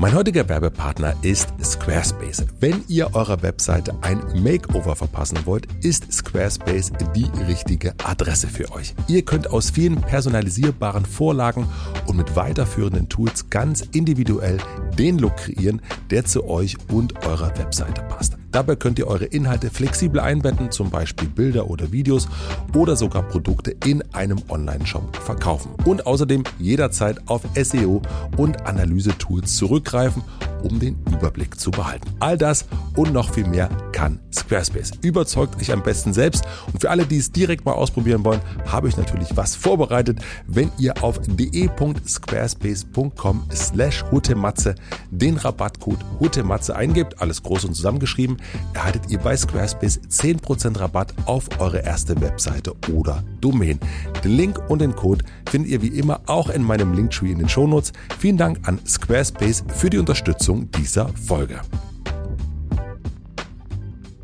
Mein 0.00 0.14
heutiger 0.14 0.48
Werbepartner 0.48 1.14
ist 1.20 1.52
Squarespace. 1.62 2.46
Wenn 2.58 2.82
ihr 2.88 3.14
eurer 3.14 3.42
Webseite 3.42 3.92
ein 4.00 4.22
Makeover 4.42 4.96
verpassen 4.96 5.40
wollt, 5.44 5.68
ist 5.84 6.10
Squarespace 6.10 6.90
die 7.14 7.28
richtige 7.46 7.92
Adresse 8.02 8.48
für 8.48 8.72
euch. 8.72 8.94
Ihr 9.08 9.26
könnt 9.26 9.50
aus 9.50 9.68
vielen 9.68 10.00
personalisierbaren 10.00 11.04
Vorlagen 11.04 11.68
und 12.06 12.16
mit 12.16 12.34
weiterführenden 12.34 13.10
Tools 13.10 13.50
ganz 13.50 13.82
individuell 13.92 14.56
den 14.96 15.18
Look 15.18 15.36
kreieren, 15.36 15.82
der 16.08 16.24
zu 16.24 16.48
euch 16.48 16.78
und 16.88 17.26
eurer 17.26 17.54
Webseite 17.58 18.00
passt. 18.00 18.39
Dabei 18.52 18.76
könnt 18.76 18.98
ihr 18.98 19.06
eure 19.06 19.26
Inhalte 19.26 19.70
flexibel 19.70 20.20
einbetten, 20.20 20.70
zum 20.70 20.90
Beispiel 20.90 21.28
Bilder 21.28 21.70
oder 21.70 21.92
Videos 21.92 22.28
oder 22.74 22.96
sogar 22.96 23.22
Produkte 23.22 23.76
in 23.84 24.02
einem 24.12 24.40
Online-Shop 24.48 25.16
verkaufen. 25.16 25.72
Und 25.84 26.06
außerdem 26.06 26.44
jederzeit 26.58 27.18
auf 27.26 27.42
SEO 27.54 28.02
und 28.36 28.66
Analyse-Tools 28.66 29.56
zurückgreifen, 29.56 30.22
um 30.62 30.78
den 30.78 30.98
Überblick 31.12 31.58
zu 31.58 31.70
behalten. 31.70 32.08
All 32.20 32.36
das 32.36 32.66
und 32.96 33.12
noch 33.12 33.32
viel 33.32 33.46
mehr 33.46 33.70
kann 33.92 34.20
Squarespace. 34.32 34.92
Überzeugt 35.02 35.60
euch 35.60 35.72
am 35.72 35.82
besten 35.82 36.12
selbst. 36.12 36.44
Und 36.72 36.80
für 36.80 36.90
alle, 36.90 37.06
die 37.06 37.18
es 37.18 37.32
direkt 37.32 37.64
mal 37.64 37.72
ausprobieren 37.72 38.24
wollen, 38.24 38.40
habe 38.66 38.88
ich 38.88 38.96
natürlich 38.96 39.36
was 39.36 39.56
vorbereitet. 39.56 40.20
Wenn 40.46 40.70
ihr 40.78 41.02
auf 41.02 41.18
de.squarespace.com 41.26 43.42
slash 43.52 44.04
hutematze 44.10 44.74
den 45.10 45.36
Rabattcode 45.36 46.02
hutematze 46.18 46.74
eingebt, 46.76 47.20
alles 47.20 47.42
groß 47.42 47.66
und 47.66 47.74
zusammengeschrieben, 47.74 48.38
erhaltet 48.74 49.02
ihr 49.08 49.18
bei 49.18 49.36
Squarespace 49.36 50.00
10% 50.08 50.78
Rabatt 50.78 51.14
auf 51.26 51.48
eure 51.58 51.78
erste 51.78 52.20
Webseite 52.20 52.74
oder 52.92 53.22
Domain. 53.40 53.78
Den 54.24 54.36
Link 54.36 54.60
und 54.68 54.80
den 54.80 54.94
Code 54.94 55.24
findet 55.48 55.70
ihr 55.70 55.82
wie 55.82 55.98
immer 55.98 56.20
auch 56.26 56.50
in 56.50 56.62
meinem 56.62 56.94
Linktree 56.94 57.32
in 57.32 57.38
den 57.38 57.48
Shownotes. 57.48 57.92
Vielen 58.18 58.36
Dank 58.36 58.66
an 58.68 58.78
Squarespace 58.86 59.64
für 59.68 59.90
die 59.90 59.98
Unterstützung 59.98 60.70
dieser 60.70 61.08
Folge. 61.08 61.60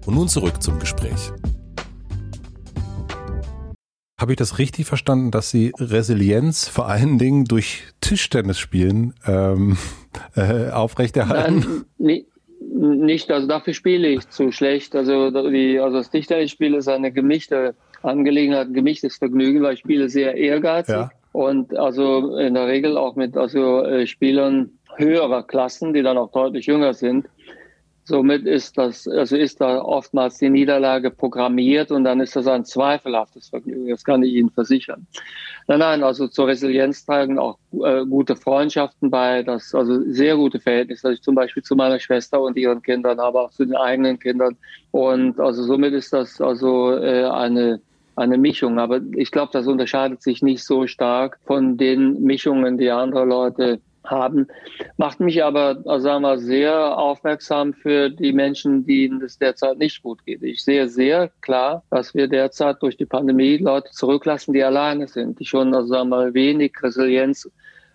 Und 0.07 0.15
nun 0.15 0.29
zurück 0.29 0.63
zum 0.63 0.79
Gespräch. 0.79 1.33
Habe 4.19 4.33
ich 4.33 4.37
das 4.37 4.59
richtig 4.59 4.87
verstanden, 4.87 5.31
dass 5.31 5.51
Sie 5.51 5.73
Resilienz 5.79 6.69
vor 6.69 6.89
allen 6.89 7.19
Dingen 7.19 7.45
durch 7.45 7.83
Tischtennis 8.01 8.59
spielen 8.59 9.13
ähm, 9.27 9.77
äh, 10.35 10.71
aufrechterhalten? 10.71 11.59
Nein, 11.59 11.85
nee, 11.99 12.27
nicht, 12.77 13.31
also 13.31 13.47
dafür 13.47 13.75
spiele 13.75 14.09
ich 14.09 14.29
zu 14.29 14.53
schlecht. 14.53 14.95
Also, 14.95 15.31
die, 15.51 15.79
also 15.79 15.97
das 15.97 16.11
Dichterspiel 16.11 16.75
ist 16.75 16.89
eine 16.89 17.13
gemischte 17.13 17.75
Angelegenheit, 18.03 18.69
ein 18.69 18.75
gemischtes 18.75 19.17
Vergnügen, 19.17 19.63
weil 19.63 19.75
ich 19.75 19.81
spiele 19.81 20.09
sehr 20.09 20.37
ehrgeizig 20.37 20.95
ja. 20.95 21.11
und 21.33 21.77
also 21.77 22.37
in 22.37 22.55
der 22.55 22.67
Regel 22.67 22.97
auch 22.97 23.17
mit 23.17 23.37
also 23.37 23.83
äh, 23.83 24.07
Spielern 24.07 24.71
höherer 24.97 25.43
Klassen, 25.43 25.93
die 25.95 26.03
dann 26.03 26.19
auch 26.19 26.31
deutlich 26.33 26.67
jünger 26.67 26.95
sind. 26.95 27.27
Somit 28.05 28.47
ist 28.47 28.79
das, 28.79 29.09
also 29.09 29.37
ist 29.37 29.61
da 29.61 29.83
oftmals 29.83 30.39
die 30.39 30.49
Niederlage 30.49 31.11
programmiert 31.11 31.91
und 31.91 32.05
dann 32.05 32.21
ist 32.21 32.37
das 32.37 32.47
ein 32.47 32.65
zweifelhaftes 32.65 33.49
Vergnügen. 33.49 33.89
Das 33.89 34.05
kann 34.05 34.23
ich 34.23 34.35
Ihnen 34.35 34.51
versichern. 34.51 35.09
Nein, 35.69 35.81
nein, 35.81 36.03
also 36.05 36.29
zur 36.29 36.47
Resilienz 36.47 37.05
tragen 37.05 37.39
auch 37.41 37.59
äh, 37.85 38.05
gute 38.05 38.37
Freundschaften 38.37 39.11
bei, 39.11 39.43
das, 39.43 39.75
also 39.75 40.01
sehr 40.13 40.37
gute 40.37 40.61
Verhältnisse, 40.61 41.09
dass 41.09 41.17
ich 41.17 41.23
zum 41.23 41.35
Beispiel 41.35 41.63
zu 41.63 41.75
meiner 41.75 41.99
Schwester 41.99 42.41
und 42.41 42.57
ihren 42.57 42.83
Kindern, 42.83 43.19
aber 43.19 43.43
auch 43.43 43.51
zu 43.51 43.65
den 43.65 43.75
eigenen 43.75 44.19
Kindern. 44.19 44.57
Und 44.93 45.41
also 45.41 45.65
somit 45.65 45.93
ist 45.93 46.13
das 46.13 46.41
also 46.41 46.93
äh, 46.97 47.25
eine 47.25 47.81
eine 48.17 48.39
Mischung. 48.39 48.79
Aber 48.79 49.01
ich 49.15 49.31
glaube, 49.31 49.51
das 49.53 49.67
unterscheidet 49.67 50.23
sich 50.23 50.43
nicht 50.43 50.65
so 50.65 50.87
stark 50.87 51.39
von 51.45 51.77
den 51.77 52.23
Mischungen, 52.23 52.79
die 52.79 52.91
andere 52.91 53.25
Leute 53.25 53.81
haben, 54.07 54.47
macht 54.97 55.21
mich 55.21 55.43
aber, 55.43 55.83
also 55.85 56.05
sagen 56.05 56.23
wir, 56.23 56.39
sehr 56.39 56.97
aufmerksam 56.99 57.75
für 57.75 58.11
die 58.11 58.33
Menschen, 58.33 58.85
denen 58.87 59.23
es 59.23 59.39
derzeit 59.39 59.79
nicht 59.79 60.03
gut 60.03 60.25
geht. 60.25 60.43
Ich 60.43 60.63
sehe 60.63 60.89
sehr 60.89 61.31
klar, 61.41 61.83
dass 61.91 62.15
wir 62.15 62.29
derzeit 62.29 62.83
durch 62.83 62.97
die 62.97 63.07
Pandemie 63.07 63.57
Leute 63.59 63.91
zurücklassen, 63.93 64.53
die 64.53 64.63
alleine 64.63 65.09
sind, 65.09 65.41
die 65.41 65.45
schon, 65.45 65.75
also 65.75 65.89
sagen 65.89 66.09
wir, 66.11 66.35
wenig 66.35 66.73
Resilienz 66.83 67.49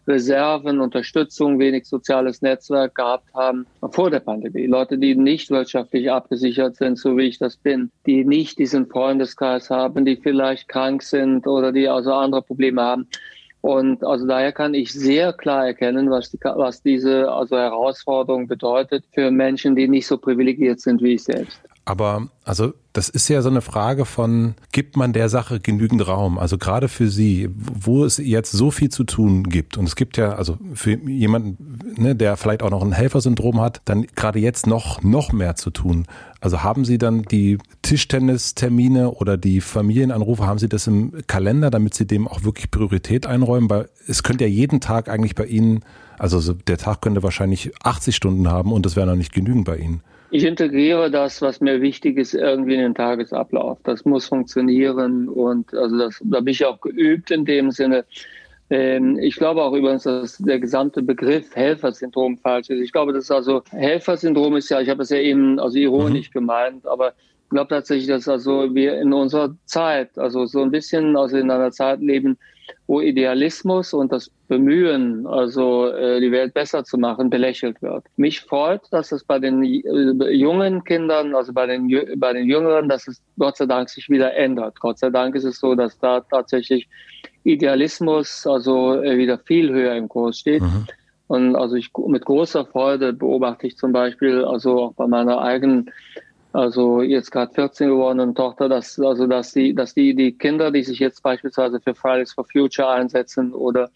Reserven, 0.07 0.79
Unterstützung, 0.79 1.59
wenig 1.59 1.85
soziales 1.85 2.41
Netzwerk 2.41 2.95
gehabt 2.95 3.33
haben 3.33 3.67
vor 3.91 4.09
der 4.09 4.19
Pandemie. 4.19 4.65
Leute, 4.65 4.97
die 4.97 5.15
nicht 5.15 5.51
wirtschaftlich 5.51 6.11
abgesichert 6.11 6.75
sind, 6.75 6.97
so 6.97 7.17
wie 7.17 7.27
ich 7.27 7.37
das 7.37 7.55
bin, 7.55 7.91
die 8.05 8.25
nicht 8.25 8.57
diesen 8.57 8.87
Freundeskreis 8.87 9.69
haben, 9.69 10.05
die 10.05 10.17
vielleicht 10.17 10.67
krank 10.67 11.03
sind 11.03 11.45
oder 11.47 11.71
die 11.71 11.87
also 11.87 12.13
andere 12.13 12.41
Probleme 12.41 12.81
haben. 12.81 13.07
Und 13.61 14.03
also 14.03 14.25
daher 14.25 14.51
kann 14.51 14.73
ich 14.73 14.91
sehr 14.91 15.33
klar 15.33 15.67
erkennen, 15.67 16.09
was, 16.09 16.31
die, 16.31 16.39
was 16.41 16.81
diese 16.81 17.31
also 17.31 17.57
Herausforderung 17.57 18.47
bedeutet 18.47 19.05
für 19.13 19.29
Menschen, 19.29 19.75
die 19.75 19.87
nicht 19.87 20.07
so 20.07 20.17
privilegiert 20.17 20.79
sind 20.79 21.01
wie 21.01 21.13
ich 21.13 21.23
selbst. 21.23 21.61
Aber 21.83 22.27
also 22.43 22.73
das 22.93 23.09
ist 23.09 23.27
ja 23.29 23.41
so 23.41 23.49
eine 23.49 23.61
Frage 23.61 24.05
von, 24.05 24.55
gibt 24.71 24.97
man 24.97 25.13
der 25.13 25.29
Sache 25.29 25.59
genügend 25.59 26.07
Raum? 26.07 26.37
Also 26.37 26.57
gerade 26.57 26.89
für 26.89 27.09
Sie, 27.09 27.49
wo 27.55 28.05
es 28.05 28.17
jetzt 28.17 28.51
so 28.51 28.69
viel 28.69 28.89
zu 28.89 29.03
tun 29.03 29.43
gibt. 29.43 29.77
Und 29.77 29.85
es 29.85 29.95
gibt 29.95 30.17
ja, 30.17 30.33
also 30.33 30.57
für 30.73 30.91
jemanden, 30.91 31.79
ne, 31.97 32.15
der 32.15 32.37
vielleicht 32.37 32.61
auch 32.61 32.69
noch 32.69 32.83
ein 32.83 32.91
Helfersyndrom 32.91 33.61
hat, 33.61 33.81
dann 33.85 34.05
gerade 34.15 34.39
jetzt 34.39 34.67
noch, 34.67 35.01
noch 35.01 35.31
mehr 35.31 35.55
zu 35.55 35.71
tun. 35.71 36.05
Also 36.39 36.63
haben 36.63 36.85
Sie 36.85 36.97
dann 36.97 37.23
die 37.23 37.57
Tischtennistermine 37.81 39.11
oder 39.11 39.37
die 39.37 39.61
Familienanrufe, 39.61 40.45
haben 40.45 40.59
Sie 40.59 40.69
das 40.69 40.87
im 40.87 41.13
Kalender, 41.27 41.71
damit 41.71 41.93
Sie 41.93 42.05
dem 42.05 42.27
auch 42.27 42.43
wirklich 42.43 42.69
Priorität 42.69 43.25
einräumen? 43.25 43.69
Weil 43.69 43.89
es 44.07 44.23
könnte 44.23 44.43
ja 44.43 44.49
jeden 44.49 44.81
Tag 44.81 45.09
eigentlich 45.09 45.35
bei 45.35 45.45
Ihnen, 45.45 45.83
also 46.19 46.53
der 46.53 46.77
Tag 46.77 47.01
könnte 47.01 47.23
wahrscheinlich 47.23 47.71
80 47.83 48.15
Stunden 48.15 48.49
haben 48.49 48.71
und 48.71 48.85
das 48.85 48.95
wäre 48.95 49.07
noch 49.07 49.15
nicht 49.15 49.33
genügend 49.33 49.65
bei 49.65 49.77
Ihnen. 49.77 50.01
Ich 50.33 50.45
integriere 50.45 51.11
das, 51.11 51.41
was 51.41 51.59
mir 51.59 51.81
wichtig 51.81 52.17
ist, 52.17 52.33
irgendwie 52.33 52.75
in 52.75 52.79
den 52.79 52.95
Tagesablauf. 52.95 53.79
Das 53.83 54.05
muss 54.05 54.27
funktionieren 54.27 55.27
und 55.27 55.73
also 55.73 55.97
das, 55.97 56.21
da 56.23 56.39
bin 56.39 56.53
ich 56.53 56.65
auch 56.65 56.79
geübt 56.79 57.31
in 57.31 57.43
dem 57.43 57.71
Sinne. 57.71 58.05
Ähm, 58.69 59.19
ich 59.19 59.35
glaube 59.35 59.61
auch 59.61 59.73
übrigens, 59.73 60.03
dass 60.03 60.37
der 60.37 60.59
gesamte 60.59 61.01
Begriff 61.01 61.53
Helfersyndrom 61.53 62.37
falsch 62.37 62.69
ist. 62.69 62.79
Ich 62.79 62.93
glaube, 62.93 63.11
das 63.11 63.25
ist 63.25 63.31
also 63.31 63.61
Helfersyndrom 63.71 64.55
ist 64.55 64.69
ja, 64.69 64.79
ich 64.79 64.89
habe 64.89 65.03
es 65.03 65.09
ja 65.09 65.17
eben 65.17 65.59
also 65.59 65.77
ironisch 65.77 66.29
mhm. 66.29 66.39
gemeint, 66.39 66.87
aber 66.87 67.09
ich 67.09 67.49
glaube 67.49 67.67
tatsächlich, 67.67 68.07
dass 68.07 68.29
also 68.29 68.73
wir 68.73 69.01
in 69.01 69.11
unserer 69.11 69.53
Zeit, 69.65 70.17
also 70.17 70.45
so 70.45 70.61
ein 70.61 70.71
bisschen 70.71 71.17
also 71.17 71.35
in 71.35 71.51
einer 71.51 71.71
Zeit 71.71 71.99
leben, 71.99 72.37
wo 72.91 72.99
Idealismus 72.99 73.93
und 73.93 74.11
das 74.11 74.29
Bemühen, 74.49 75.25
also 75.25 75.87
äh, 75.87 76.19
die 76.19 76.29
Welt 76.29 76.53
besser 76.53 76.83
zu 76.83 76.97
machen, 76.97 77.29
belächelt 77.29 77.81
wird. 77.81 78.03
Mich 78.17 78.41
freut, 78.41 78.81
dass 78.91 79.13
es 79.13 79.23
bei 79.23 79.39
den 79.39 79.63
äh, 79.63 80.29
jungen 80.31 80.83
Kindern, 80.83 81.33
also 81.33 81.53
bei 81.53 81.67
den, 81.67 81.87
bei 82.17 82.33
den 82.33 82.49
Jüngeren, 82.49 82.89
dass 82.89 83.07
es 83.07 83.21
Gott 83.39 83.55
sei 83.55 83.65
Dank 83.65 83.87
sich 83.87 84.09
wieder 84.09 84.35
ändert. 84.35 84.77
Gott 84.81 84.99
sei 84.99 85.09
Dank 85.09 85.35
ist 85.35 85.45
es 85.45 85.59
so, 85.59 85.73
dass 85.73 85.97
da 85.99 86.19
tatsächlich 86.19 86.89
Idealismus 87.45 88.45
also 88.45 89.01
äh, 89.01 89.17
wieder 89.17 89.37
viel 89.37 89.71
höher 89.71 89.95
im 89.95 90.09
Kurs 90.09 90.39
steht. 90.39 90.61
Mhm. 90.61 90.85
Und 91.27 91.55
also 91.55 91.77
ich 91.77 91.91
mit 92.07 92.25
großer 92.25 92.65
Freude 92.65 93.13
beobachte 93.13 93.67
ich 93.67 93.77
zum 93.77 93.93
Beispiel, 93.93 94.43
also 94.43 94.81
auch 94.81 94.93
bei 94.95 95.07
meiner 95.07 95.39
eigenen 95.39 95.89
also 96.53 97.01
jetzt 97.01 97.31
gerade 97.31 97.53
14 97.53 97.89
gewordenen 97.89 98.35
Tochter, 98.35 98.67
dass 98.67 98.99
also 98.99 99.27
dass 99.27 99.53
die 99.53 99.73
dass 99.73 99.93
die 99.93 100.13
die 100.15 100.33
Kinder, 100.33 100.71
die 100.71 100.83
sich 100.83 100.99
jetzt 100.99 101.23
beispielsweise 101.23 101.79
für 101.79 101.95
Fridays 101.95 102.33
for 102.33 102.45
Future 102.45 102.89
einsetzen 102.89 103.53
oder 103.53 103.89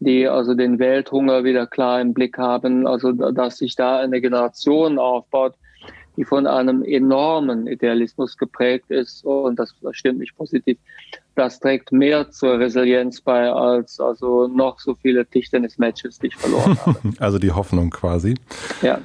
die 0.00 0.28
also 0.28 0.54
den 0.54 0.78
Welthunger 0.78 1.44
wieder 1.44 1.66
klar 1.66 2.00
im 2.00 2.12
Blick 2.12 2.36
haben, 2.36 2.86
also 2.86 3.12
dass 3.12 3.58
sich 3.58 3.76
da 3.76 3.98
eine 3.98 4.20
Generation 4.20 4.98
aufbaut, 4.98 5.54
die 6.16 6.24
von 6.24 6.46
einem 6.46 6.82
enormen 6.82 7.66
Idealismus 7.66 8.36
geprägt 8.36 8.90
ist 8.90 9.24
und 9.24 9.58
das 9.58 9.74
stimmt 9.92 10.18
mich 10.18 10.34
positiv. 10.36 10.78
Das 11.34 11.60
trägt 11.60 11.92
mehr 11.92 12.30
zur 12.30 12.58
Resilienz 12.58 13.20
bei 13.20 13.50
als 13.50 14.00
also 14.00 14.48
noch 14.48 14.80
so 14.80 14.94
viele 14.94 15.26
Tischtennis-Matches, 15.26 16.18
die 16.18 16.28
ich 16.28 16.36
verloren 16.36 16.78
habe. 16.84 16.98
Also 17.18 17.38
die 17.38 17.52
Hoffnung 17.52 17.90
quasi. 17.90 18.34
Ja. 18.82 19.00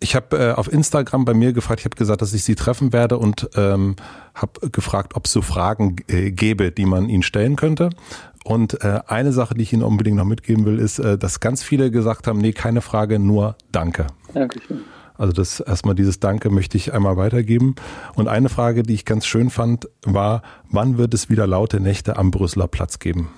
Ich 0.00 0.14
habe 0.14 0.38
äh, 0.38 0.52
auf 0.52 0.72
Instagram 0.72 1.24
bei 1.24 1.34
mir 1.34 1.52
gefragt, 1.52 1.80
ich 1.80 1.84
habe 1.84 1.96
gesagt, 1.96 2.22
dass 2.22 2.32
ich 2.32 2.44
sie 2.44 2.54
treffen 2.54 2.92
werde 2.92 3.18
und 3.18 3.50
ähm, 3.56 3.96
habe 4.34 4.70
gefragt, 4.70 5.16
ob 5.16 5.26
es 5.26 5.32
so 5.32 5.42
Fragen 5.42 5.96
äh, 6.06 6.30
gäbe, 6.30 6.70
die 6.70 6.86
man 6.86 7.08
ihnen 7.08 7.24
stellen 7.24 7.56
könnte. 7.56 7.90
Und 8.44 8.82
äh, 8.82 9.00
eine 9.06 9.32
Sache, 9.32 9.54
die 9.54 9.62
ich 9.62 9.72
Ihnen 9.72 9.82
unbedingt 9.82 10.16
noch 10.16 10.24
mitgeben 10.24 10.64
will, 10.64 10.78
ist, 10.78 10.98
äh, 11.00 11.18
dass 11.18 11.40
ganz 11.40 11.62
viele 11.62 11.90
gesagt 11.90 12.26
haben, 12.26 12.38
nee, 12.38 12.52
keine 12.52 12.80
Frage, 12.80 13.18
nur 13.18 13.56
Danke. 13.72 14.06
Dankeschön. 14.32 14.84
Also 15.18 15.32
das 15.32 15.58
erstmal 15.60 15.96
dieses 15.96 16.20
Danke 16.20 16.48
möchte 16.48 16.76
ich 16.76 16.94
einmal 16.94 17.16
weitergeben. 17.16 17.74
Und 18.14 18.28
eine 18.28 18.48
Frage, 18.48 18.84
die 18.84 18.94
ich 18.94 19.04
ganz 19.04 19.26
schön 19.26 19.50
fand, 19.50 19.88
war, 20.06 20.42
wann 20.70 20.96
wird 20.96 21.12
es 21.12 21.28
wieder 21.28 21.46
laute 21.46 21.80
Nächte 21.80 22.16
am 22.16 22.30
Brüsseler 22.30 22.68
Platz 22.68 23.00
geben? 23.00 23.28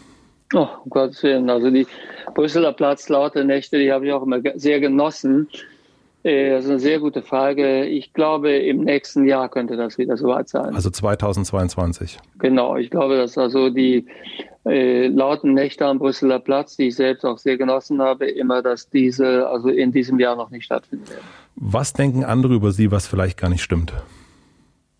Oh, 0.52 0.68
um 0.84 0.90
Gottes 0.90 1.22
Willen. 1.22 1.48
Also 1.48 1.70
die 1.70 1.86
Brüsseler 2.34 2.72
Platz, 2.72 3.08
laute 3.08 3.44
Nächte, 3.44 3.78
die 3.78 3.90
habe 3.90 4.06
ich 4.06 4.12
auch 4.12 4.22
immer 4.22 4.40
sehr 4.56 4.78
genossen. 4.78 5.48
Äh, 6.22 6.50
das 6.50 6.64
ist 6.64 6.70
eine 6.70 6.80
sehr 6.80 7.00
gute 7.00 7.22
Frage. 7.22 7.84
Ich 7.86 8.12
glaube, 8.12 8.50
im 8.52 8.84
nächsten 8.84 9.24
Jahr 9.24 9.48
könnte 9.48 9.76
das 9.76 9.98
wieder 9.98 10.16
soweit 10.16 10.48
sein. 10.48 10.74
Also 10.74 10.90
2022. 10.90 12.18
Genau, 12.38 12.76
ich 12.76 12.90
glaube, 12.90 13.16
dass 13.16 13.38
also 13.38 13.70
die 13.70 14.06
äh, 14.66 15.06
lauten 15.06 15.54
Nächte 15.54 15.86
am 15.86 15.98
Brüsseler 15.98 16.38
Platz, 16.38 16.76
die 16.76 16.88
ich 16.88 16.96
selbst 16.96 17.24
auch 17.24 17.38
sehr 17.38 17.56
genossen 17.56 18.02
habe, 18.02 18.26
immer, 18.26 18.62
dass 18.62 18.90
diese 18.90 19.48
also 19.48 19.68
in 19.68 19.92
diesem 19.92 20.18
Jahr 20.18 20.36
noch 20.36 20.50
nicht 20.50 20.64
stattfinden 20.64 21.08
werden. 21.08 21.24
Was 21.56 21.92
denken 21.92 22.24
andere 22.24 22.54
über 22.54 22.72
Sie, 22.72 22.90
was 22.90 23.06
vielleicht 23.06 23.38
gar 23.38 23.48
nicht 23.48 23.62
stimmt? 23.62 23.92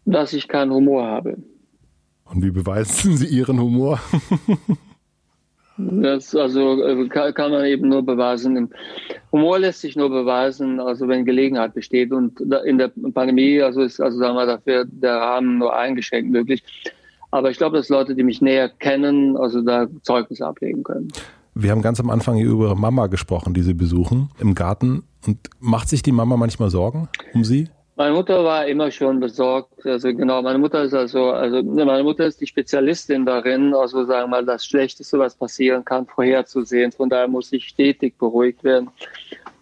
Dass 0.07 0.33
ich 0.33 0.49
keinen 0.49 0.73
Humor 0.73 1.07
habe. 1.07 1.37
Und 2.25 2.43
wie 2.43 2.51
beweisen 2.51 3.17
Sie 3.17 3.27
Ihren 3.27 3.61
Humor? 3.61 4.01
Das 6.03 6.35
also 6.35 6.83
äh, 6.83 7.09
kann 7.09 7.51
man 7.51 7.65
eben 7.65 7.89
nur 7.89 8.05
beweisen. 8.05 8.71
Humor 9.33 9.59
lässt 9.59 9.81
sich 9.81 9.97
nur 9.97 10.11
beweisen, 10.11 10.81
also 10.81 11.09
wenn 11.09 11.25
Gelegenheit 11.25 11.75
besteht. 11.75 12.13
Und 12.13 12.41
in 12.65 12.79
der 12.79 12.91
Pandemie, 13.15 13.61
also 13.61 13.83
ist 13.83 14.01
also 14.01 14.19
sagen 14.19 14.37
wir 14.37 14.47
dafür 14.47 14.85
der 14.87 15.17
Rahmen 15.17 15.59
nur 15.59 15.75
eingeschränkt 15.75 16.31
möglich. 16.31 16.63
Aber 17.31 17.51
ich 17.51 17.59
glaube, 17.59 17.77
dass 17.77 17.89
Leute, 17.89 18.15
die 18.15 18.25
mich 18.25 18.41
näher 18.41 18.69
kennen, 18.69 19.37
also 19.37 19.63
da 19.63 19.87
Zeugnis 20.03 20.41
ablegen 20.41 20.83
können. 20.83 21.09
Wir 21.55 21.71
haben 21.71 21.83
ganz 21.83 22.01
am 22.01 22.11
Anfang 22.11 22.39
über 22.39 22.75
Mama 22.75 23.07
gesprochen, 23.07 23.55
die 23.55 23.63
Sie 23.63 23.75
besuchen 23.75 24.31
im 24.39 24.55
Garten. 24.55 25.05
Und 25.27 25.39
macht 25.61 25.89
sich 25.89 26.03
die 26.03 26.13
Mama 26.13 26.37
manchmal 26.37 26.71
Sorgen 26.71 27.09
um 27.35 27.45
Sie? 27.45 27.69
Meine 28.01 28.15
Mutter 28.15 28.43
war 28.43 28.67
immer 28.67 28.91
schon 28.91 29.21
besorgt. 29.21 29.85
Also 29.85 30.09
genau, 30.15 30.41
meine 30.41 30.59
Mutter 30.59 30.85
ist 30.85 30.95
also, 30.95 31.33
also 31.33 31.63
meine 31.63 32.03
Mutter 32.03 32.25
ist 32.25 32.41
die 32.41 32.47
Spezialistin 32.47 33.27
darin, 33.27 33.75
also 33.75 34.07
sagen 34.07 34.31
wir 34.31 34.39
mal, 34.39 34.47
das 34.47 34.65
Schlechteste, 34.65 35.19
was 35.19 35.35
passieren 35.35 35.85
kann, 35.85 36.07
vorherzusehen. 36.07 36.93
Von 36.93 37.11
daher 37.11 37.29
muss 37.29 37.53
ich 37.53 37.69
stetig 37.69 38.17
beruhigt 38.17 38.65
werden. 38.65 38.89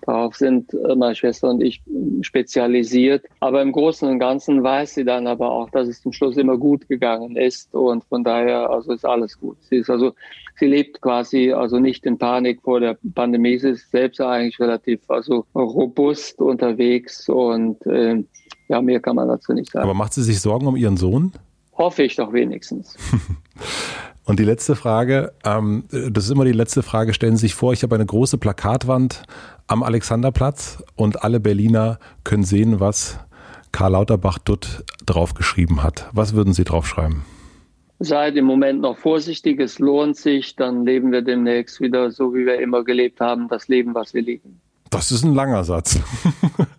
Darauf 0.09 0.37
sind 0.37 0.73
äh, 0.73 0.97
meine 0.97 1.15
Schwester 1.15 1.51
und 1.51 1.63
ich 1.63 1.83
spezialisiert. 2.23 3.27
Aber 3.41 3.61
im 3.61 3.73
Großen 3.73 4.09
und 4.09 4.19
Ganzen 4.19 4.63
weiß 4.63 4.95
sie 4.95 5.05
dann 5.05 5.27
aber 5.27 5.51
auch, 5.51 5.69
dass 5.69 5.87
es 5.87 6.01
zum 6.01 6.15
Schluss 6.15 6.39
immer 6.39 6.57
gut 6.57 6.89
gegangen 6.89 7.37
ist. 7.37 7.75
Und 7.75 8.05
von 8.05 8.25
daher, 8.25 8.71
also 8.71 8.95
ist 8.95 9.05
alles 9.05 9.39
gut. 9.39 9.59
Sie 9.61 9.77
ist 9.77 9.91
also, 9.91 10.15
sie 10.59 10.65
lebt 10.65 11.03
quasi 11.03 11.53
also 11.53 11.79
nicht 11.79 12.07
in 12.07 12.17
Panik 12.17 12.63
vor 12.63 12.81
der 12.81 12.97
Pandemie. 13.15 13.59
Sie 13.59 13.69
ist 13.69 13.91
selbst 13.91 14.19
eigentlich 14.23 14.59
relativ 14.59 15.01
also 15.09 15.45
robust 15.55 16.41
unterwegs 16.41 17.29
und 17.29 17.85
äh, 17.85 18.25
ja, 18.69 18.81
mehr 18.81 19.01
kann 19.01 19.17
man 19.17 19.29
dazu 19.29 19.53
nicht 19.53 19.71
sagen. 19.71 19.85
Aber 19.85 19.93
macht 19.93 20.15
sie 20.15 20.23
sich 20.23 20.41
Sorgen 20.41 20.67
um 20.67 20.77
ihren 20.77 20.97
Sohn? 20.97 21.33
Hoffe 21.77 22.05
ich 22.05 22.17
doch 22.17 22.33
wenigstens. 22.33 22.97
Und 24.29 24.39
die 24.39 24.45
letzte 24.45 24.77
Frage, 24.77 25.33
ähm, 25.43 25.85
das 25.91 26.25
ist 26.25 26.31
immer 26.31 26.45
die 26.45 26.53
letzte 26.53 26.83
Frage, 26.83 27.15
stellen 27.15 27.37
Sie 27.37 27.47
sich 27.47 27.55
vor, 27.55 27.73
ich 27.73 27.83
habe 27.83 27.95
eine 27.95 28.05
große 28.05 28.37
Plakatwand 28.37 29.23
am 29.69 29.83
Alexanderplatz 29.83 30.85
und 30.97 31.25
alle 31.25 31.41
Berliner 31.41 31.99
können 32.25 32.45
sehen, 32.45 32.79
was 32.79 33.19
Karl 33.73 33.93
Lauterbach 33.93 34.37
dort 34.37 34.85
draufgeschrieben 35.07 35.83
hat. 35.83 36.11
Was 36.13 36.35
würden 36.35 36.53
Sie 36.53 36.65
draufschreiben? 36.65 37.23
Seid 38.01 38.37
im 38.37 38.45
Moment 38.45 38.83
noch 38.83 38.99
vorsichtig, 38.99 39.61
es 39.61 39.79
lohnt 39.79 40.19
sich, 40.19 40.57
dann 40.57 40.85
leben 40.85 41.11
wir 41.11 41.23
demnächst 41.23 41.81
wieder 41.81 42.11
so, 42.11 42.35
wie 42.35 42.45
wir 42.45 42.61
immer 42.61 42.85
gelebt 42.85 43.21
haben, 43.21 43.49
das 43.49 43.69
Leben, 43.69 43.95
was 43.95 44.13
wir 44.13 44.21
lieben. 44.21 44.61
Das 44.91 45.11
ist 45.11 45.25
ein 45.25 45.35
langer 45.35 45.65
Satz. 45.65 45.99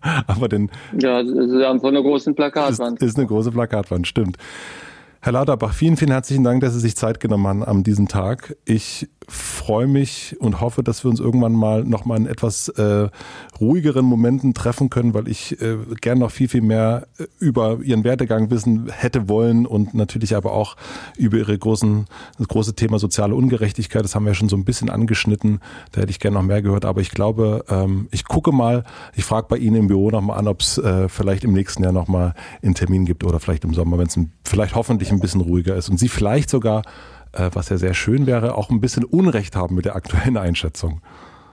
Aber 0.28 0.48
den. 0.48 0.70
Ja, 0.96 1.20
das 1.20 1.32
ist 1.32 1.50
von 1.50 1.84
einer 1.84 2.02
großen 2.02 2.32
Plakatwand. 2.32 3.02
Ist, 3.02 3.08
ist 3.08 3.18
eine 3.18 3.26
große 3.26 3.50
Plakatwand, 3.50 4.06
stimmt. 4.06 4.36
Herr 5.22 5.32
Lauterbach, 5.32 5.74
vielen, 5.74 5.98
vielen 5.98 6.12
herzlichen 6.12 6.44
Dank, 6.44 6.62
dass 6.62 6.72
Sie 6.72 6.80
sich 6.80 6.96
Zeit 6.96 7.20
genommen 7.20 7.46
haben 7.46 7.62
an 7.62 7.82
diesem 7.82 8.08
Tag. 8.08 8.56
Ich 8.64 9.06
freue 9.28 9.86
mich 9.86 10.36
und 10.40 10.60
hoffe, 10.60 10.82
dass 10.82 11.04
wir 11.04 11.10
uns 11.10 11.20
irgendwann 11.20 11.52
mal 11.52 11.84
noch 11.84 12.04
mal 12.04 12.16
in 12.16 12.26
etwas 12.26 12.68
äh, 12.68 13.08
ruhigeren 13.60 14.04
Momenten 14.04 14.54
treffen 14.54 14.90
können, 14.90 15.14
weil 15.14 15.28
ich 15.28 15.60
äh, 15.60 15.76
gern 16.00 16.18
noch 16.18 16.30
viel, 16.30 16.48
viel 16.48 16.62
mehr 16.62 17.06
äh, 17.18 17.26
über 17.38 17.78
Ihren 17.82 18.02
Werdegang 18.02 18.50
wissen 18.50 18.90
hätte 18.90 19.28
wollen 19.28 19.66
und 19.66 19.94
natürlich 19.94 20.34
aber 20.34 20.52
auch 20.52 20.76
über 21.16 21.36
Ihre 21.36 21.56
großen, 21.56 22.06
das 22.38 22.48
große 22.48 22.74
Thema 22.74 22.98
soziale 22.98 23.34
Ungerechtigkeit. 23.34 24.02
Das 24.02 24.14
haben 24.14 24.26
wir 24.26 24.34
schon 24.34 24.48
so 24.48 24.56
ein 24.56 24.64
bisschen 24.64 24.90
angeschnitten. 24.90 25.60
Da 25.92 26.00
hätte 26.00 26.10
ich 26.10 26.18
gern 26.18 26.34
noch 26.34 26.42
mehr 26.42 26.62
gehört. 26.62 26.84
Aber 26.84 27.00
ich 27.00 27.10
glaube, 27.10 27.64
ähm, 27.68 28.08
ich 28.10 28.24
gucke 28.24 28.52
mal, 28.52 28.84
ich 29.14 29.24
frage 29.24 29.46
bei 29.48 29.58
Ihnen 29.58 29.76
im 29.76 29.86
Büro 29.86 30.10
noch 30.10 30.22
mal 30.22 30.36
an, 30.36 30.48
ob 30.48 30.62
es 30.62 30.78
äh, 30.78 31.08
vielleicht 31.08 31.44
im 31.44 31.52
nächsten 31.52 31.84
Jahr 31.84 31.92
noch 31.92 32.08
mal 32.08 32.34
einen 32.62 32.74
Termin 32.74 33.04
gibt 33.04 33.22
oder 33.22 33.38
vielleicht 33.38 33.64
im 33.64 33.74
Sommer, 33.74 33.98
wenn 33.98 34.06
es 34.06 34.18
vielleicht 34.44 34.74
hoffentlich 34.74 35.09
ein 35.12 35.20
bisschen 35.20 35.40
ruhiger 35.40 35.76
ist 35.76 35.88
und 35.88 35.98
Sie 35.98 36.08
vielleicht 36.08 36.50
sogar 36.50 36.82
äh, 37.32 37.50
was 37.52 37.68
ja 37.68 37.76
sehr 37.76 37.94
schön 37.94 38.26
wäre, 38.26 38.56
auch 38.56 38.70
ein 38.70 38.80
bisschen 38.80 39.04
Unrecht 39.04 39.56
haben 39.56 39.74
mit 39.74 39.84
der 39.84 39.96
aktuellen 39.96 40.36
Einschätzung. 40.36 41.00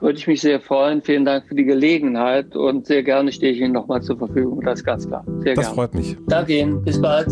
Würde 0.00 0.18
ich 0.18 0.28
mich 0.28 0.40
sehr 0.40 0.60
freuen. 0.60 1.02
Vielen 1.02 1.24
Dank 1.24 1.46
für 1.48 1.56
die 1.56 1.64
Gelegenheit 1.64 2.54
und 2.54 2.86
sehr 2.86 3.02
gerne 3.02 3.32
stehe 3.32 3.52
ich 3.52 3.60
Ihnen 3.60 3.72
nochmal 3.72 4.00
zur 4.00 4.16
Verfügung. 4.16 4.60
Das 4.60 4.80
ist 4.80 4.84
ganz 4.84 5.06
klar. 5.08 5.24
Sehr 5.40 5.54
das 5.54 5.66
gerne. 5.66 5.74
freut 5.74 5.94
mich. 5.94 6.16
Danke 6.28 6.58
Ihnen. 6.58 6.82
Bis 6.84 7.00
bald. 7.00 7.28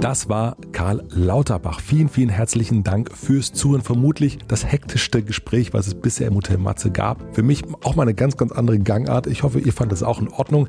Das 0.00 0.28
war 0.28 0.56
Karl 0.70 1.02
Lauterbach. 1.10 1.80
Vielen, 1.80 2.08
vielen 2.08 2.28
herzlichen 2.28 2.84
Dank 2.84 3.10
fürs 3.12 3.52
Zuhören. 3.52 3.82
Vermutlich 3.82 4.38
das 4.46 4.64
hektischste 4.64 5.24
Gespräch, 5.24 5.72
was 5.72 5.88
es 5.88 5.96
bisher 5.96 6.28
im 6.28 6.36
Hotel 6.36 6.56
Matze 6.56 6.92
gab. 6.92 7.34
Für 7.34 7.42
mich 7.42 7.64
auch 7.82 7.96
mal 7.96 8.02
eine 8.02 8.14
ganz, 8.14 8.36
ganz 8.36 8.52
andere 8.52 8.78
Gangart. 8.78 9.26
Ich 9.26 9.42
hoffe, 9.42 9.58
ihr 9.58 9.72
fandet 9.72 9.96
es 9.96 10.04
auch 10.04 10.20
in 10.20 10.28
Ordnung. 10.28 10.68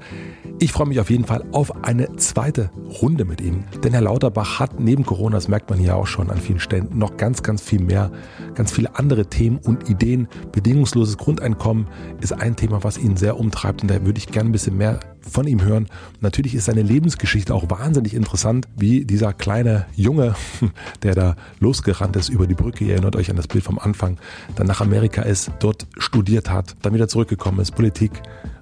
Ich 0.61 0.73
freue 0.73 0.87
mich 0.87 0.99
auf 0.99 1.09
jeden 1.09 1.23
Fall 1.23 1.45
auf 1.53 1.85
eine 1.85 2.17
zweite 2.17 2.69
Runde 3.01 3.23
mit 3.23 3.39
ihm. 3.39 3.63
Denn 3.81 3.93
Herr 3.93 4.01
Lauterbach 4.01 4.59
hat 4.59 4.77
neben 4.77 5.05
Corona, 5.05 5.37
das 5.37 5.47
merkt 5.47 5.69
man 5.69 5.79
hier 5.79 5.95
auch 5.95 6.05
schon 6.05 6.29
an 6.29 6.37
vielen 6.37 6.59
Stellen, 6.59 6.89
noch 6.97 7.15
ganz, 7.15 7.43
ganz 7.43 7.61
viel 7.61 7.79
mehr, 7.79 8.11
ganz 8.55 8.73
viele 8.73 8.97
andere 8.97 9.27
Themen 9.27 9.57
und 9.57 9.89
Ideen. 9.89 10.27
Bedingungsloses 10.51 11.17
Grundeinkommen 11.17 11.87
ist 12.19 12.33
ein 12.33 12.57
Thema, 12.57 12.83
was 12.83 12.97
ihn 12.97 13.15
sehr 13.15 13.39
umtreibt. 13.39 13.83
Und 13.83 13.87
da 13.89 14.05
würde 14.05 14.17
ich 14.17 14.27
gerne 14.27 14.49
ein 14.49 14.51
bisschen 14.51 14.77
mehr 14.77 14.99
von 15.21 15.47
ihm 15.47 15.63
hören. 15.63 15.87
Natürlich 16.19 16.55
ist 16.55 16.65
seine 16.65 16.81
Lebensgeschichte 16.81 17.55
auch 17.55 17.69
wahnsinnig 17.69 18.13
interessant, 18.13 18.67
wie 18.75 19.05
dieser 19.05 19.31
kleine 19.31 19.85
Junge, 19.95 20.35
der 21.03 21.15
da 21.15 21.35
losgerannt 21.61 22.17
ist 22.17 22.27
über 22.27 22.47
die 22.47 22.55
Brücke, 22.55 22.83
ihr 22.83 22.95
erinnert 22.95 23.15
euch 23.15 23.29
an 23.29 23.37
das 23.37 23.47
Bild 23.47 23.63
vom 23.63 23.79
Anfang, 23.79 24.17
dann 24.55 24.67
nach 24.67 24.81
Amerika 24.81 25.21
ist, 25.21 25.51
dort 25.59 25.87
studiert 25.97 26.49
hat, 26.49 26.75
dann 26.81 26.93
wieder 26.93 27.07
zurückgekommen 27.07 27.61
ist, 27.61 27.75
Politik 27.75 28.11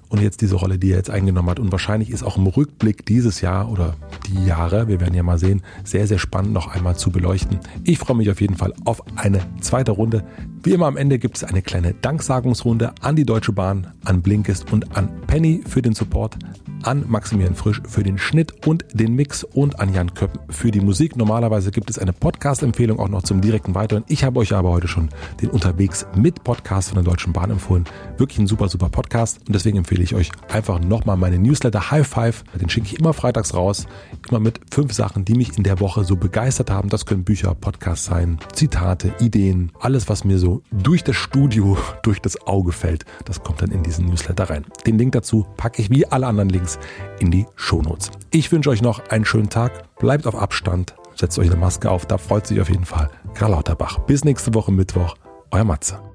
und 0.08 0.20
jetzt 0.20 0.40
diese 0.40 0.56
Rolle, 0.56 0.78
die 0.78 0.90
er 0.90 0.98
jetzt 0.98 1.10
eingenommen 1.10 1.50
hat. 1.50 1.60
Und 1.60 1.72
wahrscheinlich 1.72 2.10
ist 2.10 2.22
auch 2.22 2.36
im 2.36 2.46
Rückblick 2.46 3.04
dieses 3.06 3.40
Jahr 3.40 3.70
oder 3.70 3.96
die 4.26 4.44
Jahre, 4.44 4.88
wir 4.88 5.00
werden 5.00 5.14
ja 5.14 5.22
mal 5.22 5.38
sehen, 5.38 5.62
sehr, 5.84 6.06
sehr 6.06 6.18
spannend 6.18 6.52
noch 6.52 6.68
einmal 6.68 6.96
zu 6.96 7.10
beleuchten. 7.10 7.58
Ich 7.84 7.98
freue 7.98 8.16
mich 8.16 8.30
auf 8.30 8.40
jeden 8.40 8.56
Fall 8.56 8.72
auf 8.84 9.02
eine 9.16 9.40
zweite 9.60 9.92
Runde. 9.92 10.24
Wie 10.62 10.72
immer 10.72 10.86
am 10.86 10.96
Ende 10.96 11.18
gibt 11.18 11.36
es 11.36 11.44
eine 11.44 11.62
kleine 11.62 11.94
Danksagungsrunde 11.94 12.92
an 13.00 13.16
die 13.16 13.24
Deutsche 13.24 13.52
Bahn, 13.52 13.92
an 14.04 14.22
Blinkist 14.22 14.72
und 14.72 14.96
an 14.96 15.08
Penny 15.26 15.62
für 15.66 15.82
den 15.82 15.94
Support, 15.94 16.36
an 16.82 17.04
Maximilian 17.08 17.54
Frisch 17.54 17.80
für 17.86 18.02
den 18.02 18.18
Schnitt 18.18 18.66
und 18.66 18.84
den 18.92 19.14
Mix 19.14 19.44
und 19.44 19.80
an 19.80 19.92
Jan 19.92 20.14
Köppen 20.14 20.40
für 20.50 20.70
die 20.70 20.80
Musik. 20.80 21.16
Normalerweise 21.16 21.70
gibt 21.70 21.90
es 21.90 21.98
eine 21.98 22.12
Podcast-Empfehlung 22.12 22.98
auch 22.98 23.08
noch 23.08 23.22
zum 23.22 23.40
direkten 23.40 23.74
Weiteren. 23.74 24.04
Ich 24.08 24.24
habe 24.24 24.40
euch 24.40 24.52
aber 24.52 24.70
heute 24.70 24.88
schon 24.88 25.08
den 25.40 25.50
Unterwegs 25.50 26.06
mit 26.16 26.44
Podcast 26.44 26.90
von 26.90 26.96
der 26.96 27.04
Deutschen 27.04 27.32
Bahn 27.32 27.50
empfohlen. 27.50 27.84
Wirklich 28.16 28.38
ein 28.38 28.46
super, 28.46 28.68
super 28.68 28.88
Podcast 28.88 29.38
und 29.46 29.54
deswegen 29.54 29.78
empfehle 29.78 29.97
ich 30.04 30.14
euch 30.14 30.30
einfach 30.48 30.78
nochmal 30.78 31.16
meine 31.16 31.38
Newsletter 31.38 31.90
High 31.90 32.06
Five. 32.06 32.44
Den 32.60 32.68
schicke 32.68 32.86
ich 32.86 32.98
immer 32.98 33.14
freitags 33.14 33.54
raus, 33.54 33.86
immer 34.28 34.40
mit 34.40 34.60
fünf 34.70 34.92
Sachen, 34.92 35.24
die 35.24 35.34
mich 35.34 35.56
in 35.56 35.64
der 35.64 35.80
Woche 35.80 36.04
so 36.04 36.16
begeistert 36.16 36.70
haben. 36.70 36.90
Das 36.90 37.06
können 37.06 37.24
Bücher, 37.24 37.54
Podcasts 37.54 38.06
sein, 38.06 38.38
Zitate, 38.52 39.14
Ideen, 39.20 39.72
alles, 39.80 40.08
was 40.08 40.24
mir 40.24 40.38
so 40.38 40.62
durch 40.70 41.02
das 41.02 41.16
Studio, 41.16 41.76
durch 42.02 42.20
das 42.20 42.46
Auge 42.46 42.72
fällt. 42.72 43.04
Das 43.24 43.42
kommt 43.42 43.62
dann 43.62 43.70
in 43.70 43.82
diesen 43.82 44.06
Newsletter 44.06 44.50
rein. 44.50 44.64
Den 44.86 44.98
Link 44.98 45.12
dazu 45.12 45.46
packe 45.56 45.82
ich 45.82 45.90
wie 45.90 46.06
alle 46.06 46.26
anderen 46.26 46.50
Links 46.50 46.58
Links 46.58 46.78
in 47.20 47.30
die 47.30 47.46
Shownotes. 47.54 48.10
Ich 48.30 48.50
wünsche 48.52 48.70
euch 48.70 48.82
noch 48.82 49.08
einen 49.10 49.24
schönen 49.24 49.48
Tag, 49.48 49.96
bleibt 49.96 50.26
auf 50.26 50.34
Abstand, 50.34 50.94
setzt 51.14 51.38
euch 51.38 51.48
eine 51.48 51.56
Maske 51.56 51.90
auf, 51.90 52.06
da 52.06 52.18
freut 52.18 52.46
sich 52.46 52.60
auf 52.60 52.68
jeden 52.68 52.84
Fall 52.84 53.10
Karl 53.34 53.52
Lauterbach. 53.52 53.98
Bis 54.00 54.24
nächste 54.24 54.54
Woche 54.54 54.72
Mittwoch, 54.72 55.14
euer 55.50 55.64
Matze. 55.64 56.07